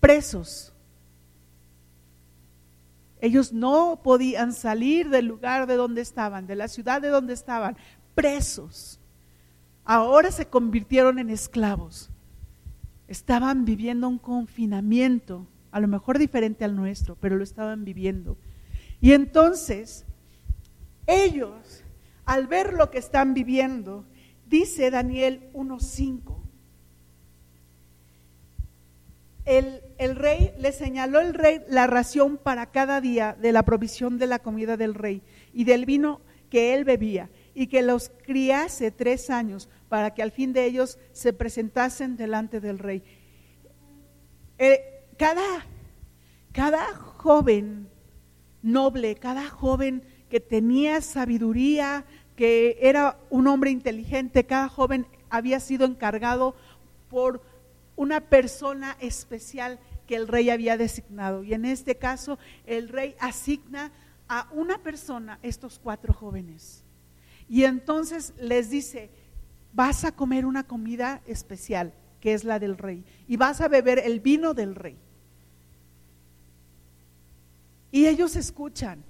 presos. 0.00 0.72
Ellos 3.20 3.52
no 3.52 4.00
podían 4.02 4.52
salir 4.52 5.10
del 5.10 5.26
lugar 5.26 5.66
de 5.66 5.76
donde 5.76 6.00
estaban, 6.00 6.46
de 6.46 6.56
la 6.56 6.68
ciudad 6.68 7.02
de 7.02 7.08
donde 7.08 7.34
estaban, 7.34 7.76
presos. 8.14 8.98
Ahora 9.84 10.30
se 10.30 10.46
convirtieron 10.46 11.18
en 11.18 11.30
esclavos. 11.30 12.10
Estaban 13.08 13.64
viviendo 13.64 14.08
un 14.08 14.18
confinamiento, 14.18 15.46
a 15.70 15.80
lo 15.80 15.88
mejor 15.88 16.18
diferente 16.18 16.64
al 16.64 16.76
nuestro, 16.76 17.16
pero 17.16 17.36
lo 17.36 17.44
estaban 17.44 17.84
viviendo. 17.84 18.36
Y 19.00 19.12
entonces 19.12 20.04
ellos, 21.06 21.82
al 22.24 22.46
ver 22.46 22.74
lo 22.74 22.90
que 22.90 22.98
están 22.98 23.34
viviendo, 23.34 24.04
dice 24.46 24.90
Daniel 24.90 25.50
1.5, 25.54 26.39
el, 29.58 30.16
rey 30.16 30.52
le 30.58 30.72
señaló 30.72 31.20
el 31.20 31.34
rey 31.34 31.60
la 31.68 31.86
ración 31.86 32.36
para 32.36 32.66
cada 32.66 33.00
día 33.00 33.36
de 33.40 33.52
la 33.52 33.64
provisión 33.64 34.18
de 34.18 34.26
la 34.26 34.38
comida 34.38 34.76
del 34.76 34.94
rey 34.94 35.22
y 35.52 35.64
del 35.64 35.86
vino 35.86 36.20
que 36.50 36.74
él 36.74 36.84
bebía 36.84 37.30
y 37.54 37.66
que 37.66 37.82
los 37.82 38.10
criase 38.24 38.90
tres 38.90 39.28
años 39.28 39.68
para 39.88 40.14
que 40.14 40.22
al 40.22 40.30
fin 40.30 40.52
de 40.52 40.64
ellos 40.66 40.98
se 41.12 41.32
presentasen 41.32 42.16
delante 42.16 42.60
del 42.60 42.78
rey. 42.78 43.02
Eh, 44.58 45.04
cada, 45.16 45.66
cada 46.52 46.86
joven 46.94 47.88
noble, 48.62 49.16
cada 49.16 49.48
joven 49.48 50.04
que 50.28 50.38
tenía 50.38 51.00
sabiduría, 51.00 52.04
que 52.36 52.78
era 52.80 53.18
un 53.30 53.48
hombre 53.48 53.70
inteligente, 53.70 54.44
cada 54.44 54.68
joven 54.68 55.06
había 55.28 55.58
sido 55.58 55.86
encargado 55.86 56.54
por 57.08 57.49
una 58.00 58.22
persona 58.22 58.96
especial 58.98 59.78
que 60.06 60.16
el 60.16 60.26
rey 60.26 60.48
había 60.48 60.78
designado. 60.78 61.44
Y 61.44 61.52
en 61.52 61.66
este 61.66 61.98
caso, 61.98 62.38
el 62.64 62.88
rey 62.88 63.14
asigna 63.20 63.92
a 64.26 64.48
una 64.52 64.78
persona 64.78 65.38
estos 65.42 65.78
cuatro 65.78 66.14
jóvenes. 66.14 66.82
Y 67.46 67.64
entonces 67.64 68.32
les 68.40 68.70
dice, 68.70 69.10
vas 69.74 70.04
a 70.04 70.12
comer 70.12 70.46
una 70.46 70.62
comida 70.62 71.20
especial, 71.26 71.92
que 72.20 72.32
es 72.32 72.42
la 72.42 72.58
del 72.58 72.78
rey, 72.78 73.04
y 73.28 73.36
vas 73.36 73.60
a 73.60 73.68
beber 73.68 73.98
el 73.98 74.20
vino 74.20 74.54
del 74.54 74.76
rey. 74.76 74.96
Y 77.92 78.06
ellos 78.06 78.34
escuchan. 78.34 79.04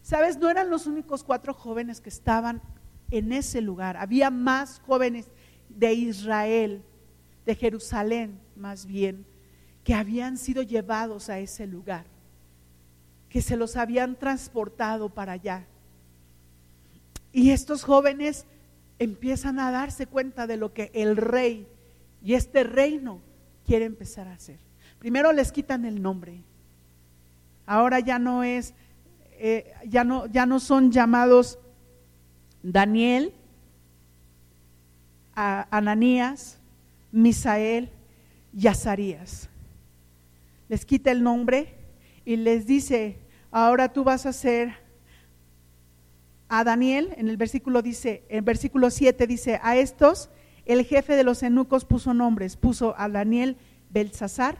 Sabes, 0.00 0.38
no 0.38 0.48
eran 0.48 0.70
los 0.70 0.86
únicos 0.86 1.22
cuatro 1.22 1.52
jóvenes 1.52 2.00
que 2.00 2.08
estaban 2.08 2.62
en 3.10 3.32
ese 3.32 3.60
lugar. 3.60 3.98
Había 3.98 4.30
más 4.30 4.80
jóvenes 4.86 5.26
de 5.68 5.92
Israel, 5.92 6.82
de 7.46 7.54
Jerusalén 7.54 8.38
más 8.56 8.84
bien, 8.84 9.24
que 9.84 9.94
habían 9.94 10.36
sido 10.36 10.62
llevados 10.62 11.30
a 11.30 11.38
ese 11.38 11.66
lugar, 11.66 12.04
que 13.28 13.40
se 13.40 13.56
los 13.56 13.76
habían 13.76 14.16
transportado 14.16 15.08
para 15.08 15.32
allá. 15.32 15.64
Y 17.32 17.50
estos 17.50 17.84
jóvenes 17.84 18.46
empiezan 18.98 19.60
a 19.60 19.70
darse 19.70 20.06
cuenta 20.06 20.46
de 20.46 20.56
lo 20.56 20.72
que 20.72 20.90
el 20.92 21.16
rey 21.16 21.68
y 22.22 22.34
este 22.34 22.64
reino 22.64 23.20
quiere 23.64 23.84
empezar 23.84 24.26
a 24.26 24.32
hacer. 24.32 24.58
Primero 24.98 25.32
les 25.32 25.52
quitan 25.52 25.84
el 25.84 26.02
nombre. 26.02 26.42
Ahora 27.66 28.00
ya 28.00 28.18
no 28.18 28.42
es, 28.42 28.74
eh, 29.32 29.72
ya, 29.86 30.02
no, 30.02 30.26
ya 30.26 30.46
no 30.46 30.58
son 30.58 30.90
llamados 30.90 31.58
Daniel, 32.62 33.32
Ananías, 35.34 36.58
Misael 37.16 37.88
y 38.52 38.66
Azarías. 38.66 39.48
Les 40.68 40.84
quita 40.84 41.10
el 41.10 41.22
nombre 41.22 41.74
y 42.26 42.36
les 42.36 42.66
dice, 42.66 43.18
ahora 43.50 43.90
tú 43.90 44.04
vas 44.04 44.26
a 44.26 44.34
ser 44.34 44.74
a 46.48 46.62
Daniel, 46.62 47.14
en 47.16 47.30
el 47.30 47.38
versículo 47.38 47.80
dice, 47.80 48.22
en 48.28 48.44
versículo 48.44 48.90
7 48.90 49.26
dice, 49.26 49.58
a 49.62 49.76
estos 49.76 50.28
el 50.66 50.84
jefe 50.84 51.16
de 51.16 51.24
los 51.24 51.42
eunucos 51.42 51.86
puso 51.86 52.12
nombres, 52.12 52.58
puso 52.58 52.94
a 52.98 53.08
Daniel 53.08 53.56
Belsasar, 53.88 54.58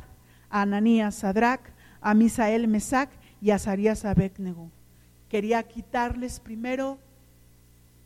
a 0.49 0.63
Ananías 0.63 1.17
Sadrach, 1.17 1.61
a 2.01 2.15
Misael 2.15 2.69
Mesac 2.69 3.11
y 3.43 3.51
a 3.51 3.57
Azarías 3.57 4.07
Abednego. 4.07 4.71
Quería 5.29 5.63
quitarles 5.63 6.41
primero 6.41 6.99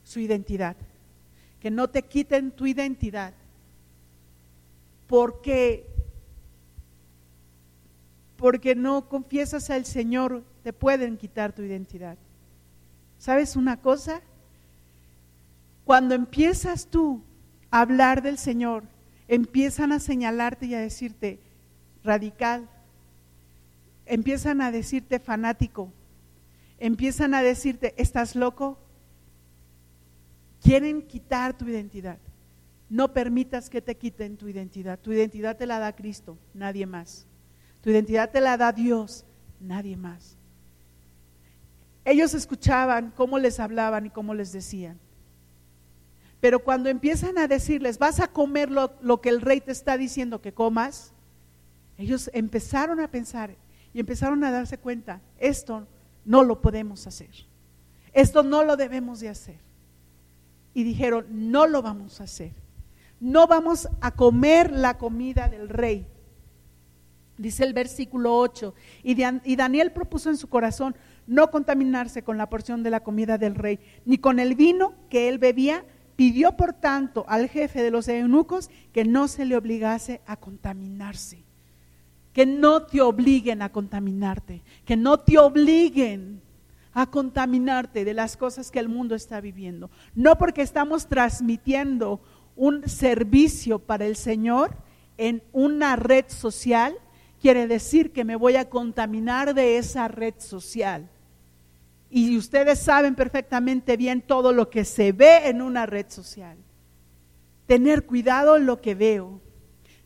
su 0.02 0.18
identidad, 0.18 0.76
que 1.60 1.70
no 1.70 1.88
te 1.88 2.02
quiten 2.02 2.50
tu 2.50 2.66
identidad, 2.66 3.32
porque 5.10 5.88
porque 8.36 8.76
no 8.76 9.08
confiesas 9.08 9.68
al 9.68 9.84
Señor, 9.84 10.44
te 10.62 10.72
pueden 10.72 11.18
quitar 11.18 11.52
tu 11.52 11.62
identidad. 11.62 12.16
¿Sabes 13.18 13.56
una 13.56 13.82
cosa? 13.82 14.22
Cuando 15.84 16.14
empiezas 16.14 16.86
tú 16.86 17.22
a 17.72 17.80
hablar 17.80 18.22
del 18.22 18.38
Señor, 18.38 18.84
empiezan 19.26 19.90
a 19.90 19.98
señalarte 19.98 20.66
y 20.66 20.74
a 20.74 20.80
decirte 20.80 21.40
radical, 22.04 22.68
empiezan 24.06 24.62
a 24.62 24.70
decirte 24.70 25.18
fanático, 25.18 25.92
empiezan 26.78 27.34
a 27.34 27.42
decirte, 27.42 27.94
¿estás 27.98 28.36
loco? 28.36 28.78
Quieren 30.62 31.02
quitar 31.02 31.58
tu 31.58 31.66
identidad. 31.66 32.18
No 32.90 33.12
permitas 33.12 33.70
que 33.70 33.80
te 33.80 33.96
quiten 33.96 34.36
tu 34.36 34.48
identidad. 34.48 34.98
Tu 34.98 35.12
identidad 35.12 35.56
te 35.56 35.64
la 35.64 35.78
da 35.78 35.94
Cristo, 35.94 36.36
nadie 36.52 36.86
más. 36.86 37.24
Tu 37.80 37.90
identidad 37.90 38.30
te 38.30 38.40
la 38.40 38.56
da 38.56 38.72
Dios, 38.72 39.24
nadie 39.60 39.96
más. 39.96 40.36
Ellos 42.04 42.34
escuchaban 42.34 43.12
cómo 43.16 43.38
les 43.38 43.60
hablaban 43.60 44.06
y 44.06 44.10
cómo 44.10 44.34
les 44.34 44.50
decían. 44.50 44.98
Pero 46.40 46.64
cuando 46.64 46.88
empiezan 46.88 47.38
a 47.38 47.46
decirles, 47.46 47.98
vas 47.98 48.18
a 48.18 48.28
comer 48.28 48.70
lo, 48.70 49.20
que 49.20 49.28
el 49.28 49.40
rey 49.40 49.60
te 49.60 49.72
está 49.72 49.96
diciendo 49.96 50.40
que 50.40 50.52
comas, 50.52 51.12
ellos 51.98 52.28
empezaron 52.32 52.98
a 52.98 53.08
pensar 53.08 53.54
y 53.92 54.00
empezaron 54.00 54.42
a 54.42 54.50
darse 54.50 54.78
cuenta, 54.78 55.20
esto 55.38 55.86
no 56.24 56.42
lo 56.42 56.60
podemos 56.60 57.06
hacer. 57.06 57.30
Esto 58.12 58.42
no 58.42 58.64
lo 58.64 58.76
debemos 58.76 59.20
de 59.20 59.28
hacer. 59.28 59.58
Y 60.72 60.82
dijeron, 60.82 61.26
no 61.30 61.66
lo 61.66 61.82
vamos 61.82 62.20
a 62.20 62.24
hacer. 62.24 62.52
No 63.20 63.46
vamos 63.46 63.88
a 64.00 64.12
comer 64.12 64.72
la 64.72 64.96
comida 64.96 65.48
del 65.48 65.68
rey. 65.68 66.06
Dice 67.36 67.64
el 67.64 67.72
versículo 67.72 68.36
8. 68.36 68.74
Y, 69.02 69.14
Daniel 69.56 69.92
propuso 69.92 70.30
en 70.30 70.36
su 70.36 70.48
corazón, 70.48 70.94
no 71.26 71.50
contaminarse 71.50 72.22
con 72.22 72.36
la 72.36 72.50
porción 72.50 72.82
de 72.82 72.90
la 72.90 73.00
comida 73.00 73.38
del 73.38 73.54
rey, 73.54 73.78
ni 74.04 74.18
con 74.18 74.38
el 74.40 74.54
vino 74.54 74.94
que 75.08 75.28
él 75.28 75.38
bebía. 75.38 75.84
Pidió, 76.16 76.56
por 76.56 76.74
tanto, 76.74 77.24
al 77.28 77.48
jefe 77.48 77.82
de 77.82 77.90
los 77.90 78.08
eunucos 78.08 78.70
que 78.92 79.04
no 79.04 79.26
se 79.26 79.46
le 79.46 79.56
obligase 79.56 80.20
a 80.26 80.36
contaminarse. 80.36 81.44
Que 82.34 82.44
no 82.44 82.82
te 82.82 83.00
obliguen 83.00 83.62
a 83.62 83.70
contaminarte, 83.70 84.62
que 84.84 84.96
no 84.96 85.18
te 85.20 85.38
obliguen 85.38 86.42
a 86.92 87.06
contaminarte 87.06 88.04
de 88.04 88.14
las 88.14 88.36
cosas 88.36 88.70
que 88.70 88.80
el 88.80 88.88
mundo 88.88 89.14
está 89.14 89.40
viviendo. 89.40 89.90
No 90.14 90.36
porque 90.36 90.60
estamos 90.62 91.06
transmitiendo 91.06 92.20
un 92.60 92.86
servicio 92.86 93.78
para 93.78 94.04
el 94.04 94.16
Señor 94.16 94.76
en 95.16 95.42
una 95.50 95.96
red 95.96 96.26
social, 96.28 96.94
quiere 97.40 97.66
decir 97.66 98.12
que 98.12 98.22
me 98.22 98.36
voy 98.36 98.56
a 98.56 98.68
contaminar 98.68 99.54
de 99.54 99.78
esa 99.78 100.08
red 100.08 100.34
social. 100.36 101.08
Y 102.10 102.36
ustedes 102.36 102.78
saben 102.78 103.14
perfectamente 103.14 103.96
bien 103.96 104.20
todo 104.20 104.52
lo 104.52 104.68
que 104.68 104.84
se 104.84 105.12
ve 105.12 105.48
en 105.48 105.62
una 105.62 105.86
red 105.86 106.04
social. 106.10 106.58
Tener 107.64 108.04
cuidado 108.04 108.58
en 108.58 108.66
lo 108.66 108.82
que 108.82 108.94
veo, 108.94 109.40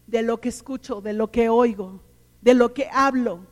de 0.06 0.22
lo 0.22 0.40
que 0.40 0.50
escucho, 0.50 1.00
de 1.00 1.12
lo 1.12 1.32
que 1.32 1.48
oigo, 1.48 2.04
de 2.40 2.54
lo 2.54 2.72
que 2.72 2.88
hablo. 2.92 3.48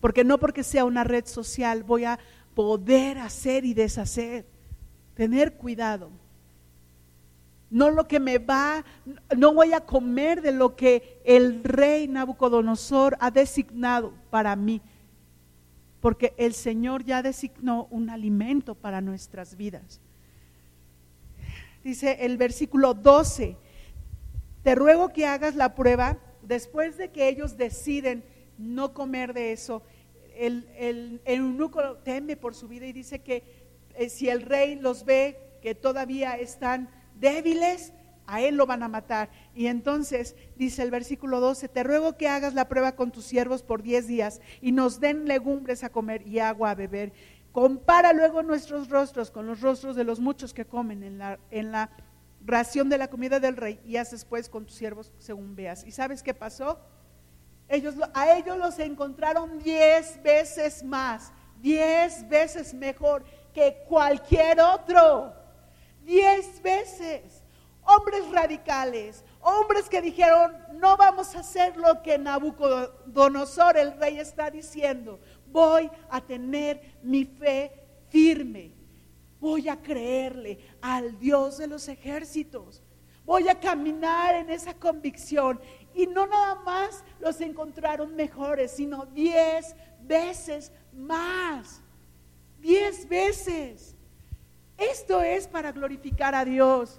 Porque 0.00 0.24
no 0.24 0.38
porque 0.38 0.64
sea 0.64 0.84
una 0.84 1.04
red 1.04 1.26
social 1.26 1.84
voy 1.84 2.04
a 2.04 2.18
poder 2.56 3.18
hacer 3.18 3.64
y 3.64 3.74
deshacer. 3.74 4.44
Tener 5.14 5.52
cuidado. 5.52 6.10
No 7.70 7.90
lo 7.90 8.08
que 8.08 8.18
me 8.18 8.38
va, 8.38 8.84
no 9.36 9.54
voy 9.54 9.72
a 9.72 9.80
comer 9.80 10.42
de 10.42 10.52
lo 10.52 10.74
que 10.74 11.20
el 11.24 11.62
rey 11.62 12.08
Nabucodonosor 12.08 13.16
ha 13.20 13.30
designado 13.30 14.12
para 14.30 14.56
mí 14.56 14.82
porque 16.00 16.34
el 16.38 16.54
Señor 16.54 17.04
ya 17.04 17.22
designó 17.22 17.86
un 17.90 18.10
alimento 18.10 18.74
para 18.74 19.00
nuestras 19.00 19.56
vidas. 19.56 20.00
Dice 21.84 22.18
el 22.20 22.36
versículo 22.36 22.94
12, 22.94 23.56
te 24.62 24.74
ruego 24.74 25.10
que 25.10 25.26
hagas 25.26 25.54
la 25.54 25.74
prueba 25.74 26.18
después 26.42 26.96
de 26.96 27.10
que 27.10 27.28
ellos 27.28 27.56
deciden 27.56 28.24
no 28.58 28.92
comer 28.92 29.32
de 29.32 29.52
eso. 29.52 29.82
El, 30.36 30.68
el, 30.76 31.20
eunuco 31.24 31.96
teme 31.98 32.36
por 32.36 32.54
su 32.54 32.66
vida 32.66 32.86
y 32.86 32.92
dice 32.92 33.20
que 33.20 33.44
eh, 33.94 34.08
si 34.08 34.28
el 34.28 34.42
rey 34.42 34.76
los 34.76 35.04
ve 35.04 35.38
que 35.60 35.74
todavía 35.74 36.38
están 36.38 36.88
débiles, 37.20 37.92
a 38.26 38.40
él 38.40 38.56
lo 38.56 38.66
van 38.66 38.82
a 38.82 38.88
matar. 38.88 39.28
Y 39.54 39.66
entonces 39.66 40.36
dice 40.56 40.82
el 40.82 40.90
versículo 40.90 41.40
12, 41.40 41.68
te 41.68 41.82
ruego 41.82 42.16
que 42.16 42.28
hagas 42.28 42.54
la 42.54 42.68
prueba 42.68 42.92
con 42.92 43.10
tus 43.10 43.24
siervos 43.24 43.62
por 43.62 43.82
diez 43.82 44.06
días 44.06 44.40
y 44.60 44.72
nos 44.72 45.00
den 45.00 45.26
legumbres 45.26 45.84
a 45.84 45.90
comer 45.90 46.26
y 46.26 46.38
agua 46.38 46.70
a 46.70 46.74
beber. 46.74 47.12
Compara 47.52 48.12
luego 48.12 48.42
nuestros 48.42 48.88
rostros 48.88 49.30
con 49.30 49.46
los 49.46 49.60
rostros 49.60 49.96
de 49.96 50.04
los 50.04 50.20
muchos 50.20 50.54
que 50.54 50.64
comen 50.64 51.02
en 51.02 51.18
la, 51.18 51.40
en 51.50 51.72
la 51.72 51.90
ración 52.44 52.88
de 52.88 52.98
la 52.98 53.08
comida 53.08 53.40
del 53.40 53.56
rey 53.56 53.80
y 53.84 53.96
haz 53.96 54.12
después 54.12 54.48
con 54.48 54.64
tus 54.64 54.76
siervos 54.76 55.12
según 55.18 55.56
veas. 55.56 55.84
¿Y 55.84 55.90
sabes 55.90 56.22
qué 56.22 56.32
pasó? 56.32 56.78
Ellos, 57.68 57.96
a 58.14 58.36
ellos 58.36 58.56
los 58.56 58.78
encontraron 58.78 59.58
diez 59.58 60.20
veces 60.22 60.84
más, 60.84 61.32
diez 61.60 62.28
veces 62.28 62.74
mejor 62.74 63.24
que 63.52 63.84
cualquier 63.88 64.60
otro. 64.60 65.39
Diez 66.04 66.60
veces 66.62 67.42
hombres 67.84 68.30
radicales, 68.30 69.24
hombres 69.40 69.88
que 69.88 70.00
dijeron, 70.00 70.56
no 70.74 70.96
vamos 70.96 71.34
a 71.34 71.40
hacer 71.40 71.76
lo 71.76 72.02
que 72.02 72.18
Nabucodonosor, 72.18 73.76
el 73.76 73.98
rey, 73.98 74.18
está 74.18 74.50
diciendo, 74.50 75.18
voy 75.46 75.90
a 76.08 76.20
tener 76.20 76.98
mi 77.02 77.24
fe 77.24 77.72
firme. 78.08 78.72
voy 79.40 79.70
a 79.70 79.80
creerle 79.80 80.58
al 80.82 81.18
Dios 81.18 81.56
de 81.56 81.66
los 81.66 81.88
ejércitos. 81.88 82.82
Voy 83.24 83.48
a 83.48 83.58
caminar 83.58 84.34
en 84.34 84.50
esa 84.50 84.74
convicción. 84.74 85.58
Y 85.94 86.06
no 86.06 86.26
nada 86.26 86.56
más 86.56 87.02
los 87.20 87.40
encontraron 87.40 88.14
mejores, 88.14 88.72
sino 88.72 89.06
diez 89.06 89.74
veces 90.02 90.70
más. 90.92 91.80
Diez 92.58 93.08
veces. 93.08 93.96
Esto 94.80 95.20
es 95.20 95.46
para 95.46 95.72
glorificar 95.72 96.34
a 96.34 96.46
Dios, 96.46 96.98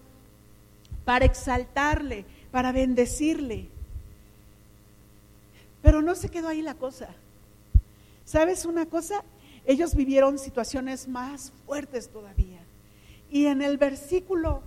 para 1.04 1.26
exaltarle, 1.26 2.26
para 2.52 2.72
bendecirle. 2.72 3.70
Pero 5.82 6.04
no 6.04 6.14
se 6.14 6.30
quedó 6.30 6.50
ahí 6.50 6.62
la 6.62 6.76
cosa. 6.76 7.10
¿Sabes 8.24 8.66
una 8.66 8.86
cosa? 8.86 9.24
Ellos 9.66 9.96
vivieron 9.96 10.38
situaciones 10.38 11.08
más 11.08 11.52
fuertes 11.66 12.10
todavía. 12.10 12.60
Y 13.32 13.48
en 13.48 13.64
el 13.64 13.80
versículo, 13.80 14.62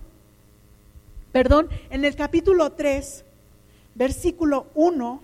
perdón, 1.31 1.69
en 1.89 2.03
el 2.03 2.17
capítulo 2.17 2.73
3, 2.73 3.23
versículo 3.95 4.67
1, 4.75 5.21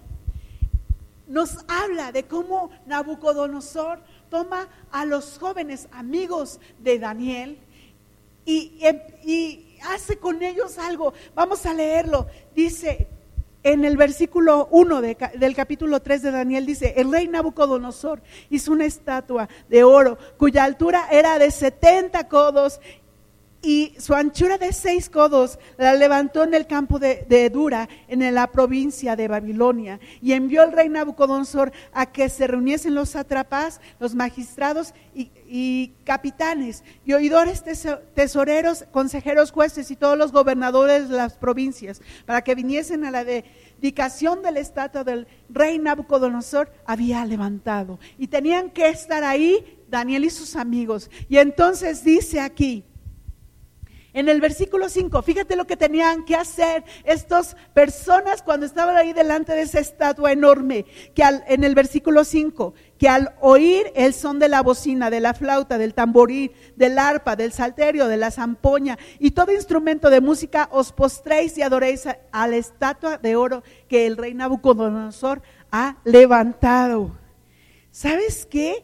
nos 1.28 1.58
habla 1.68 2.14
de 2.14 2.24
cómo 2.24 2.72
Nabucodonosor 2.86 4.00
toma 4.30 4.70
a 4.92 5.04
los 5.04 5.38
jóvenes 5.38 5.90
amigos 5.92 6.60
de 6.80 6.98
Daniel 6.98 7.58
y, 8.46 8.80
y, 9.24 9.68
hace 9.84 10.18
con 10.18 10.42
ellos 10.44 10.78
algo. 10.78 11.14
Vamos 11.34 11.66
a 11.66 11.74
leerlo. 11.74 12.28
Dice, 12.56 13.08
en 13.64 13.86
el 13.86 13.98
versículo 13.98 14.68
1 14.72 15.02
del 15.02 15.56
capítulo 15.56 16.02
3 16.02 16.24
de 16.24 16.32
Daniel 16.32 16.66
dice, 16.66 16.96
el 16.98 17.12
rey 17.12 17.28
Nabucodonosor 17.28 18.22
hizo 18.50 18.72
una 18.72 18.86
estatua 18.86 19.50
de 19.70 19.84
oro 19.84 20.18
cuya 20.38 20.64
altura 20.64 21.08
era 21.12 21.38
de 21.38 21.52
70 21.52 22.28
codos 22.28 22.80
y 23.62 23.94
su 24.00 24.16
anchura 24.16 24.58
de 24.58 24.74
seis 24.74 25.10
codos 25.10 25.60
la 25.78 25.94
levantó 25.94 26.44
en 26.44 26.54
el 26.54 26.66
campo 26.66 26.98
de, 26.98 27.50
Dura, 27.52 27.88
en 28.08 28.34
la 28.34 28.48
provincia 28.48 29.16
de 29.16 29.28
Babilonia, 29.28 30.00
y 30.22 30.34
envió 30.34 30.64
el 30.64 30.72
rey 30.72 30.90
Nabucodonosor 30.90 31.72
a 31.94 32.08
que 32.08 32.30
se 32.30 32.48
reuniesen 32.48 32.96
los 32.96 33.10
satrapas, 33.10 33.80
los 34.00 34.16
magistrados 34.16 34.94
y, 35.14 35.32
y 35.48 35.94
capitanes, 36.04 36.84
y 37.06 37.14
oidores 37.14 37.64
tesoreros, 38.16 38.86
consejeros, 38.92 39.52
jueces 39.52 39.92
y 39.92 39.96
todos 39.96 40.18
los 40.18 40.32
gobernadores 40.32 41.10
de 41.10 41.18
las 41.18 41.34
provincias, 41.34 42.02
para 42.26 42.44
que 42.44 42.56
viniesen 42.56 43.06
a 43.06 43.12
la 43.12 43.24
dedicación 43.24 44.42
del 44.42 44.58
estatua 44.58 45.04
del 45.04 45.28
rey 45.50 45.78
Nabucodonosor 45.78 46.72
había 46.86 47.26
levantado. 47.26 48.00
Y 48.18 48.28
tenían 48.28 48.72
que 48.72 48.90
estar 48.90 49.24
ahí 49.24 49.78
Daniel 49.88 50.26
y 50.26 50.30
sus 50.30 50.56
amigos. 50.56 51.12
Y 51.30 51.38
entonces 51.38 52.04
dice 52.04 52.40
aquí, 52.40 52.86
en 54.14 54.28
el 54.28 54.42
versículo 54.42 54.90
5, 54.90 55.22
fíjate 55.22 55.56
lo 55.56 55.66
que 55.66 55.78
tenían 55.78 56.26
que 56.26 56.36
hacer 56.36 56.84
estas 57.06 57.56
personas 57.74 58.42
cuando 58.42 58.66
estaban 58.66 58.98
ahí 58.98 59.14
delante 59.14 59.54
de 59.54 59.62
esa 59.62 59.80
estatua 59.80 60.32
enorme, 60.34 60.86
que 61.16 61.24
en 61.48 61.64
el 61.64 61.76
versículo 61.76 62.26
5, 62.26 62.74
que 62.98 63.08
al 63.08 63.34
oír 63.40 63.92
el 63.96 64.14
son 64.14 64.38
de 64.40 64.50
la 64.50 64.62
bocina, 64.62 65.10
de 65.10 65.22
la 65.22 65.34
flauta, 65.34 65.78
del 65.78 65.94
tamboril, 65.94 66.52
del 66.76 67.00
arpa, 67.00 67.36
del 67.36 67.54
salterio, 67.54 68.08
de 68.08 68.18
la 68.18 68.32
zampoña 68.32 68.98
y 69.18 69.32
todo 69.32 69.54
instrumento 69.54 70.10
de 70.10 70.20
música, 70.20 70.68
os 70.72 70.92
postréis 70.92 71.58
y 71.58 71.62
adoréis 71.62 72.06
a, 72.06 72.18
a 72.32 72.48
la 72.48 72.58
estatua 72.58 73.18
de 73.18 73.36
oro 73.38 73.64
que 73.88 74.06
el 74.08 74.18
rey 74.18 74.34
Nabucodonosor 74.34 75.42
ha 75.72 75.98
levantado. 76.04 77.12
¿Sabes 77.92 78.46
qué? 78.46 78.84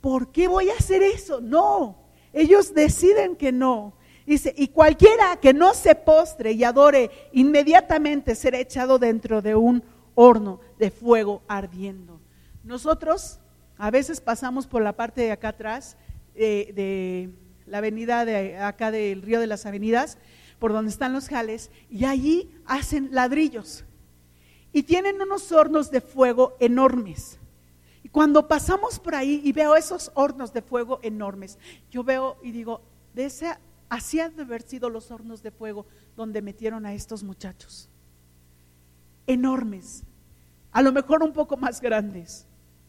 ¿Por 0.00 0.32
qué 0.32 0.48
voy 0.48 0.70
a 0.70 0.74
hacer 0.74 1.02
eso? 1.02 1.40
No, 1.40 1.98
ellos 2.32 2.74
deciden 2.74 3.36
que 3.36 3.52
no. 3.52 3.95
Dice, 4.26 4.52
y 4.56 4.68
cualquiera 4.68 5.36
que 5.36 5.54
no 5.54 5.72
se 5.72 5.94
postre 5.94 6.52
y 6.52 6.64
adore, 6.64 7.10
inmediatamente 7.32 8.34
será 8.34 8.58
echado 8.58 8.98
dentro 8.98 9.40
de 9.40 9.54
un 9.54 9.84
horno 10.16 10.60
de 10.78 10.90
fuego 10.90 11.42
ardiendo. 11.46 12.20
Nosotros 12.64 13.38
a 13.78 13.90
veces 13.92 14.20
pasamos 14.20 14.66
por 14.66 14.82
la 14.82 14.94
parte 14.94 15.20
de 15.20 15.30
acá 15.30 15.48
atrás, 15.48 15.96
eh, 16.34 16.72
de 16.74 17.30
la 17.66 17.78
avenida 17.78 18.24
de 18.24 18.56
acá 18.56 18.90
del 18.90 19.22
río 19.22 19.38
de 19.38 19.46
las 19.46 19.64
avenidas, 19.64 20.18
por 20.58 20.72
donde 20.72 20.90
están 20.90 21.12
los 21.12 21.28
jales, 21.28 21.70
y 21.88 22.04
allí 22.04 22.50
hacen 22.64 23.10
ladrillos. 23.12 23.84
Y 24.72 24.82
tienen 24.82 25.20
unos 25.22 25.52
hornos 25.52 25.90
de 25.92 26.00
fuego 26.00 26.56
enormes. 26.58 27.38
Y 28.02 28.08
cuando 28.08 28.48
pasamos 28.48 28.98
por 28.98 29.14
ahí 29.14 29.40
y 29.44 29.52
veo 29.52 29.76
esos 29.76 30.10
hornos 30.14 30.52
de 30.52 30.62
fuego 30.62 30.98
enormes, 31.02 31.58
yo 31.90 32.02
veo 32.02 32.38
y 32.42 32.50
digo, 32.50 32.80
de 33.14 33.26
esa 33.26 33.60
Así 33.88 34.20
han 34.20 34.34
de 34.36 34.42
haber 34.42 34.62
sido 34.62 34.90
los 34.90 35.10
hornos 35.10 35.42
de 35.42 35.50
fuego 35.50 35.86
donde 36.16 36.42
metieron 36.42 36.86
a 36.86 36.94
estos 36.94 37.22
muchachos. 37.22 37.88
Enormes, 39.26 40.02
a 40.72 40.82
lo 40.82 40.92
mejor 40.92 41.22
un 41.22 41.32
poco 41.32 41.56
más 41.56 41.80
grandes, 41.80 42.46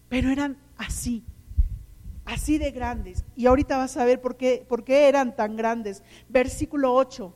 pero 0.09 0.29
eran 0.29 0.57
así, 0.77 1.23
así 2.25 2.57
de 2.57 2.71
grandes. 2.71 3.23
Y 3.35 3.45
ahorita 3.45 3.77
vas 3.77 3.97
a 3.97 4.05
ver 4.05 4.21
por 4.21 4.37
qué, 4.37 4.65
por 4.67 4.83
qué 4.83 5.07
eran 5.07 5.35
tan 5.35 5.55
grandes. 5.55 6.03
Versículo 6.29 6.93
8. 6.93 7.33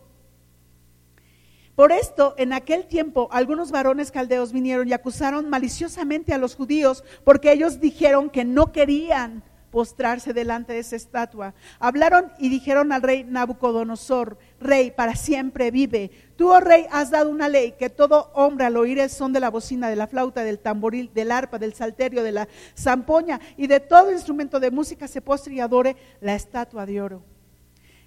Por 1.76 1.92
esto, 1.92 2.36
en 2.38 2.54
aquel 2.54 2.86
tiempo, 2.86 3.30
algunos 3.32 3.72
varones 3.72 4.12
caldeos 4.12 4.52
vinieron 4.52 4.88
y 4.88 4.94
acusaron 4.94 5.50
maliciosamente 5.50 6.34
a 6.34 6.38
los 6.38 6.56
judíos 6.56 7.04
porque 7.24 7.52
ellos 7.52 7.80
dijeron 7.80 8.30
que 8.30 8.44
no 8.44 8.72
querían 8.72 9.44
postrarse 9.72 10.34
delante 10.34 10.74
de 10.74 10.80
esa 10.80 10.96
estatua. 10.96 11.54
Hablaron 11.80 12.32
y 12.38 12.50
dijeron 12.50 12.92
al 12.92 13.02
rey 13.02 13.24
Nabucodonosor, 13.24 14.38
rey, 14.60 14.92
para 14.92 15.16
siempre 15.16 15.72
vive. 15.72 16.12
Tú, 16.36 16.52
oh 16.52 16.60
rey, 16.60 16.86
has 16.92 17.10
dado 17.10 17.30
una 17.30 17.50
ley 17.50 17.74
que 17.80 17.90
todo 17.90 18.30
hombre 18.34 18.66
al 18.66 18.78
oír 18.78 19.00
el 19.00 19.10
son 19.10 19.34
de 19.34 19.40
la 19.40 19.50
bocina, 19.50 19.90
de 19.90 19.96
la 19.96 20.08
flauta, 20.08 20.44
del 20.44 20.60
tamboril, 20.60 21.12
del 21.14 21.32
arpa, 21.32 21.58
del 21.58 21.74
salterio, 21.74 22.22
de 22.22 22.34
la 22.34 22.48
zampoña 22.78 23.40
y 23.58 23.68
de 23.68 23.80
todo 23.80 24.12
instrumento 24.12 24.60
de 24.60 24.70
música 24.70 25.08
se 25.08 25.22
postre 25.22 25.56
y 25.56 25.62
adore 25.62 25.96
la 26.20 26.36
estatua 26.36 26.86
de 26.86 27.02
oro. 27.02 27.24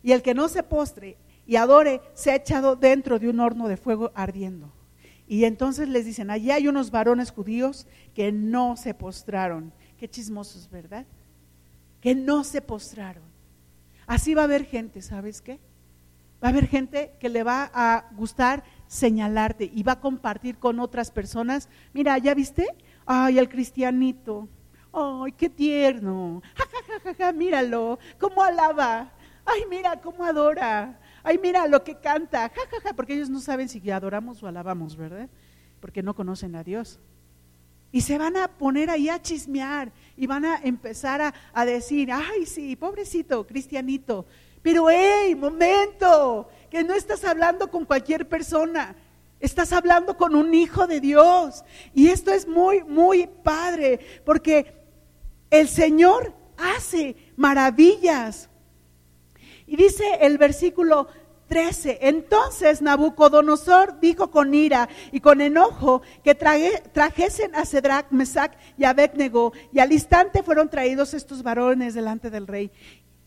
Y 0.02 0.12
el 0.12 0.22
que 0.22 0.34
no 0.34 0.48
se 0.48 0.62
postre 0.62 1.16
y 1.46 1.56
adore 1.56 2.02
se 2.12 2.30
ha 2.30 2.36
echado 2.36 2.76
dentro 2.76 3.18
de 3.18 3.28
un 3.28 3.40
horno 3.40 3.68
de 3.68 3.78
fuego 3.78 4.12
ardiendo. 4.14 4.70
Y 5.26 5.44
entonces 5.44 5.88
les 5.88 6.04
dicen, 6.04 6.30
allí 6.30 6.50
hay 6.50 6.68
unos 6.68 6.90
varones 6.90 7.30
judíos 7.30 7.86
que 8.14 8.30
no 8.30 8.76
se 8.76 8.92
postraron. 8.92 9.72
Qué 9.96 10.08
chismosos, 10.08 10.68
¿verdad? 10.70 11.06
Que 12.04 12.14
no 12.14 12.44
se 12.44 12.60
postraron. 12.60 13.22
Así 14.06 14.34
va 14.34 14.42
a 14.42 14.44
haber 14.44 14.66
gente, 14.66 15.00
¿sabes 15.00 15.40
qué? 15.40 15.58
Va 16.42 16.48
a 16.48 16.50
haber 16.50 16.66
gente 16.66 17.14
que 17.18 17.30
le 17.30 17.42
va 17.42 17.70
a 17.72 18.10
gustar 18.12 18.62
señalarte 18.86 19.70
y 19.72 19.82
va 19.84 19.92
a 19.92 20.00
compartir 20.00 20.58
con 20.58 20.80
otras 20.80 21.10
personas. 21.10 21.70
Mira, 21.94 22.18
¿ya 22.18 22.34
viste? 22.34 22.66
Ay, 23.06 23.38
el 23.38 23.48
cristianito. 23.48 24.50
Ay, 24.92 25.32
qué 25.32 25.48
tierno. 25.48 26.42
Ja, 26.54 26.64
ja, 26.66 27.00
ja, 27.04 27.14
ja, 27.14 27.32
míralo, 27.32 27.98
cómo 28.20 28.42
alaba. 28.42 29.10
Ay, 29.46 29.62
mira 29.70 29.98
cómo 29.98 30.24
adora. 30.24 31.00
Ay, 31.22 31.38
mira 31.38 31.66
lo 31.66 31.82
que 31.82 31.98
canta. 31.98 32.50
Ja, 32.50 32.60
ja, 32.70 32.80
ja, 32.82 32.92
porque 32.92 33.14
ellos 33.14 33.30
no 33.30 33.40
saben 33.40 33.70
si 33.70 33.90
adoramos 33.90 34.42
o 34.42 34.46
alabamos, 34.46 34.94
¿verdad? 34.94 35.30
Porque 35.80 36.02
no 36.02 36.14
conocen 36.14 36.54
a 36.54 36.64
Dios. 36.64 37.00
Y 37.92 38.02
se 38.02 38.18
van 38.18 38.36
a 38.36 38.48
poner 38.48 38.90
ahí 38.90 39.08
a 39.08 39.22
chismear 39.22 39.90
y 40.16 40.26
van 40.26 40.44
a 40.44 40.60
empezar 40.62 41.34
a, 41.52 41.64
decir, 41.64 42.10
ay, 42.12 42.46
sí, 42.46 42.76
pobrecito, 42.76 43.46
cristianito. 43.46 44.26
Pero, 44.62 44.88
hey, 44.88 45.34
momento, 45.34 46.48
que 46.70 46.84
no 46.84 46.94
estás 46.94 47.24
hablando 47.24 47.70
con 47.70 47.84
cualquier 47.84 48.28
persona. 48.28 48.94
Estás 49.40 49.72
hablando 49.72 50.16
con 50.16 50.34
un 50.34 50.54
hijo 50.54 50.86
de 50.86 51.00
Dios. 51.00 51.64
Y 51.92 52.08
esto 52.08 52.32
es 52.32 52.48
muy, 52.48 52.82
muy 52.84 53.26
padre, 53.26 54.00
porque 54.24 54.72
el 55.50 55.68
Señor 55.68 56.32
hace 56.56 57.16
maravillas. 57.36 58.48
Y 59.66 59.76
dice 59.76 60.04
el 60.20 60.38
versículo 60.38 61.08
13. 61.54 61.98
Entonces 62.00 62.82
Nabucodonosor 62.82 64.00
dijo 64.00 64.28
con 64.32 64.52
ira 64.54 64.88
y 65.12 65.20
con 65.20 65.40
enojo 65.40 66.02
que 66.24 66.34
trajesen 66.34 67.54
a 67.54 67.64
Cedrac, 67.64 68.10
Mesac 68.10 68.58
y 68.76 68.82
Abednego, 68.82 69.52
y 69.72 69.78
al 69.78 69.92
instante 69.92 70.42
fueron 70.42 70.68
traídos 70.68 71.14
estos 71.14 71.44
varones 71.44 71.94
delante 71.94 72.28
del 72.28 72.48
rey. 72.48 72.72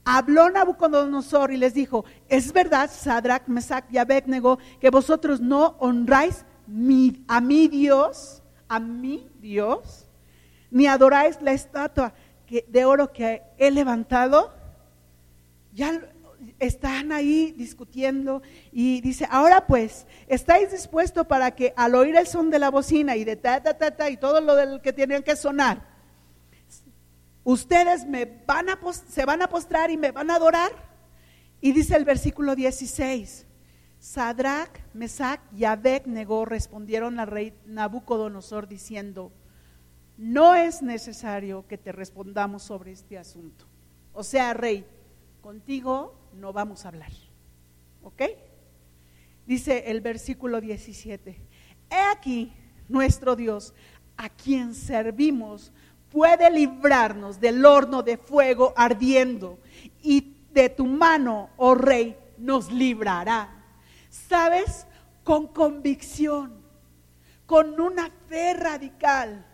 Habló 0.04 0.50
Nabucodonosor 0.50 1.54
y 1.54 1.58
les 1.58 1.74
dijo, 1.74 2.04
es 2.28 2.52
verdad, 2.52 2.92
Sadrach, 2.92 3.48
Mesac 3.48 3.86
y 3.92 3.98
Abednego, 3.98 4.60
que 4.82 4.90
vosotros 4.90 5.40
no 5.40 5.78
honráis 5.80 6.44
a 7.30 7.40
mi 7.40 7.68
Dios, 7.70 8.44
a 8.68 8.82
mi 8.82 9.30
Dios, 9.40 10.10
ni 10.70 10.86
adoráis 10.86 11.42
la 11.42 11.54
estatua 11.54 12.14
de 12.50 12.84
oro 12.84 13.14
que 13.14 13.42
he 13.58 13.72
levantado. 13.72 14.54
Ya 15.72 16.02
están 16.60 17.12
ahí 17.12 17.54
discutiendo 17.58 18.42
y 18.72 19.02
dice, 19.02 19.28
ahora 19.30 19.68
pues, 19.68 20.06
¿estáis 20.28 20.72
dispuestos 20.72 21.28
para 21.28 21.52
que 21.52 21.74
al 21.76 21.96
oír 21.96 22.16
el 22.16 22.28
son 22.28 22.50
de 22.50 22.60
la 22.60 22.70
bocina 22.70 23.16
y 23.16 23.24
de 23.24 23.36
ta, 23.36 23.62
ta, 23.62 23.78
ta, 23.78 23.92
ta 23.92 24.10
y 24.10 24.18
todo 24.18 24.42
lo 24.42 24.56
del 24.56 24.82
que 24.82 24.94
tienen 24.94 25.24
que 25.24 25.36
sonar, 25.36 25.86
ustedes 27.44 28.06
me 28.06 28.26
van 28.46 28.70
a 28.70 28.80
se 29.10 29.26
van 29.26 29.42
a 29.42 29.50
postrar 29.50 29.92
y 29.92 29.98
me 29.98 30.12
van 30.12 30.32
a 30.32 30.36
adorar? 30.36 30.72
Y 31.62 31.72
dice 31.72 31.96
el 31.96 32.06
versículo 32.06 32.56
16, 32.56 33.46
Sadrach, 34.00 34.80
Mesach 34.94 35.42
y 35.56 35.66
Abednego 35.66 36.46
respondieron 36.46 37.20
al 37.20 37.28
rey 37.28 37.54
Nabucodonosor 37.66 38.68
diciendo, 38.68 39.32
no 40.18 40.56
es 40.56 40.82
necesario 40.82 41.68
que 41.68 41.78
te 41.78 41.92
respondamos 41.92 42.64
sobre 42.64 42.92
este 42.92 43.18
asunto. 43.18 43.66
O 44.14 44.24
sea, 44.24 44.54
rey, 44.54 44.86
contigo 45.42 46.17
no 46.38 46.54
vamos 46.54 46.86
a 46.86 46.90
hablar. 46.90 47.12
¿Ok? 48.04 48.22
Dice 49.46 49.86
el 49.88 50.02
versículo 50.02 50.62
17, 50.62 51.42
he 51.90 52.02
aquí 52.12 52.54
nuestro 52.90 53.36
Dios, 53.36 53.74
a 54.18 54.30
quien 54.30 54.74
servimos, 54.74 55.72
puede 56.10 56.50
librarnos 56.52 57.40
del 57.40 57.66
horno 57.66 58.04
de 58.04 58.18
fuego 58.18 58.74
ardiendo 58.76 59.60
y 60.02 60.36
de 60.52 60.70
tu 60.70 60.86
mano, 60.86 61.50
oh 61.58 61.76
rey, 61.76 62.18
nos 62.38 62.72
librará. 62.72 63.50
¿Sabes? 64.10 64.86
Con 65.24 65.48
convicción, 65.48 66.62
con 67.46 67.80
una 67.80 68.10
fe 68.28 68.54
radical, 68.54 69.46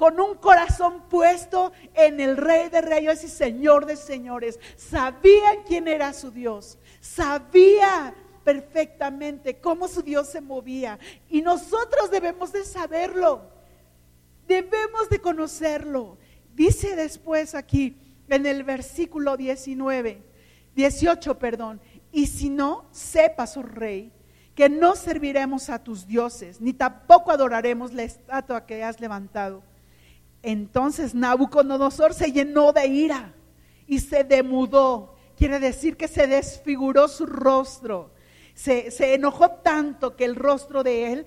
con 0.00 0.18
un 0.18 0.36
corazón 0.36 1.02
puesto 1.10 1.72
en 1.92 2.20
el 2.20 2.38
Rey 2.38 2.70
de 2.70 2.80
Reyes 2.80 3.22
y 3.22 3.28
Señor 3.28 3.84
de 3.84 3.96
Señores. 3.96 4.58
Sabían 4.74 5.58
quién 5.66 5.86
era 5.88 6.14
su 6.14 6.30
Dios, 6.30 6.78
sabía 7.02 8.14
perfectamente 8.42 9.60
cómo 9.60 9.88
su 9.88 10.00
Dios 10.00 10.28
se 10.28 10.40
movía 10.40 10.98
y 11.28 11.42
nosotros 11.42 12.10
debemos 12.10 12.50
de 12.50 12.64
saberlo, 12.64 13.42
debemos 14.48 15.10
de 15.10 15.20
conocerlo. 15.20 16.16
Dice 16.54 16.96
después 16.96 17.54
aquí 17.54 17.94
en 18.30 18.46
el 18.46 18.64
versículo 18.64 19.36
19, 19.36 20.22
18, 20.76 21.38
perdón, 21.38 21.78
y 22.10 22.26
si 22.26 22.48
no, 22.48 22.86
sepas, 22.90 23.54
oh 23.58 23.62
rey, 23.62 24.10
que 24.54 24.70
no 24.70 24.96
serviremos 24.96 25.68
a 25.68 25.84
tus 25.84 26.06
dioses, 26.06 26.58
ni 26.58 26.72
tampoco 26.72 27.30
adoraremos 27.30 27.92
la 27.92 28.04
estatua 28.04 28.64
que 28.64 28.82
has 28.82 28.98
levantado. 28.98 29.68
Entonces 30.42 31.14
Nabucodonosor 31.14 32.14
se 32.14 32.32
llenó 32.32 32.72
de 32.72 32.86
ira 32.86 33.34
y 33.86 34.00
se 34.00 34.24
demudó. 34.24 35.16
Quiere 35.36 35.58
decir 35.60 35.96
que 35.96 36.08
se 36.08 36.26
desfiguró 36.26 37.08
su 37.08 37.26
rostro. 37.26 38.12
Se, 38.54 38.90
se 38.90 39.14
enojó 39.14 39.50
tanto 39.50 40.16
que 40.16 40.24
el 40.24 40.36
rostro 40.36 40.82
de 40.82 41.12
él 41.12 41.26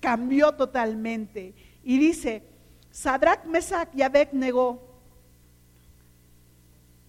cambió 0.00 0.52
totalmente. 0.52 1.54
Y 1.82 1.98
dice, 1.98 2.42
Sadrach, 2.90 3.44
Mesach 3.44 3.88
y 3.94 4.02
negó 4.36 4.94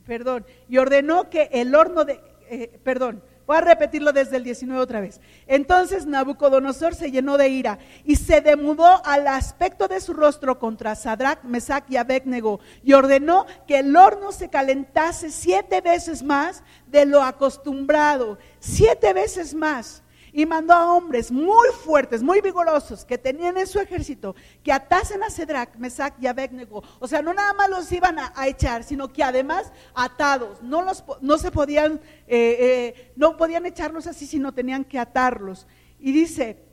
perdón, 0.05 0.45
y 0.70 0.78
ordenó 0.78 1.30
que 1.30 1.49
el 1.51 1.74
horno 1.76 2.05
de, 2.05 2.20
eh, 2.49 2.80
perdón, 2.84 3.24
voy 3.45 3.57
a 3.57 3.61
repetirlo 3.61 4.13
desde 4.13 4.37
el 4.37 4.43
19 4.43 4.81
otra 4.81 5.01
vez. 5.01 5.19
Entonces 5.47 6.05
Nabucodonosor 6.05 6.95
se 6.95 7.11
llenó 7.11 7.37
de 7.37 7.49
ira 7.49 7.79
y 8.03 8.15
se 8.15 8.41
demudó 8.41 9.05
al 9.05 9.27
aspecto 9.27 9.87
de 9.87 10.01
su 10.01 10.13
rostro 10.13 10.59
contra 10.59 10.95
Sadrach, 10.95 11.43
Mesach 11.43 11.85
y 11.89 11.97
Abednego 11.97 12.59
y 12.83 12.93
ordenó 12.93 13.45
que 13.67 13.79
el 13.79 13.95
horno 13.95 14.31
se 14.31 14.49
calentase 14.49 15.31
siete 15.31 15.81
veces 15.81 16.23
más 16.23 16.63
de 16.87 17.05
lo 17.05 17.21
acostumbrado, 17.21 18.37
siete 18.59 19.13
veces 19.13 19.53
más 19.53 20.03
y 20.36 20.45
mandó 20.45 20.73
a 20.73 20.93
hombres 20.93 21.31
muy 21.31 21.69
fuertes, 21.81 22.21
muy 22.21 22.41
vigorosos, 22.41 23.05
que 23.05 23.17
tenían 23.17 23.57
en 23.57 23.65
su 23.65 23.79
ejército, 23.79 24.36
que 24.61 24.73
atasen 24.73 25.23
a 25.23 25.29
Cedrac, 25.29 25.77
Mesac 25.77 26.13
y 26.19 26.27
Abednego. 26.27 26.83
O 26.99 27.07
sea, 27.07 27.21
no 27.21 27.33
nada 27.33 27.53
más 27.53 27.69
los 27.69 27.89
iban 27.93 28.17
a, 28.19 28.33
echar, 28.45 28.83
sino 28.83 29.13
que 29.13 29.23
además 29.23 29.71
atados. 29.93 30.61
No, 30.61 30.81
los, 30.81 31.05
no 31.21 31.38
se 31.38 31.51
podían, 31.51 32.01
eh, 32.27 32.57
eh, 32.59 33.13
no 33.15 33.38
podían 33.38 33.65
echarlos 33.65 34.07
así, 34.07 34.27
sino 34.27 34.53
tenían 34.53 34.83
que 34.83 34.99
atarlos. 34.99 35.67
Y 36.01 36.11
dice, 36.11 36.65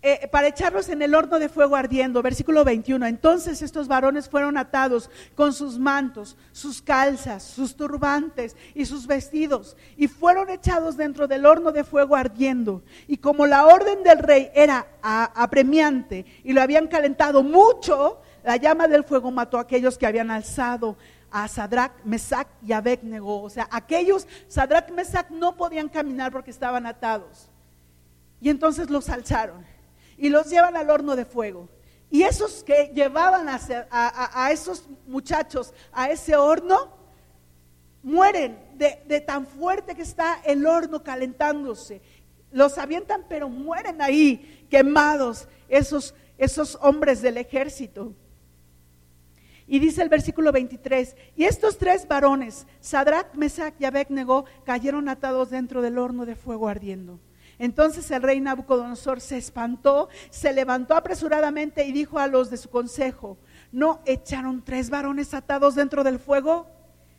eh, 0.00 0.28
para 0.30 0.46
echarlos 0.46 0.88
en 0.90 1.02
el 1.02 1.12
horno 1.12 1.40
de 1.40 1.48
fuego 1.48 1.74
ardiendo. 1.74 2.22
Versículo 2.22 2.64
21. 2.64 3.04
Entonces 3.06 3.62
estos 3.62 3.88
varones 3.88 4.28
fueron 4.28 4.56
atados 4.56 5.10
con 5.34 5.52
sus 5.52 5.76
mantos, 5.76 6.36
sus 6.52 6.80
calzas, 6.80 7.42
sus 7.42 7.74
turbantes 7.74 8.56
y 8.74 8.86
sus 8.86 9.08
vestidos 9.08 9.76
y 9.96 10.06
fueron 10.06 10.50
echados 10.50 10.96
dentro 10.96 11.26
del 11.26 11.44
horno 11.44 11.72
de 11.72 11.82
fuego 11.82 12.14
ardiendo. 12.14 12.82
Y 13.08 13.16
como 13.16 13.44
la 13.46 13.66
orden 13.66 14.04
del 14.04 14.20
rey 14.20 14.50
era 14.54 14.86
apremiante 15.02 16.24
y 16.44 16.52
lo 16.52 16.62
habían 16.62 16.86
calentado 16.86 17.42
mucho, 17.42 18.20
la 18.44 18.56
llama 18.56 18.86
del 18.86 19.02
fuego 19.02 19.32
mató 19.32 19.58
a 19.58 19.62
aquellos 19.62 19.98
que 19.98 20.06
habían 20.06 20.30
alzado 20.30 20.96
a 21.32 21.48
Sadrach, 21.48 21.92
Mesach 22.04 22.46
y 22.64 22.72
Abednego. 22.72 23.42
O 23.42 23.50
sea, 23.50 23.68
aquellos, 23.72 24.28
Sadrach, 24.46 24.90
Mesach 24.90 25.28
no 25.30 25.56
podían 25.56 25.88
caminar 25.88 26.30
porque 26.30 26.52
estaban 26.52 26.86
atados. 26.86 27.50
Y 28.40 28.48
entonces 28.48 28.90
los 28.90 29.08
alzaron 29.08 29.77
y 30.18 30.28
los 30.28 30.50
llevan 30.50 30.76
al 30.76 30.90
horno 30.90 31.16
de 31.16 31.24
fuego. 31.24 31.68
Y 32.10 32.22
esos 32.22 32.64
que 32.64 32.90
llevaban 32.94 33.48
a, 33.48 34.50
esos 34.50 34.88
muchachos 35.06 35.72
a 35.92 36.10
ese 36.10 36.36
horno, 36.36 36.96
mueren 38.02 38.58
de, 38.74 39.20
tan 39.20 39.46
fuerte 39.46 39.94
que 39.94 40.02
está 40.02 40.40
el 40.44 40.66
horno 40.66 41.02
calentándose. 41.02 42.00
Los 42.50 42.78
avientan, 42.78 43.26
pero 43.28 43.48
mueren 43.48 44.00
ahí 44.00 44.66
quemados 44.70 45.48
esos, 45.68 46.14
esos 46.38 46.78
hombres 46.80 47.20
del 47.20 47.36
ejército. 47.36 48.14
Y 49.66 49.80
dice 49.80 50.00
el 50.00 50.08
versículo 50.08 50.50
23, 50.50 51.14
y 51.36 51.44
estos 51.44 51.76
tres 51.76 52.08
varones, 52.08 52.66
Sadrach, 52.80 53.34
Mesach 53.34 53.74
y 53.78 53.84
Abednego, 53.84 54.46
cayeron 54.64 55.10
atados 55.10 55.50
dentro 55.50 55.82
del 55.82 55.98
horno 55.98 56.24
de 56.24 56.36
fuego 56.36 56.68
ardiendo. 56.68 57.20
Entonces 57.58 58.10
el 58.10 58.22
rey 58.22 58.40
Nabucodonosor 58.40 59.20
se 59.20 59.36
espantó, 59.36 60.08
se 60.30 60.52
levantó 60.52 60.94
apresuradamente 60.94 61.84
y 61.84 61.92
dijo 61.92 62.18
a 62.18 62.28
los 62.28 62.50
de 62.50 62.56
su 62.56 62.70
consejo, 62.70 63.36
¿no 63.72 64.00
echaron 64.06 64.64
tres 64.64 64.90
varones 64.90 65.34
atados 65.34 65.74
dentro 65.74 66.04
del 66.04 66.20
fuego? 66.20 66.68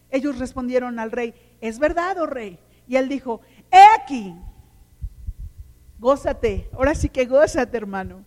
Ellos 0.09 0.39
respondieron 0.39 0.97
al 0.97 1.11
rey, 1.11 1.33
¿es 1.59 1.77
verdad, 1.77 2.17
oh 2.19 2.25
rey? 2.25 2.57
Y 2.87 2.95
él 2.95 3.09
dijo, 3.09 3.41
he 3.69 4.01
aquí, 4.01 4.33
gózate, 5.99 6.69
ahora 6.73 6.95
sí 6.95 7.09
que 7.09 7.25
gózate 7.25 7.77
hermano, 7.77 8.23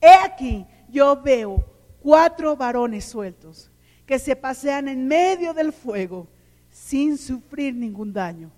he 0.00 0.12
aquí, 0.12 0.66
yo 0.88 1.22
veo 1.22 1.64
cuatro 2.02 2.56
varones 2.56 3.04
sueltos 3.04 3.70
que 4.04 4.18
se 4.18 4.34
pasean 4.34 4.88
en 4.88 5.06
medio 5.06 5.54
del 5.54 5.72
fuego 5.72 6.28
sin 6.68 7.16
sufrir 7.16 7.74
ningún 7.74 8.12
daño 8.12 8.50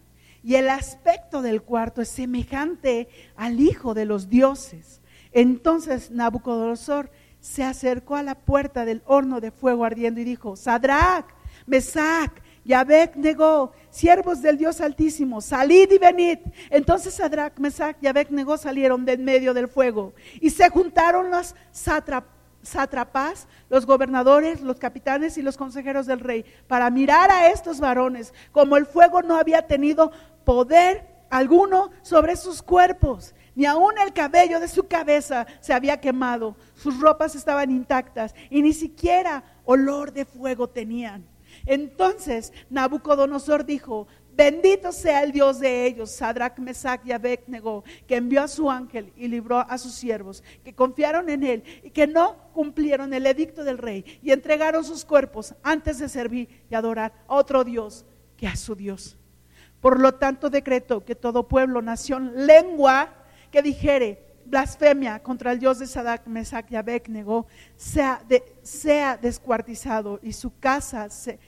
y 0.46 0.54
el 0.54 0.70
aspecto 0.70 1.42
del 1.42 1.62
cuarto 1.62 2.02
es 2.02 2.08
semejante 2.08 3.08
al 3.34 3.58
Hijo 3.58 3.94
de 3.94 4.04
los 4.04 4.30
dioses. 4.30 5.00
Entonces 5.32 6.12
Nabucodonosor 6.12 7.10
se 7.40 7.64
acercó 7.64 8.14
a 8.14 8.22
la 8.22 8.36
puerta 8.36 8.84
del 8.84 9.02
horno 9.06 9.40
de 9.40 9.50
fuego 9.50 9.84
ardiendo 9.84 10.20
y 10.20 10.24
dijo, 10.24 10.54
Sadrach, 10.54 11.26
Mesach 11.66 12.30
y 12.64 12.74
Abednego, 12.74 13.72
siervos 13.90 14.40
del 14.40 14.56
Dios 14.56 14.80
Altísimo, 14.80 15.40
salid 15.40 15.90
y 15.90 15.98
venid. 15.98 16.38
Entonces 16.70 17.14
Sadrach, 17.14 17.58
Mesach 17.58 17.96
y 18.00 18.06
Abednego 18.06 18.56
salieron 18.56 19.04
de 19.04 19.14
en 19.14 19.24
medio 19.24 19.52
del 19.52 19.66
fuego 19.66 20.14
y 20.40 20.50
se 20.50 20.68
juntaron 20.68 21.28
los 21.28 21.56
sátrapas 21.72 22.35
los 23.68 23.86
gobernadores, 23.86 24.60
los 24.60 24.78
capitanes 24.78 25.38
y 25.38 25.42
los 25.42 25.56
consejeros 25.56 26.06
del 26.06 26.20
rey, 26.20 26.44
para 26.66 26.90
mirar 26.90 27.30
a 27.30 27.50
estos 27.50 27.80
varones, 27.80 28.32
como 28.52 28.76
el 28.76 28.86
fuego 28.86 29.22
no 29.22 29.36
había 29.36 29.66
tenido 29.66 30.12
poder 30.44 31.06
alguno 31.30 31.90
sobre 32.02 32.36
sus 32.36 32.62
cuerpos, 32.62 33.34
ni 33.54 33.66
aun 33.66 33.98
el 33.98 34.12
cabello 34.12 34.60
de 34.60 34.68
su 34.68 34.86
cabeza 34.86 35.46
se 35.60 35.72
había 35.72 36.00
quemado, 36.00 36.56
sus 36.74 37.00
ropas 37.00 37.34
estaban 37.34 37.70
intactas 37.70 38.34
y 38.50 38.62
ni 38.62 38.72
siquiera 38.72 39.42
olor 39.64 40.12
de 40.12 40.24
fuego 40.24 40.68
tenían. 40.68 41.26
Entonces 41.64 42.52
Nabucodonosor 42.68 43.64
dijo, 43.64 44.06
Bendito 44.36 44.92
sea 44.92 45.22
el 45.22 45.32
Dios 45.32 45.60
de 45.60 45.86
ellos, 45.86 46.10
Sadrach, 46.10 46.58
Mesach 46.58 47.00
y 47.06 47.12
Abednego, 47.12 47.84
que 48.06 48.16
envió 48.16 48.42
a 48.42 48.48
su 48.48 48.70
ángel 48.70 49.10
y 49.16 49.28
libró 49.28 49.58
a 49.58 49.78
sus 49.78 49.94
siervos, 49.94 50.44
que 50.62 50.74
confiaron 50.74 51.30
en 51.30 51.42
él 51.42 51.64
y 51.82 51.90
que 51.90 52.06
no 52.06 52.36
cumplieron 52.52 53.14
el 53.14 53.24
edicto 53.24 53.64
del 53.64 53.78
rey 53.78 54.04
y 54.22 54.32
entregaron 54.32 54.84
sus 54.84 55.06
cuerpos 55.06 55.54
antes 55.62 55.98
de 55.98 56.10
servir 56.10 56.64
y 56.70 56.74
adorar 56.74 57.14
a 57.26 57.34
otro 57.34 57.64
Dios 57.64 58.04
que 58.36 58.46
a 58.46 58.56
su 58.56 58.74
Dios. 58.74 59.16
Por 59.80 60.00
lo 60.00 60.16
tanto, 60.16 60.50
decreto 60.50 61.02
que 61.02 61.14
todo 61.14 61.48
pueblo, 61.48 61.80
nación, 61.80 62.46
lengua 62.46 63.14
que 63.50 63.62
dijere 63.62 64.22
blasfemia 64.44 65.22
contra 65.22 65.52
el 65.52 65.58
Dios 65.58 65.78
de 65.78 65.86
Sadrach, 65.86 66.26
Mesach 66.26 66.70
y 66.70 66.76
Abednego 66.76 67.46
sea, 67.74 68.22
sea 68.62 69.16
descuartizado 69.16 70.20
y 70.22 70.34
su 70.34 70.58
casa 70.58 71.08
se 71.08 71.38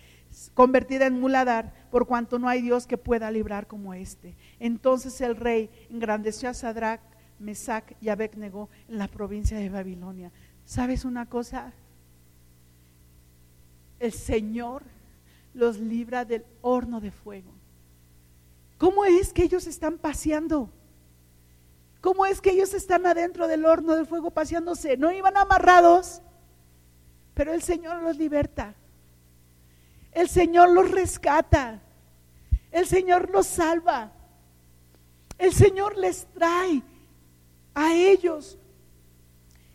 convertida 0.54 1.06
en 1.06 1.20
muladar, 1.20 1.72
por 1.90 2.06
cuanto 2.06 2.38
no 2.38 2.48
hay 2.48 2.62
Dios 2.62 2.86
que 2.86 2.98
pueda 2.98 3.30
librar 3.30 3.66
como 3.66 3.94
este. 3.94 4.36
Entonces 4.60 5.20
el 5.20 5.36
rey 5.36 5.70
engrandeció 5.90 6.48
a 6.48 6.54
Sadrach, 6.54 7.00
Mesach 7.38 7.92
y 8.00 8.08
Abednego 8.08 8.68
en 8.88 8.98
la 8.98 9.08
provincia 9.08 9.58
de 9.58 9.68
Babilonia. 9.68 10.32
¿Sabes 10.64 11.04
una 11.04 11.26
cosa? 11.26 11.72
El 14.00 14.12
Señor 14.12 14.82
los 15.54 15.78
libra 15.78 16.24
del 16.24 16.44
horno 16.60 17.00
de 17.00 17.10
fuego. 17.10 17.50
¿Cómo 18.76 19.04
es 19.04 19.32
que 19.32 19.42
ellos 19.42 19.66
están 19.66 19.98
paseando? 19.98 20.70
¿Cómo 22.00 22.26
es 22.26 22.40
que 22.40 22.50
ellos 22.50 22.74
están 22.74 23.06
adentro 23.06 23.48
del 23.48 23.64
horno 23.64 23.96
de 23.96 24.04
fuego 24.04 24.30
paseándose? 24.30 24.96
No 24.96 25.10
iban 25.10 25.36
amarrados, 25.36 26.22
pero 27.34 27.52
el 27.52 27.62
Señor 27.62 28.02
los 28.02 28.16
liberta. 28.16 28.74
El 30.12 30.28
Señor 30.28 30.70
los 30.70 30.90
rescata. 30.90 31.80
El 32.70 32.86
Señor 32.86 33.30
los 33.30 33.46
salva. 33.46 34.12
El 35.38 35.52
Señor 35.52 35.96
les 35.96 36.26
trae 36.34 36.82
a 37.74 37.94
ellos 37.94 38.58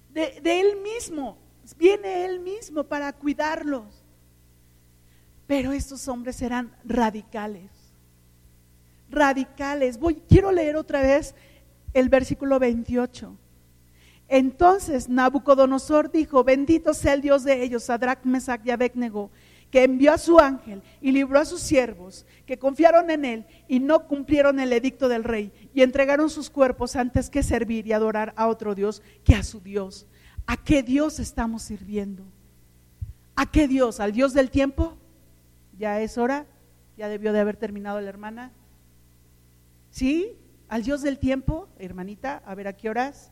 de, 0.09 0.41
Él 0.43 0.81
mismo. 0.81 1.37
Viene 1.77 2.25
Él 2.25 2.39
mismo 2.39 2.83
para 2.83 3.11
cuidarlos. 3.13 4.03
Pero 5.47 5.71
estos 5.71 6.07
hombres 6.07 6.41
eran 6.41 6.75
radicales. 6.83 7.71
Radicales. 9.09 9.97
Voy, 9.97 10.15
quiero 10.27 10.51
leer 10.51 10.75
otra 10.75 11.01
vez 11.01 11.35
el 11.93 12.09
versículo 12.09 12.59
28. 12.59 13.37
Entonces 14.27 15.09
Nabucodonosor 15.09 16.11
dijo, 16.11 16.43
bendito 16.43 16.93
sea 16.93 17.13
el 17.13 17.21
Dios 17.21 17.43
de 17.43 17.63
ellos, 17.63 17.83
Sadrach, 17.83 18.23
Mesach 18.23 18.65
y 18.65 18.71
Abednego, 18.71 19.29
que 19.73 19.85
envió 19.85 20.13
a 20.13 20.19
su 20.19 20.37
ángel 20.37 20.83
y 21.01 21.11
libró 21.11 21.39
a 21.39 21.45
sus 21.45 21.59
siervos, 21.59 22.27
que 22.45 22.59
confiaron 22.59 23.09
en 23.09 23.25
él 23.25 23.45
y 23.67 23.79
no 23.79 24.07
cumplieron 24.07 24.59
el 24.59 24.71
edicto 24.71 25.07
del 25.07 25.23
rey 25.23 25.51
y 25.73 25.81
entregaron 25.81 26.29
sus 26.29 26.51
cuerpos 26.51 26.95
antes 26.95 27.27
que 27.31 27.41
servir 27.41 27.87
y 27.87 27.93
adorar 27.93 28.35
a 28.37 28.49
otro 28.49 28.75
Dios 28.75 29.01
que 29.23 29.33
a 29.33 29.41
su 29.41 29.61
Dios. 29.61 30.05
¿A 30.45 30.57
qué 30.57 30.83
Dios 30.83 31.17
estamos 31.17 31.63
sirviendo? 31.63 32.23
¿A 33.35 33.49
qué 33.49 33.67
Dios? 33.67 33.99
¿Al 33.99 34.11
Dios 34.11 34.35
del 34.35 34.51
tiempo? 34.51 34.95
¿Ya 35.79 35.99
es 36.01 36.19
hora? 36.19 36.45
¿Ya 36.95 37.07
debió 37.09 37.33
de 37.33 37.39
haber 37.39 37.57
terminado 37.57 37.99
la 37.99 38.09
hermana? 38.09 38.51
¿Sí? 39.89 40.37
¿Al 40.67 40.83
Dios 40.83 41.01
del 41.01 41.17
tiempo, 41.17 41.67
hermanita? 41.79 42.43
A 42.45 42.53
ver, 42.53 42.67
¿a 42.67 42.73
qué 42.73 42.91
horas? 42.91 43.31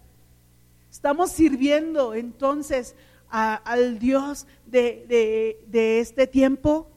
Estamos 0.90 1.30
sirviendo 1.30 2.16
entonces 2.16 2.96
al 3.32 3.98
Dios 4.00 4.46
de, 4.66 5.64
de 5.68 6.00
este 6.00 6.28
tiempo, 6.28 6.90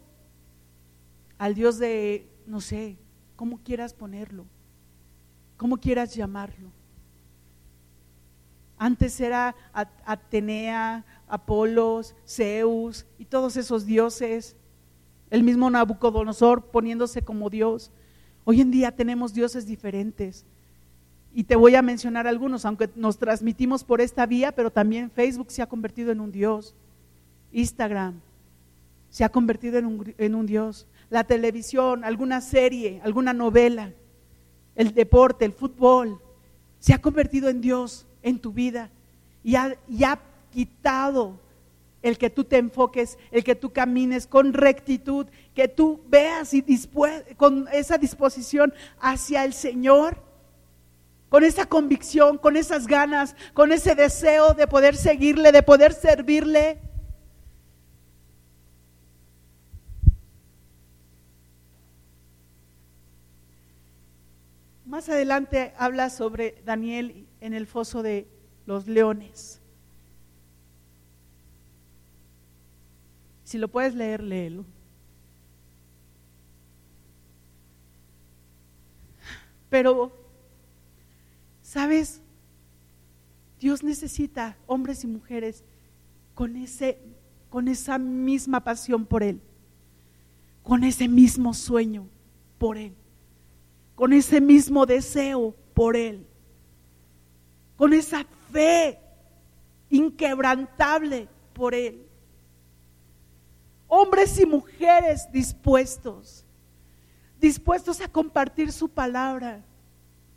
al 1.38 1.54
Dios 1.54 1.78
de, 1.78 2.28
no 2.46 2.60
sé, 2.60 2.96
cómo 3.36 3.58
quieras 3.58 3.94
ponerlo, 3.94 4.44
cómo 5.56 5.76
quieras 5.76 6.14
llamarlo. 6.14 6.70
Antes 8.76 9.20
era 9.20 9.54
Atenea, 9.72 11.04
Apolos, 11.28 12.14
Zeus 12.26 13.06
y 13.18 13.24
todos 13.24 13.56
esos 13.56 13.86
dioses. 13.86 14.56
El 15.30 15.42
mismo 15.42 15.70
Nabucodonosor 15.70 16.66
poniéndose 16.70 17.22
como 17.22 17.50
Dios. 17.50 17.90
Hoy 18.44 18.60
en 18.60 18.70
día 18.70 18.94
tenemos 18.94 19.32
dioses 19.32 19.66
diferentes. 19.66 20.44
Y 21.34 21.44
te 21.44 21.56
voy 21.56 21.74
a 21.74 21.82
mencionar 21.82 22.28
algunos, 22.28 22.64
aunque 22.64 22.88
nos 22.94 23.18
transmitimos 23.18 23.82
por 23.82 24.00
esta 24.00 24.24
vía, 24.24 24.52
pero 24.52 24.70
también 24.70 25.10
Facebook 25.10 25.50
se 25.50 25.62
ha 25.62 25.66
convertido 25.66 26.12
en 26.12 26.20
un 26.20 26.30
Dios. 26.30 26.74
Instagram 27.52 28.20
se 29.14 29.22
ha 29.22 29.28
convertido 29.28 29.78
en 29.78 30.34
un, 30.34 30.46
Dios. 30.46 30.88
La 31.08 31.22
televisión, 31.22 32.02
alguna 32.02 32.40
serie, 32.40 33.00
alguna 33.04 33.32
novela, 33.32 33.92
el 34.74 34.92
deporte, 34.92 35.44
el 35.44 35.52
fútbol, 35.52 36.20
se 36.80 36.92
ha 36.92 37.00
convertido 37.00 37.48
en 37.48 37.60
Dios 37.60 38.06
en 38.22 38.40
tu 38.40 38.52
vida 38.52 38.90
y 39.44 39.54
ha, 39.54 40.18
quitado 40.52 41.38
el 42.02 42.18
que 42.18 42.28
tú 42.28 42.42
te 42.42 42.58
enfoques, 42.58 43.18
el 43.30 43.44
que 43.44 43.54
tú 43.54 43.72
camines 43.72 44.26
con 44.26 44.52
rectitud, 44.52 45.26
que 45.54 45.68
tú 45.68 46.00
veas 46.08 46.52
y 46.54 46.64
con 47.36 47.68
esa 47.72 47.98
disposición 47.98 48.74
hacia 49.00 49.44
el 49.44 49.52
Señor, 49.52 50.23
con 51.34 51.42
esa 51.42 51.66
convicción, 51.66 52.38
con 52.38 52.56
esas 52.56 52.86
ganas, 52.86 53.34
con 53.54 53.72
ese 53.72 53.96
deseo 53.96 54.54
de 54.54 54.68
poder 54.68 54.94
seguirle, 54.94 55.50
de 55.50 55.64
poder 55.64 55.92
servirle. 55.92 56.78
Más 64.86 65.08
adelante 65.08 65.74
habla 65.76 66.08
sobre 66.08 66.62
Daniel 66.64 67.26
en 67.40 67.52
el 67.52 67.66
foso 67.66 68.04
de 68.04 68.28
los 68.64 68.86
leones. 68.86 69.60
Si 73.42 73.58
lo 73.58 73.66
puedes 73.66 73.96
leer, 73.96 74.22
léelo. 74.22 74.64
Pero, 79.68 80.23
¿sabes? 81.74 82.22
Dios 83.60 83.82
necesita 83.82 84.56
hombres 84.66 85.04
y 85.04 85.06
mujeres 85.06 85.64
con, 86.34 86.56
ese, 86.56 86.98
con 87.50 87.68
esa 87.68 87.98
misma 87.98 88.64
pasión 88.64 89.04
por 89.04 89.22
Él, 89.22 89.40
con 90.62 90.84
ese 90.84 91.08
mismo 91.08 91.52
sueño 91.52 92.08
por 92.58 92.78
Él, 92.78 92.94
con 93.94 94.12
ese 94.12 94.40
mismo 94.40 94.86
deseo 94.86 95.54
por 95.74 95.96
Él 95.96 96.26
con 97.76 97.92
esa 97.92 98.24
fe 98.52 98.98
inquebrantable 99.90 101.28
por 101.52 101.74
Él. 101.74 102.06
Hombres 103.86 104.38
y 104.40 104.46
mujeres 104.46 105.30
dispuestos, 105.30 106.44
dispuestos 107.40 108.00
a 108.00 108.08
compartir 108.08 108.72
su 108.72 108.88
palabra, 108.88 109.64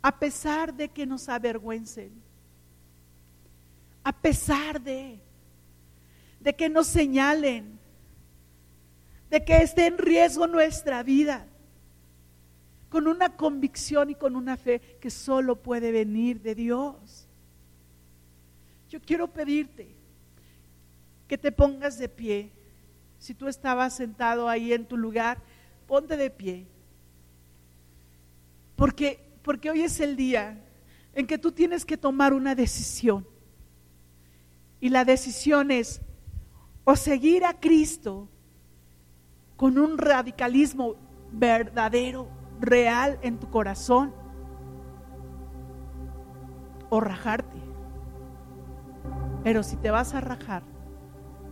a 0.02 0.18
pesar 0.18 0.74
de 0.74 0.88
que 0.88 1.06
nos 1.06 1.28
avergüencen, 1.28 2.12
a 4.04 4.12
pesar 4.12 4.80
de, 4.80 5.20
de 6.40 6.54
que 6.54 6.68
nos 6.68 6.86
señalen, 6.86 7.78
de 9.30 9.44
que 9.44 9.58
esté 9.58 9.86
en 9.86 9.98
riesgo 9.98 10.46
nuestra 10.46 11.02
vida 11.02 11.46
con 12.88 13.06
una 13.06 13.36
convicción 13.36 14.10
y 14.10 14.14
con 14.14 14.34
una 14.34 14.56
fe 14.56 14.80
que 15.00 15.10
solo 15.10 15.56
puede 15.56 15.92
venir 15.92 16.40
de 16.40 16.54
Dios. 16.54 17.26
Yo 18.88 19.00
quiero 19.00 19.28
pedirte 19.28 19.94
que 21.26 21.36
te 21.36 21.52
pongas 21.52 21.98
de 21.98 22.08
pie. 22.08 22.50
Si 23.18 23.34
tú 23.34 23.48
estabas 23.48 23.94
sentado 23.94 24.48
ahí 24.48 24.72
en 24.72 24.86
tu 24.86 24.96
lugar, 24.96 25.38
ponte 25.86 26.16
de 26.16 26.30
pie. 26.30 26.66
Porque, 28.76 29.27
porque 29.42 29.70
hoy 29.70 29.82
es 29.82 30.00
el 30.00 30.16
día 30.16 30.64
en 31.14 31.26
que 31.26 31.38
tú 31.38 31.52
tienes 31.52 31.84
que 31.84 31.96
tomar 31.96 32.32
una 32.32 32.54
decisión. 32.54 33.26
Y 34.80 34.90
la 34.90 35.04
decisión 35.04 35.70
es 35.70 36.00
o 36.84 36.96
seguir 36.96 37.44
a 37.44 37.58
Cristo 37.58 38.28
con 39.56 39.78
un 39.78 39.98
radicalismo 39.98 40.94
verdadero, 41.32 42.28
real 42.60 43.18
en 43.22 43.38
tu 43.38 43.50
corazón, 43.50 44.14
o 46.90 47.00
rajarte. 47.00 47.58
Pero 49.42 49.62
si 49.62 49.76
te 49.76 49.90
vas 49.90 50.14
a 50.14 50.20
rajar, 50.20 50.62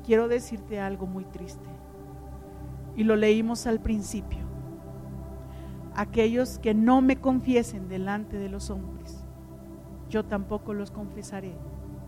quiero 0.05 0.29
decirte 0.29 0.81
algo 0.81 1.07
muy 1.07 1.25
triste. 1.25 1.69
Y 2.97 3.05
lo 3.05 3.17
leímos 3.17 3.67
al 3.67 3.81
principio. 3.81 4.46
Aquellos 5.97 6.59
que 6.59 6.75
no 6.75 7.01
me 7.01 7.17
confiesen 7.17 7.89
delante 7.89 8.37
de 8.37 8.49
los 8.49 8.71
hombres, 8.71 9.25
yo 10.09 10.25
tampoco 10.25 10.75
los 10.75 10.91
confesaré 10.91 11.57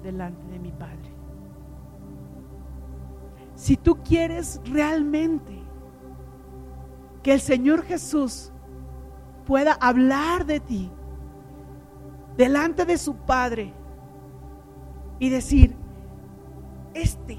delante 0.03 0.47
de 0.47 0.59
mi 0.59 0.71
Padre. 0.71 1.13
Si 3.55 3.77
tú 3.77 3.99
quieres 4.05 4.61
realmente 4.65 5.59
que 7.23 7.33
el 7.33 7.41
Señor 7.41 7.83
Jesús 7.83 8.53
pueda 9.47 9.73
hablar 9.73 10.47
de 10.47 10.61
ti 10.61 10.91
delante 12.37 12.85
de 12.85 12.99
su 12.99 13.17
Padre, 13.17 13.75
y 15.19 15.29
decir, 15.31 15.75
este, 16.95 17.39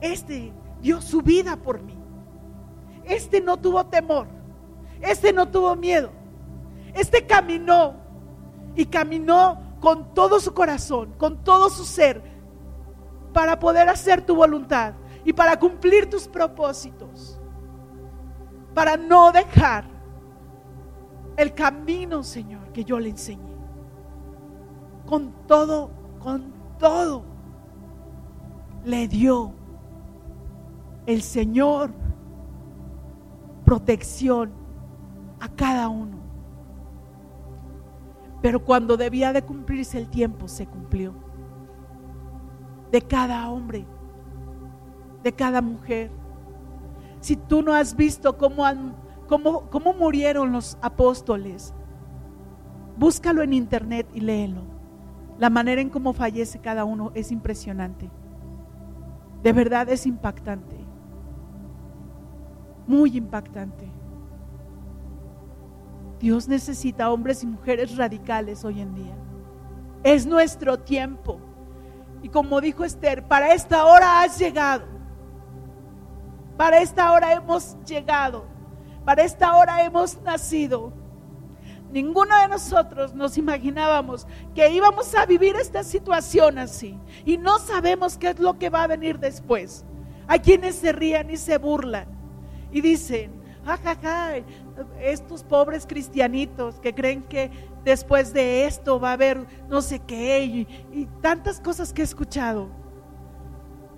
este 0.00 0.52
dio 0.82 1.00
su 1.00 1.22
vida 1.22 1.56
por 1.56 1.82
mí. 1.82 1.96
Este 3.04 3.40
no 3.40 3.56
tuvo 3.56 3.86
temor. 3.86 4.26
Este 5.00 5.32
no 5.32 5.48
tuvo 5.48 5.74
miedo. 5.76 6.10
Este 6.94 7.26
caminó 7.26 7.94
y 8.74 8.86
caminó 8.86 9.58
con 9.80 10.12
todo 10.14 10.40
su 10.40 10.52
corazón, 10.52 11.14
con 11.16 11.42
todo 11.42 11.70
su 11.70 11.84
ser, 11.84 12.22
para 13.32 13.58
poder 13.58 13.88
hacer 13.88 14.24
tu 14.24 14.34
voluntad 14.34 14.94
y 15.24 15.32
para 15.32 15.58
cumplir 15.58 16.08
tus 16.10 16.28
propósitos. 16.28 17.38
Para 18.74 18.96
no 18.96 19.32
dejar 19.32 19.84
el 21.36 21.54
camino, 21.54 22.22
Señor, 22.22 22.72
que 22.72 22.84
yo 22.84 22.98
le 22.98 23.10
enseñé. 23.10 23.50
Con 25.06 25.32
todo, 25.46 25.90
con 26.18 26.52
todo 26.78 27.24
le 28.84 29.08
dio 29.08 29.52
el 31.06 31.22
Señor 31.22 31.90
protección 33.64 34.59
a 35.40 35.48
cada 35.48 35.88
uno. 35.88 36.18
Pero 38.42 38.64
cuando 38.64 38.96
debía 38.96 39.32
de 39.32 39.42
cumplirse 39.42 39.98
el 39.98 40.08
tiempo, 40.08 40.48
se 40.48 40.66
cumplió. 40.66 41.14
De 42.90 43.02
cada 43.02 43.48
hombre, 43.50 43.86
de 45.22 45.32
cada 45.32 45.60
mujer. 45.60 46.10
Si 47.20 47.36
tú 47.36 47.62
no 47.62 47.74
has 47.74 47.94
visto 47.96 48.36
cómo, 48.38 48.64
cómo, 49.28 49.68
cómo 49.70 49.92
murieron 49.92 50.52
los 50.52 50.78
apóstoles, 50.80 51.74
búscalo 52.96 53.42
en 53.42 53.52
internet 53.52 54.08
y 54.14 54.20
léelo. 54.20 54.62
La 55.38 55.50
manera 55.50 55.80
en 55.80 55.90
cómo 55.90 56.12
fallece 56.12 56.58
cada 56.58 56.84
uno 56.84 57.12
es 57.14 57.30
impresionante. 57.30 58.10
De 59.42 59.52
verdad 59.52 59.88
es 59.88 60.06
impactante. 60.06 60.76
Muy 62.86 63.16
impactante. 63.16 63.99
Dios 66.20 66.46
necesita 66.46 67.10
hombres 67.10 67.42
y 67.42 67.46
mujeres 67.46 67.96
radicales 67.96 68.62
hoy 68.64 68.82
en 68.82 68.94
día. 68.94 69.16
Es 70.04 70.26
nuestro 70.26 70.78
tiempo. 70.78 71.40
Y 72.22 72.28
como 72.28 72.60
dijo 72.60 72.84
Esther, 72.84 73.26
para 73.26 73.54
esta 73.54 73.86
hora 73.86 74.22
has 74.22 74.38
llegado. 74.38 74.84
Para 76.58 76.82
esta 76.82 77.10
hora 77.10 77.32
hemos 77.32 77.74
llegado. 77.86 78.44
Para 79.04 79.22
esta 79.22 79.56
hora 79.56 79.82
hemos 79.82 80.20
nacido. 80.20 80.92
Ninguno 81.90 82.38
de 82.38 82.48
nosotros 82.48 83.14
nos 83.14 83.38
imaginábamos 83.38 84.26
que 84.54 84.70
íbamos 84.70 85.14
a 85.14 85.24
vivir 85.24 85.56
esta 85.56 85.82
situación 85.82 86.58
así. 86.58 86.98
Y 87.24 87.38
no 87.38 87.58
sabemos 87.58 88.18
qué 88.18 88.28
es 88.28 88.38
lo 88.38 88.58
que 88.58 88.68
va 88.68 88.82
a 88.82 88.88
venir 88.88 89.18
después. 89.18 89.86
Hay 90.28 90.40
quienes 90.40 90.74
se 90.74 90.92
rían 90.92 91.30
y 91.30 91.38
se 91.38 91.56
burlan. 91.56 92.06
Y 92.70 92.82
dicen, 92.82 93.32
jajaja, 93.64 94.34
estos 95.00 95.44
pobres 95.44 95.86
cristianitos 95.86 96.80
que 96.80 96.94
creen 96.94 97.22
que 97.22 97.50
después 97.84 98.32
de 98.32 98.66
esto 98.66 99.00
va 99.00 99.10
a 99.10 99.14
haber 99.14 99.46
no 99.68 99.82
sé 99.82 100.00
qué 100.00 100.66
y, 100.92 101.08
tantas 101.20 101.60
cosas 101.60 101.92
que 101.92 102.02
he 102.02 102.04
escuchado. 102.04 102.68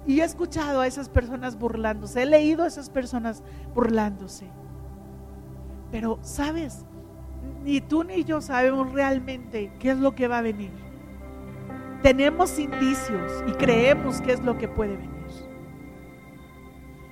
Y 0.07 0.21
he 0.21 0.25
escuchado 0.25 0.81
a 0.81 0.87
esas 0.87 1.09
personas 1.09 1.57
burlándose, 1.57 2.23
he 2.23 2.27
leído 2.27 2.65
a 2.65 2.67
esas 2.67 2.91
personas 2.91 3.43
burlándose. 3.75 4.47
Pero, 5.93 6.19
¿sabes? 6.23 6.85
Ni 7.65 7.81
tú 7.81 8.03
ni 8.03 8.25
yo 8.25 8.41
sabemos 8.41 8.93
realmente 8.93 9.73
qué 9.79 9.93
es 9.93 9.99
lo 9.99 10.15
que 10.15 10.27
va 10.27 10.39
a 10.39 10.43
venir. 10.43 10.73
Tenemos 12.03 12.59
indicios 12.59 13.45
y 13.47 13.53
creemos 13.53 14.21
qué 14.21 14.33
es 14.33 14.43
lo 14.43 14.59
que 14.59 14.67
puede 14.67 14.97
venir. 14.97 15.13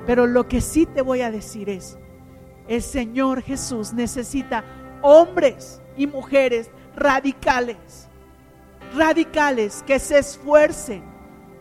Pero 0.07 0.27
lo 0.27 0.49
que 0.49 0.61
sí 0.61 0.87
te 0.87 1.03
voy 1.03 1.21
a 1.21 1.31
decir 1.31 1.69
es, 1.69 1.99
el 2.71 2.83
Señor 2.83 3.43
Jesús 3.43 3.93
necesita 3.93 4.63
hombres 5.03 5.83
y 5.97 6.07
mujeres 6.07 6.71
radicales, 6.95 8.09
radicales 8.95 9.83
que 9.85 9.99
se 9.99 10.21
esfuercen 10.21 11.03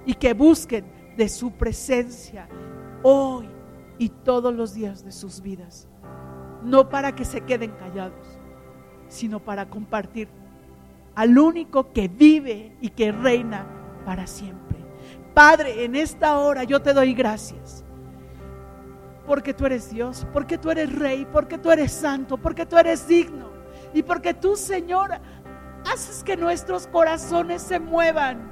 y 0.06 0.14
que 0.14 0.34
busquen 0.34 0.86
de 1.18 1.28
su 1.28 1.52
presencia 1.52 2.48
hoy 3.02 3.50
y 3.98 4.10
todos 4.10 4.54
los 4.54 4.76
días 4.76 5.04
de 5.04 5.12
sus 5.12 5.42
vidas. 5.42 5.88
No 6.64 6.90
para 6.90 7.16
que 7.16 7.26
se 7.26 7.42
queden 7.42 7.72
callados, 7.72 8.40
sino 9.08 9.40
para 9.40 9.68
compartir 9.68 10.28
al 11.16 11.36
único 11.40 11.92
que 11.92 12.08
vive 12.08 12.78
y 12.82 12.90
que 12.90 13.12
reina 13.12 13.66
para 14.06 14.28
siempre. 14.28 14.78
Padre, 15.34 15.86
en 15.86 15.96
esta 15.96 16.38
hora 16.38 16.66
yo 16.66 16.80
te 16.84 16.94
doy 16.94 17.16
gracias 17.16 17.84
porque 19.30 19.54
tú 19.54 19.68
eres 19.68 19.92
Dios, 19.92 20.26
porque 20.34 20.58
tú 20.58 20.72
eres 20.72 20.92
Rey, 20.92 21.24
porque 21.32 21.60
tú 21.60 21.70
eres 21.70 21.92
Santo, 21.92 22.36
porque 22.36 22.66
tú 22.66 22.80
eres 22.80 23.08
digno 23.08 23.52
y 23.94 24.02
porque 24.02 24.34
tú, 24.34 24.56
Señor, 24.56 25.12
haces 25.86 26.24
que 26.24 26.36
nuestros 26.36 26.88
corazones 26.88 27.62
se 27.62 27.80
muevan 27.80 28.50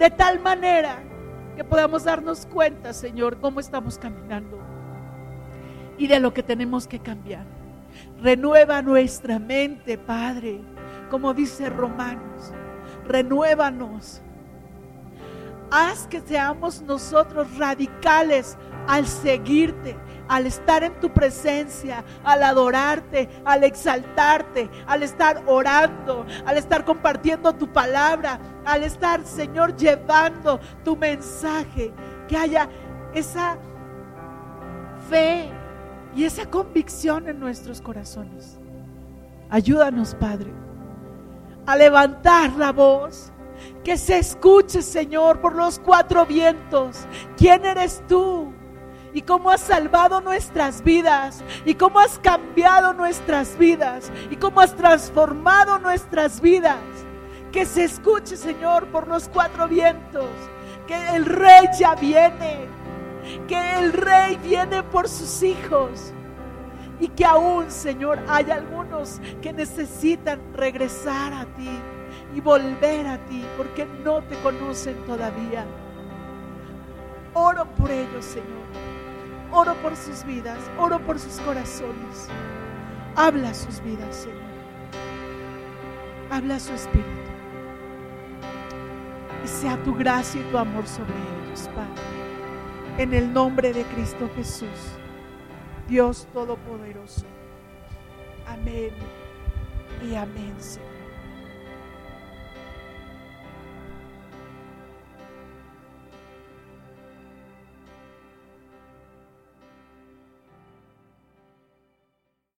de 0.00 0.10
tal 0.10 0.40
manera 0.40 1.00
que 1.54 1.62
podamos 1.62 2.02
darnos 2.02 2.44
cuenta, 2.44 2.92
Señor, 2.92 3.38
cómo 3.38 3.60
estamos 3.60 3.98
caminando 3.98 4.58
y 5.96 6.08
de 6.08 6.18
lo 6.18 6.34
que 6.34 6.42
tenemos 6.42 6.88
que 6.88 6.98
cambiar. 6.98 7.46
Renueva 8.20 8.82
nuestra 8.82 9.38
mente, 9.38 9.96
Padre, 9.96 10.60
como 11.08 11.34
dice 11.34 11.70
Romanos. 11.70 12.52
Renuévanos. 13.06 14.22
Haz 15.74 16.06
que 16.06 16.20
seamos 16.20 16.82
nosotros 16.82 17.56
radicales 17.56 18.58
al 18.86 19.06
seguirte, 19.06 19.96
al 20.28 20.44
estar 20.44 20.84
en 20.84 21.00
tu 21.00 21.08
presencia, 21.14 22.04
al 22.24 22.42
adorarte, 22.42 23.30
al 23.46 23.64
exaltarte, 23.64 24.68
al 24.86 25.02
estar 25.02 25.42
orando, 25.46 26.26
al 26.44 26.58
estar 26.58 26.84
compartiendo 26.84 27.54
tu 27.54 27.72
palabra, 27.72 28.38
al 28.66 28.82
estar, 28.82 29.24
Señor, 29.24 29.74
llevando 29.74 30.60
tu 30.84 30.94
mensaje, 30.94 31.90
que 32.28 32.36
haya 32.36 32.68
esa 33.14 33.56
fe 35.08 35.48
y 36.14 36.24
esa 36.24 36.44
convicción 36.50 37.28
en 37.28 37.40
nuestros 37.40 37.80
corazones. 37.80 38.58
Ayúdanos, 39.48 40.14
Padre, 40.16 40.52
a 41.64 41.76
levantar 41.76 42.52
la 42.58 42.72
voz. 42.72 43.31
Que 43.84 43.96
se 43.96 44.18
escuche, 44.18 44.82
Señor, 44.82 45.40
por 45.40 45.54
los 45.54 45.78
cuatro 45.78 46.24
vientos. 46.26 47.06
¿Quién 47.36 47.64
eres 47.64 48.02
tú? 48.08 48.52
y 49.14 49.22
cómo 49.22 49.50
has 49.50 49.60
salvado 49.60 50.20
nuestras 50.20 50.82
vidas 50.82 51.42
y 51.64 51.74
cómo 51.74 51.98
has 51.98 52.18
cambiado 52.18 52.94
nuestras 52.94 53.58
vidas 53.58 54.10
y 54.30 54.36
cómo 54.36 54.60
has 54.60 54.74
transformado 54.74 55.78
nuestras 55.78 56.40
vidas. 56.40 56.78
Que 57.50 57.66
se 57.66 57.84
escuche, 57.84 58.36
Señor, 58.36 58.86
por 58.86 59.06
los 59.06 59.28
cuatro 59.28 59.68
vientos, 59.68 60.30
que 60.86 61.16
el 61.16 61.26
rey 61.26 61.68
ya 61.78 61.94
viene, 61.94 62.66
que 63.46 63.78
el 63.78 63.92
rey 63.92 64.38
viene 64.42 64.82
por 64.82 65.08
sus 65.08 65.42
hijos 65.42 66.12
y 66.98 67.08
que 67.08 67.24
aún, 67.26 67.70
Señor, 67.70 68.18
hay 68.28 68.50
algunos 68.50 69.20
que 69.42 69.52
necesitan 69.52 70.40
regresar 70.54 71.34
a 71.34 71.44
ti 71.44 71.68
y 72.34 72.40
volver 72.40 73.06
a 73.06 73.18
ti 73.26 73.44
porque 73.56 73.86
no 74.04 74.22
te 74.22 74.36
conocen 74.36 74.96
todavía. 75.06 75.66
Oro 77.34 77.66
por 77.74 77.90
ellos, 77.90 78.24
Señor. 78.24 78.62
Oro 79.50 79.74
por 79.82 79.94
sus 79.96 80.24
vidas, 80.24 80.58
oro 80.78 80.98
por 81.00 81.18
sus 81.18 81.38
corazones. 81.40 82.28
Habla 83.16 83.52
sus 83.52 83.82
vidas, 83.82 84.16
Señor. 84.16 84.40
Habla 86.30 86.58
su 86.58 86.72
espíritu. 86.72 87.08
Y 89.44 89.48
sea 89.48 89.76
tu 89.82 89.94
gracia 89.94 90.40
y 90.40 90.44
tu 90.44 90.56
amor 90.56 90.86
sobre 90.86 91.12
ellos, 91.12 91.68
Padre. 91.74 92.02
En 92.98 93.12
el 93.12 93.32
nombre 93.32 93.72
de 93.72 93.82
Cristo 93.84 94.30
Jesús, 94.36 94.68
Dios 95.88 96.26
Todopoderoso. 96.32 97.26
Amén 98.46 98.92
y 100.02 100.14
amén, 100.14 100.54
Señor. 100.58 100.91